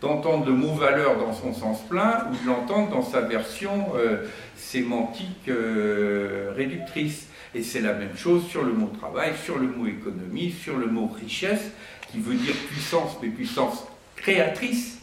d'entendre 0.00 0.46
le 0.46 0.52
mot 0.52 0.74
valeur 0.74 1.18
dans 1.18 1.32
son 1.32 1.52
sens 1.52 1.86
plein 1.86 2.26
ou 2.30 2.44
de 2.44 2.48
l'entendre 2.48 2.90
dans 2.90 3.02
sa 3.02 3.20
version 3.20 3.92
euh, 3.96 4.26
sémantique 4.56 5.48
euh, 5.48 6.52
réductrice. 6.56 7.28
Et 7.54 7.62
c'est 7.62 7.80
la 7.80 7.92
même 7.92 8.16
chose 8.16 8.46
sur 8.46 8.62
le 8.62 8.72
mot 8.72 8.90
travail, 8.98 9.32
sur 9.44 9.58
le 9.58 9.66
mot 9.66 9.86
économie, 9.86 10.52
sur 10.52 10.76
le 10.78 10.86
mot 10.86 11.06
richesse, 11.20 11.72
qui 12.10 12.18
veut 12.18 12.34
dire 12.34 12.54
puissance, 12.68 13.18
mais 13.22 13.28
puissance 13.28 13.84
créatrice, 14.16 14.99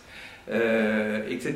euh, 0.49 1.27
etc. 1.29 1.55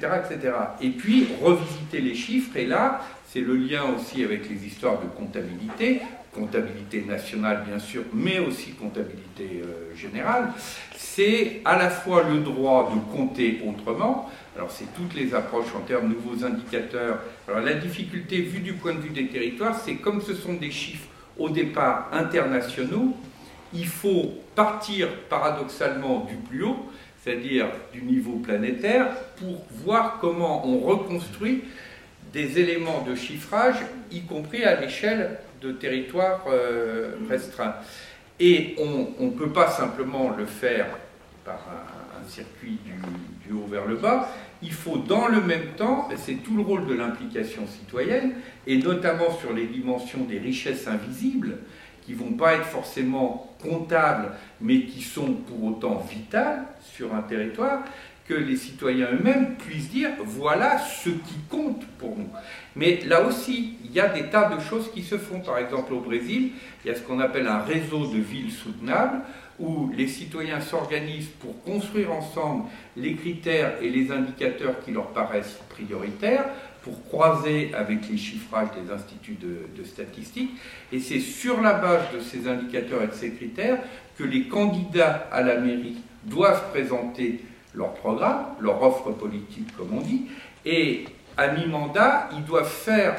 Et 0.82 0.90
puis, 0.90 1.28
revisiter 1.42 2.00
les 2.00 2.16
chiffres, 2.16 2.58
et 2.58 2.66
là, 2.66 3.02
c'est 3.28 3.42
le 3.42 3.56
lien 3.56 3.84
aussi 3.96 4.24
avec 4.24 4.50
les 4.50 4.66
histoires 4.66 5.00
de 5.00 5.08
comptabilité, 5.08 6.02
comptabilité 6.34 7.02
nationale 7.02 7.64
bien 7.68 7.80
sûr, 7.80 8.04
mais 8.14 8.40
aussi 8.40 8.72
comptabilité 8.72 9.62
euh, 9.64 9.96
générale, 9.96 10.52
c'est 10.96 11.62
à 11.66 11.78
la 11.78 11.90
fois 11.90 12.24
le 12.24 12.40
droit 12.40 12.92
de 12.94 13.16
compter 13.16 13.62
autrement, 13.68 14.30
alors 14.56 14.72
c'est 14.72 14.94
toutes 14.94 15.14
les 15.14 15.34
approches 15.34 15.74
en 15.76 15.82
termes 15.82 16.10
de 16.10 16.16
nouveaux 16.16 16.46
indicateurs. 16.46 17.20
Alors 17.48 17.62
la 17.62 17.74
difficulté 17.74 18.42
vue 18.42 18.60
du 18.60 18.74
point 18.74 18.94
de 18.94 19.00
vue 19.00 19.10
des 19.10 19.28
territoires, 19.28 19.80
c'est 19.80 19.96
comme 19.96 20.22
ce 20.22 20.34
sont 20.34 20.54
des 20.54 20.72
chiffres 20.72 21.08
au 21.38 21.50
départ 21.50 22.10
internationaux, 22.12 23.14
il 23.74 23.88
faut 23.88 24.34
partir 24.56 25.08
paradoxalement 25.30 26.26
du 26.26 26.36
plus 26.36 26.64
haut, 26.64 26.90
c'est-à-dire 27.24 27.68
du 27.94 28.02
niveau 28.02 28.38
planétaire, 28.38 29.08
pour 29.38 29.64
voir 29.70 30.18
comment 30.20 30.68
on 30.68 30.80
reconstruit 30.80 31.64
des 32.34 32.60
éléments 32.60 33.04
de 33.08 33.16
chiffrage, 33.16 33.76
y 34.12 34.22
compris 34.22 34.64
à 34.64 34.80
l'échelle 34.80 35.40
de 35.62 35.72
territoires 35.72 36.46
euh, 36.50 37.16
restreints. 37.30 37.76
Et 38.40 38.76
on 38.80 39.26
ne 39.26 39.32
peut 39.32 39.52
pas 39.52 39.70
simplement 39.70 40.36
le 40.36 40.46
faire 40.46 40.88
par 41.46 41.60
un, 41.70 42.28
circuit 42.28 42.78
du, 42.86 42.94
du, 43.46 43.54
haut 43.54 43.68
vers 43.68 43.88
le 43.88 43.96
bas, 43.96 44.30
il 44.62 44.72
faut 44.72 44.98
dans 44.98 45.28
le 45.28 45.42
même 45.42 45.74
temps, 45.76 46.08
c'est 46.16 46.36
tout 46.36 46.56
le 46.56 46.62
rôle 46.62 46.86
de 46.86 46.94
l'implication 46.94 47.64
citoyenne, 47.68 48.34
et 48.68 48.78
notamment 48.78 49.36
sur 49.40 49.52
les 49.52 49.66
dimensions 49.66 50.24
des 50.24 50.38
richesses 50.38 50.88
invisibles, 50.88 51.58
qui 52.06 52.14
vont 52.14 52.34
pas 52.34 52.54
être 52.54 52.66
forcément 52.66 53.56
comptables, 53.62 54.32
mais 54.60 54.82
qui 54.84 55.02
sont 55.02 55.34
pour 55.34 55.64
autant 55.64 56.04
vitales 56.10 56.66
sur 56.82 57.14
un 57.14 57.22
territoire, 57.22 57.84
que 58.28 58.34
les 58.34 58.56
citoyens 58.56 59.08
eux-mêmes 59.12 59.56
puissent 59.56 59.90
dire 59.90 60.12
voilà 60.24 60.80
ce 60.80 61.10
qui 61.10 61.36
compte 61.50 61.86
pour 61.98 62.16
nous. 62.18 62.30
Mais 62.76 63.02
là 63.06 63.22
aussi, 63.24 63.78
il 63.84 63.92
y 63.92 64.00
a 64.00 64.08
des 64.08 64.30
tas 64.30 64.50
de 64.56 64.62
choses 64.62 64.90
qui 64.94 65.02
se 65.02 65.18
font. 65.18 65.40
Par 65.40 65.58
exemple, 65.58 65.94
au 65.94 66.00
Brésil, 66.00 66.52
il 66.84 66.88
y 66.88 66.92
a 66.92 66.96
ce 66.96 67.02
qu'on 67.02 67.20
appelle 67.20 67.48
un 67.48 67.60
réseau 67.60 68.08
de 68.08 68.20
villes 68.20 68.52
soutenables 68.52 69.22
où 69.60 69.92
les 69.96 70.08
citoyens 70.08 70.62
s'organisent 70.62 71.30
pour 71.40 71.62
construire 71.64 72.12
ensemble 72.12 72.66
les 72.98 73.16
critères 73.16 73.74
et 73.82 73.90
les 73.90 74.12
indicateurs 74.12 74.80
qui 74.84 74.92
leur 74.92 75.08
paraissent 75.08 75.60
prioritaires, 75.70 76.46
pour 76.84 77.04
croiser 77.06 77.74
avec 77.74 78.10
les 78.10 78.18
chiffrages 78.18 78.70
des 78.72 78.92
instituts 78.92 79.38
de, 79.40 79.68
de 79.78 79.84
statistiques. 79.84 80.52
Et 80.92 81.00
c'est 81.00 81.20
sur 81.20 81.62
la 81.62 81.74
base 81.74 82.12
de 82.14 82.20
ces 82.20 82.48
indicateurs 82.48 83.04
et 83.04 83.08
de 83.08 83.14
ces 83.14 83.32
critères 83.32 83.80
que 84.18 84.24
les 84.24 84.48
candidats 84.48 85.28
à 85.32 85.42
la 85.42 85.58
mairie 85.60 85.98
doivent 86.24 86.70
présenter 86.72 87.44
leur 87.74 87.94
programme, 87.94 88.46
leur 88.60 88.82
offre 88.84 89.12
politique, 89.12 89.76
comme 89.78 89.98
on 89.98 90.02
dit, 90.02 90.28
et 90.66 91.06
à 91.38 91.48
mi-mandat, 91.50 92.30
ils 92.34 92.44
doivent 92.44 92.70
faire 92.70 93.16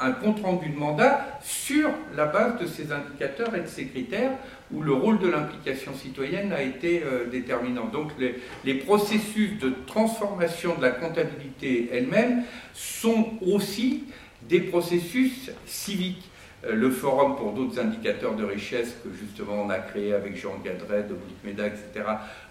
un 0.00 0.12
compte-rendu 0.12 0.68
de 0.70 0.76
mandat 0.76 1.40
sur 1.42 1.90
la 2.16 2.26
base 2.26 2.60
de 2.60 2.66
ces 2.66 2.92
indicateurs 2.92 3.54
et 3.54 3.60
de 3.60 3.66
ces 3.66 3.86
critères 3.86 4.32
où 4.72 4.82
le 4.82 4.92
rôle 4.92 5.18
de 5.18 5.28
l'implication 5.28 5.94
citoyenne 5.94 6.52
a 6.52 6.62
été 6.62 7.02
euh, 7.04 7.26
déterminant. 7.26 7.86
Donc 7.86 8.12
les, 8.18 8.74
processus 8.74 9.58
de 9.58 9.72
transformation 9.86 10.76
de 10.76 10.82
la 10.82 10.90
comptabilité 10.90 11.90
elle-même 11.92 12.44
sont 12.74 13.30
aussi 13.40 14.04
des 14.42 14.60
processus 14.60 15.50
civiques. 15.66 16.30
Euh, 16.64 16.74
le 16.74 16.90
Forum 16.90 17.36
pour 17.36 17.52
d'autres 17.52 17.80
indicateurs 17.80 18.34
de 18.34 18.44
richesse 18.44 18.96
que 19.02 19.10
justement 19.12 19.62
on 19.62 19.70
a 19.70 19.78
créé 19.78 20.12
avec 20.12 20.36
Jean 20.36 20.56
Gadret, 20.64 21.04
Dominique 21.04 21.44
Méda, 21.44 21.66
etc., 21.66 22.04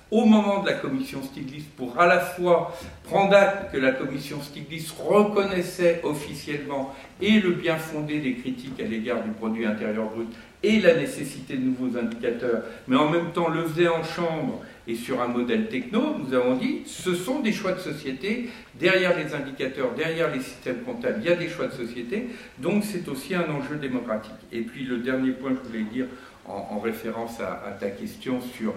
au 0.09 0.25
moment 0.25 0.61
de 0.61 0.67
la 0.67 0.75
commission 0.75 1.21
Stiglitz 1.21 1.65
pour 1.75 1.99
à 1.99 2.07
la 2.07 2.19
fois 2.19 2.73
prendre 3.03 3.35
acte 3.35 3.73
que 3.73 3.77
la 3.77 3.91
commission 3.91 4.41
Stiglitz 4.41 4.91
reconnaissait 4.91 6.01
officiellement 6.03 6.95
et 7.21 7.39
le 7.39 7.51
bien 7.51 7.75
fondé 7.75 8.19
des 8.19 8.35
critiques 8.35 8.79
à 8.79 8.83
l'égard 8.83 9.23
du 9.23 9.31
produit 9.31 9.65
intérieur 9.65 10.09
brut 10.09 10.29
et 10.63 10.79
la 10.79 10.95
nécessité 10.95 11.55
de 11.55 11.61
nouveaux 11.61 11.97
indicateurs, 11.97 12.63
mais 12.87 12.95
en 12.95 13.09
même 13.09 13.31
temps 13.31 13.47
le 13.49 13.63
faisait 13.63 13.87
en 13.87 14.03
chambre 14.03 14.61
et 14.87 14.95
sur 14.95 15.21
un 15.21 15.27
modèle 15.27 15.67
techno, 15.67 16.15
nous 16.17 16.33
avons 16.33 16.55
dit 16.55 16.81
ce 16.85 17.13
sont 17.13 17.41
des 17.41 17.51
choix 17.51 17.73
de 17.73 17.79
société, 17.79 18.49
derrière 18.79 19.15
les 19.17 19.35
indicateurs, 19.35 19.91
derrière 19.95 20.33
les 20.33 20.41
systèmes 20.41 20.81
comptables, 20.83 21.19
il 21.21 21.27
y 21.27 21.31
a 21.31 21.35
des 21.35 21.49
choix 21.49 21.67
de 21.67 21.73
société, 21.73 22.29
donc 22.57 22.83
c'est 22.85 23.07
aussi 23.07 23.35
un 23.35 23.49
enjeu 23.51 23.75
démocratique. 23.75 24.31
Et 24.51 24.61
puis 24.61 24.83
le 24.83 24.97
dernier 24.97 25.31
point 25.31 25.51
que 25.51 25.59
je 25.63 25.69
voulais 25.69 25.91
dire 25.91 26.05
en, 26.45 26.79
référence 26.79 27.41
à, 27.41 27.61
à 27.67 27.71
ta 27.71 27.89
question 27.89 28.39
sur 28.39 28.73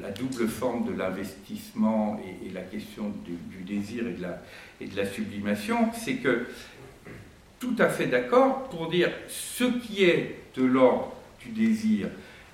la 0.00 0.10
double 0.10 0.48
forme 0.48 0.84
de 0.84 0.92
l'investissement 0.96 2.20
et, 2.44 2.52
la 2.52 2.62
question 2.62 3.12
du, 3.24 3.62
désir 3.64 4.06
et 4.06 4.12
de 4.12 4.22
la, 4.22 4.42
et 4.80 4.86
de 4.86 4.96
la 4.96 5.06
sublimation, 5.06 5.90
c'est 5.92 6.16
que 6.16 6.46
tout 7.60 7.74
à 7.78 7.88
fait 7.88 8.06
d'accord 8.06 8.68
pour 8.68 8.90
dire 8.90 9.10
ce 9.28 9.64
qui 9.64 10.04
est 10.04 10.38
de 10.56 10.64
l'ordre 10.64 11.12
du 11.40 11.50
désir 11.50 12.08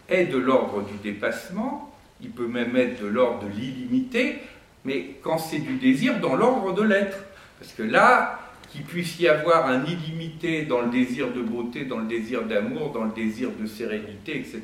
est 0.09 0.27
de 0.27 0.39
l'ordre 0.39 0.83
du 0.83 0.97
dépassement, 0.99 1.95
il 2.21 2.31
peut 2.31 2.47
même 2.47 2.77
être 2.77 3.03
de 3.03 3.07
l'ordre 3.07 3.45
de 3.45 3.49
l'illimité, 3.49 4.39
mais 4.85 5.17
quand 5.23 5.39
c'est 5.39 5.59
du 5.59 5.77
désir, 5.77 6.21
dans 6.21 6.35
l'ordre 6.35 6.75
de 6.75 6.83
l'être. 6.83 7.19
Parce 7.59 7.73
que 7.73 7.83
là, 7.83 8.41
qu'il 8.71 8.83
puisse 8.83 9.19
y 9.19 9.29
avoir 9.29 9.67
un 9.67 9.85
illimité 9.85 10.65
dans 10.65 10.81
le 10.81 10.91
désir 10.91 11.33
de 11.33 11.43
beauté, 11.43 11.85
dans 11.85 11.99
le 11.99 12.07
désir 12.07 12.43
d'amour, 12.45 12.93
dans 12.93 13.05
le 13.05 13.13
désir 13.13 13.51
de 13.59 13.67
sérénité, 13.67 14.39
etc., 14.39 14.63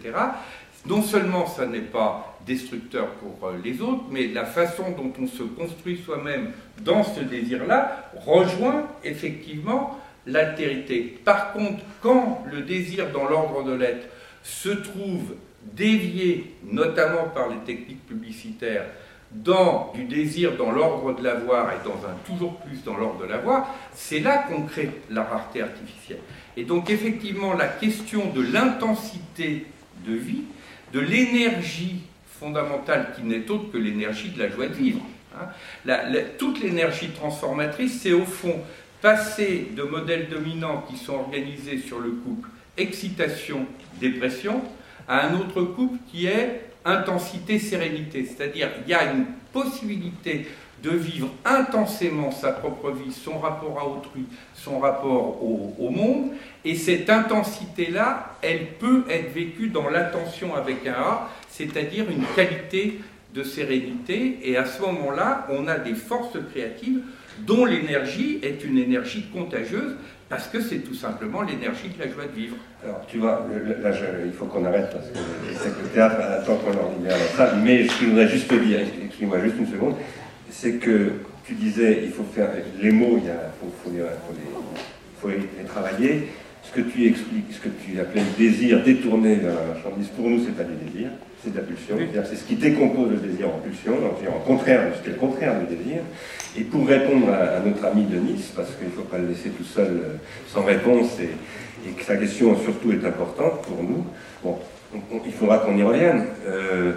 non 0.87 1.03
seulement 1.03 1.47
ça 1.47 1.67
n'est 1.67 1.81
pas 1.81 2.36
destructeur 2.47 3.09
pour 3.15 3.49
euh, 3.49 3.57
les 3.63 3.81
autres, 3.81 4.05
mais 4.11 4.29
la 4.29 4.45
façon 4.45 4.93
dont 4.93 5.13
on 5.21 5.27
se 5.27 5.43
construit 5.43 5.99
soi-même 6.05 6.51
dans 6.83 7.03
ce 7.03 7.21
désir-là 7.21 8.11
rejoint 8.25 8.87
effectivement 9.05 9.99
l'altérité. 10.27 11.19
Par 11.25 11.53
contre, 11.53 11.83
quand 12.01 12.45
le 12.51 12.63
désir 12.63 13.11
dans 13.13 13.29
l'ordre 13.29 13.65
de 13.65 13.73
l'être 13.73 14.07
se 14.43 14.69
trouve 14.69 15.35
dévié, 15.63 16.55
notamment 16.65 17.29
par 17.35 17.49
les 17.49 17.59
techniques 17.59 18.07
publicitaires, 18.07 18.87
dans 19.33 19.93
du 19.95 20.05
désir 20.05 20.57
dans 20.57 20.71
l'ordre 20.71 21.15
de 21.15 21.23
l'avoir 21.23 21.73
et 21.73 21.85
dans 21.85 22.07
un 22.07 22.15
toujours 22.25 22.57
plus 22.61 22.83
dans 22.85 22.97
l'ordre 22.97 23.21
de 23.21 23.27
l'avoir, 23.27 23.75
c'est 23.93 24.21
là 24.21 24.39
qu'on 24.39 24.63
crée 24.63 24.91
la 25.11 25.25
rareté 25.25 25.63
artificielle. 25.63 26.21
Et 26.57 26.65
donc 26.65 26.91
effectivement, 26.91 27.55
la 27.55 27.67
question 27.67 28.31
de 28.31 28.41
l'intensité 28.41 29.67
de 30.07 30.15
vie, 30.15 30.45
de 30.93 31.01
l'énergie 31.01 32.06
fondamentale 32.39 33.13
qui 33.17 33.23
n'est 33.23 33.49
autre 33.51 33.71
que 33.73 33.79
l'énergie 33.79 34.31
de 34.31 34.39
la 34.39 34.49
joie 34.49 34.69
de 34.69 34.75
vivre. 34.75 35.01
Hein. 35.39 35.49
toute 36.39 36.61
l'énergie 36.61 37.11
transformatrice, 37.11 38.01
c'est 38.01 38.13
au 38.13 38.25
fond 38.25 38.59
passer 39.03 39.69
de 39.77 39.83
modèles 39.83 40.29
dominants 40.29 40.85
qui 40.89 40.97
sont 40.97 41.15
organisés 41.15 41.79
sur 41.79 42.01
le 42.01 42.11
couple 42.11 42.49
excitation-dépression 42.77 44.61
à 45.09 45.27
un 45.27 45.35
autre 45.35 45.63
couple 45.63 45.99
qui 46.11 46.27
est 46.27 46.71
intensité-sérénité. 46.85 48.25
C'est-à-dire 48.27 48.71
il 48.85 48.91
y 48.91 48.95
a 48.95 49.13
une 49.13 49.27
possibilité 49.53 50.47
de 50.83 50.91
vivre 50.91 51.29
intensément 51.45 52.31
sa 52.31 52.53
propre 52.53 52.91
vie, 52.91 53.13
son 53.13 53.39
rapport 53.39 53.79
à 53.79 53.87
autrui, 53.87 54.27
son 54.55 54.79
rapport 54.79 55.43
au, 55.43 55.91
monde. 55.91 56.33
Et 56.65 56.75
cette 56.75 57.09
intensité-là, 57.09 58.37
elle 58.43 58.75
peut 58.75 59.05
être 59.09 59.33
vécue 59.33 59.69
dans 59.69 59.89
l'attention 59.89 60.55
avec 60.55 60.87
un 60.87 60.93
A, 60.93 61.31
c'est-à-dire 61.57 62.05
une 62.11 62.25
qualité 62.35 63.01
de 63.35 63.43
sérénité. 63.43 64.39
Et 64.43 64.57
à 64.57 64.65
ce 64.65 64.81
moment-là, 64.83 65.47
on 65.51 65.67
a 65.69 65.79
des 65.79 65.95
forces 65.95 66.39
créatives 66.53 67.01
dont 67.47 67.65
l'énergie 67.65 68.39
est 68.43 68.65
une 68.65 68.79
énergie 68.79 69.27
contagieuse, 69.33 69.95
parce 70.29 70.49
que 70.49 70.61
c'est 70.61 70.79
tout 70.79 70.95
simplement 70.95 71.43
l'énergie 71.43 71.89
de 71.89 72.03
la 72.03 72.11
joie 72.11 72.25
de 72.25 72.41
vivre. 72.41 72.57
Alors, 72.83 73.03
tu 73.07 73.19
vois, 73.19 73.47
là, 73.83 73.91
il 74.25 74.33
faut 74.33 74.47
qu'on 74.47 74.65
arrête 74.65 74.91
parce 74.91 75.07
que 75.09 75.19
c'est 75.53 75.77
que 75.77 75.83
le 75.83 75.89
théâtre 75.89 76.17
attend 76.21 76.57
qu'on 76.57 76.71
en 76.71 76.97
libère 76.97 77.17
la 77.17 77.37
salle. 77.37 77.59
Mais 77.63 77.85
je 77.85 78.07
voudrais 78.07 78.29
juste 78.29 78.49
te 78.49 78.55
dire, 78.55 78.81
excuse-moi 79.05 79.39
juste 79.41 79.57
une 79.59 79.71
seconde, 79.71 79.95
c'est 80.51 80.75
que 80.75 81.13
tu 81.45 81.55
disais, 81.55 82.01
il 82.05 82.11
faut 82.11 82.25
faire 82.25 82.49
les 82.81 82.91
mots, 82.91 83.21
il 83.23 83.31
faut, 85.21 85.29
les, 85.29 85.65
travailler 85.67 86.29
ce 86.63 86.73
que 86.73 86.81
tu 86.81 87.07
expliques, 87.07 87.53
ce 87.53 87.61
que 87.61 87.69
tu 87.69 88.01
appelles 88.01 88.25
le 88.39 88.45
désir 88.45 88.83
détourné 88.83 89.37
vers 89.37 89.55
la 89.55 89.75
marchandise, 89.75 90.09
pour 90.09 90.29
nous, 90.29 90.45
c'est 90.45 90.57
pas 90.57 90.65
du 90.65 90.75
désir, 90.91 91.11
c'est 91.43 91.53
de 91.53 91.57
la 91.57 91.63
pulsion. 91.63 91.97
C'est 92.25 92.37
ce 92.37 92.45
qui 92.45 92.57
décompose 92.57 93.11
le 93.11 93.17
désir 93.19 93.49
en 93.49 93.59
pulsion, 93.59 93.95
en 93.95 94.41
contraire 94.41 94.93
ce 94.97 95.03
qui 95.03 95.09
est 95.09 95.13
le 95.13 95.19
contraire 95.19 95.55
du 95.61 95.77
désir. 95.77 96.03
Et 96.59 96.63
pour 96.63 96.87
répondre 96.87 97.29
à, 97.33 97.61
notre 97.61 97.85
ami 97.85 98.05
de 98.05 98.17
Nice, 98.17 98.53
parce 98.55 98.71
qu'il 98.77 98.89
ne 98.89 98.93
faut 98.93 99.03
pas 99.03 99.19
le 99.19 99.29
laisser 99.29 99.51
tout 99.51 99.65
seul 99.65 99.89
euh, 99.89 100.17
sans 100.49 100.65
réponse, 100.65 101.19
et, 101.21 101.29
que 101.93 102.03
sa 102.03 102.17
question 102.17 102.57
surtout 102.57 102.91
est 102.91 103.07
importante 103.07 103.63
pour 103.63 103.81
nous, 103.81 104.05
bon, 104.43 104.59
il 105.25 105.33
faudra 105.33 105.59
qu'on 105.59 105.77
y 105.77 105.83
revienne. 105.83 106.25
Euh, 106.49 106.95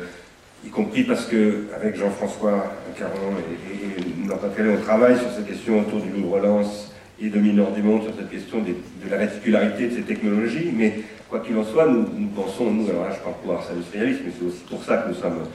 y 0.66 0.70
compris 0.70 1.04
parce 1.04 1.26
que 1.26 1.68
avec 1.76 1.96
Jean-François 1.96 2.74
Caron 2.98 3.34
et, 3.38 3.86
et, 3.86 4.66
et 4.66 4.70
on 4.70 4.82
travaille 4.82 5.18
sur 5.18 5.32
ces 5.32 5.44
questions 5.44 5.80
autour 5.80 6.02
du 6.02 6.10
loup 6.10 6.28
de 6.28 6.34
relance 6.34 6.94
et 7.22 7.30
de 7.30 7.40
Mineur 7.40 7.72
du 7.72 7.82
Monde 7.82 8.04
sur 8.04 8.14
cette 8.16 8.30
question 8.30 8.60
de 8.60 9.10
la 9.10 9.18
réticularité 9.18 9.88
de 9.88 9.96
ces 9.96 10.02
technologies, 10.02 10.72
mais 10.74 10.96
quoi 11.30 11.40
qu'il 11.40 11.58
en 11.58 11.64
soit, 11.64 11.88
nous, 11.88 12.28
pensons, 12.36 12.72
nous, 12.72 12.90
alors 12.90 13.08
là 13.08 13.16
je 13.16 13.24
parle 13.24 13.36
pour 13.44 13.54
Ars 13.54 13.68
Industrialis, 13.72 14.18
mais 14.26 14.32
c'est 14.38 14.46
aussi 14.46 14.64
pour 14.70 14.84
ça 14.84 14.98
que 14.98 15.10
nous 15.10 15.16
sommes 15.16 15.46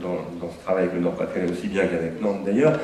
dans, 0.00 0.50
ce 0.50 0.64
travail 0.64 0.84
avec 0.84 0.94
le 0.94 1.00
Nord-Pas-de-Calais 1.00 1.50
aussi 1.50 1.68
bien 1.68 1.86
qu'avec 1.86 2.20
Nantes 2.20 2.44
d'ailleurs, 2.44 2.78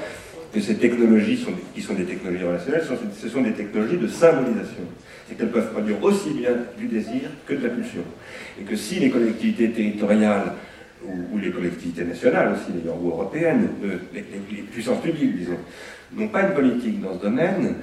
que 0.53 0.61
ces 0.61 0.77
technologies, 0.77 1.45
qui 1.75 1.83
sont 1.83 1.95
des 1.95 2.05
technologies 2.05 2.45
relationnelles, 2.45 2.85
ce 3.21 3.29
sont 3.29 3.43
des 3.43 3.53
technologies 3.53 3.97
de 3.97 4.07
symbolisation. 4.07 4.85
C'est 5.29 5.37
qu'elles 5.37 5.51
peuvent 5.51 5.73
produire 5.73 6.03
aussi 6.03 6.31
bien 6.31 6.53
du 6.79 6.87
désir 6.87 7.23
que 7.47 7.55
de 7.55 7.67
la 7.67 7.71
pulsion. 7.71 8.03
Et 8.61 8.63
que 8.63 8.77
si 8.77 9.01
les 9.01 9.11
collectivités 9.11 9.71
territoriales 9.71 10.53
ou, 11.05 11.39
les 11.39 11.51
collectivités 11.51 12.05
nationales 12.05 12.53
aussi 12.53 12.73
d'ailleurs, 12.73 13.03
ou 13.03 13.09
européennes, 13.09 13.69
euh, 13.85 13.97
les, 14.15 14.21
les, 14.21 14.63
puissances 14.63 15.03
publiques, 15.03 15.37
disons, 15.37 15.59
n'ont 16.13 16.29
pas 16.29 16.43
une 16.43 16.55
politique 16.55 17.01
dans 17.03 17.19
ce 17.19 17.23
domaine, 17.23 17.75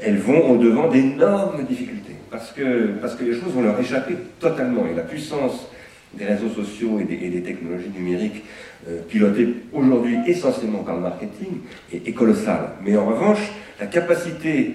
elles 0.00 0.18
vont 0.18 0.50
au-devant 0.50 0.88
d'énormes 0.88 1.64
difficultés. 1.64 2.19
Parce 2.30 2.52
que, 2.52 3.24
les 3.24 3.34
choses 3.34 3.52
vont 3.52 3.62
leur 3.62 3.78
échapper 3.80 4.14
totalement. 4.38 4.86
Et 4.86 4.94
la 4.94 5.02
puissance 5.02 5.66
des 6.14 6.24
réseaux 6.24 6.48
sociaux 6.48 7.00
et 7.00 7.04
des, 7.04 7.42
technologies 7.42 7.90
numériques 7.94 8.44
euh, 8.88 9.00
pilotées 9.08 9.54
aujourd'hui 9.72 10.18
essentiellement 10.26 10.82
par 10.82 10.96
le 10.96 11.02
marketing 11.02 11.60
est, 11.92 12.12
colossale. 12.12 12.70
Mais 12.84 12.96
en 12.96 13.06
revanche, 13.06 13.52
la 13.78 13.86
capacité 13.86 14.74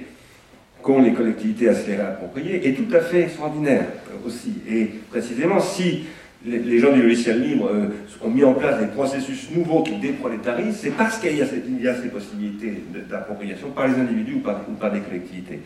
qu'ont 0.81 1.01
les 1.01 1.13
collectivités 1.13 1.67
à 1.67 1.75
se 1.75 1.87
les 1.87 1.95
réapproprier 1.95 2.67
est 2.67 2.73
tout 2.73 2.93
à 2.95 3.01
fait 3.01 3.23
extraordinaire 3.23 3.85
euh, 4.09 4.27
aussi. 4.27 4.53
Et 4.69 4.85
précisément, 5.09 5.59
si 5.59 6.05
les, 6.45 6.79
gens 6.79 6.93
du 6.93 7.01
logiciel 7.01 7.41
libre 7.41 7.69
euh, 7.73 7.87
ont 8.21 8.29
mis 8.29 8.43
en 8.43 8.53
place 8.53 8.79
des 8.79 8.87
processus 8.87 9.49
nouveaux 9.51 9.83
qui 9.83 9.97
déprolétarisent, 9.97 10.77
c'est 10.77 10.91
parce 10.91 11.17
qu'il 11.17 11.35
y, 11.35 11.41
a 11.41 11.45
ces 11.45 12.09
possibilités 12.09 12.83
d'appropriation 13.09 13.71
par 13.71 13.87
les 13.87 13.95
individus 13.95 14.35
ou 14.35 14.39
par, 14.39 14.91
des 14.91 14.99
collectivités. 14.99 15.59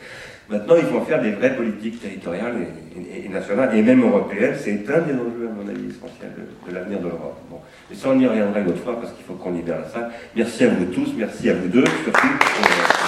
Maintenant, 0.50 0.76
il 0.78 0.86
faut 0.86 1.02
faire 1.02 1.22
des 1.22 1.32
vraies 1.32 1.56
politiques 1.56 2.02
territoriales 2.02 2.56
et, 2.98 3.30
nationales, 3.30 3.76
et 3.78 3.84
même 3.84 4.02
européennes. 4.02 4.56
C'est 4.58 4.84
un 4.90 5.02
des 5.02 5.14
enjeux, 5.14 5.48
à 5.48 5.54
mon 5.54 5.70
avis, 5.70 5.90
essentiels 5.90 6.34
de, 6.68 6.74
l'avenir 6.74 7.00
de 7.00 7.04
l'Europe. 7.04 7.38
Bon. 7.52 7.58
Mais 7.90 7.96
ça, 7.96 8.10
on 8.10 8.20
y 8.20 8.26
reviendra 8.26 8.60
une 8.60 8.68
autre 8.70 8.84
fois, 8.84 9.00
parce 9.00 9.14
qu'il 9.14 9.26
faut 9.26 9.34
qu'on 9.34 9.52
libère 9.52 9.80
la 9.80 9.88
salle. 9.88 10.10
Merci 10.36 10.64
à 10.64 10.70
vous 10.70 10.86
tous, 10.86 11.14
merci 11.16 11.50
à 11.50 11.54
vous 11.54 11.68
deux, 11.68 11.86
surtout. 12.04 12.99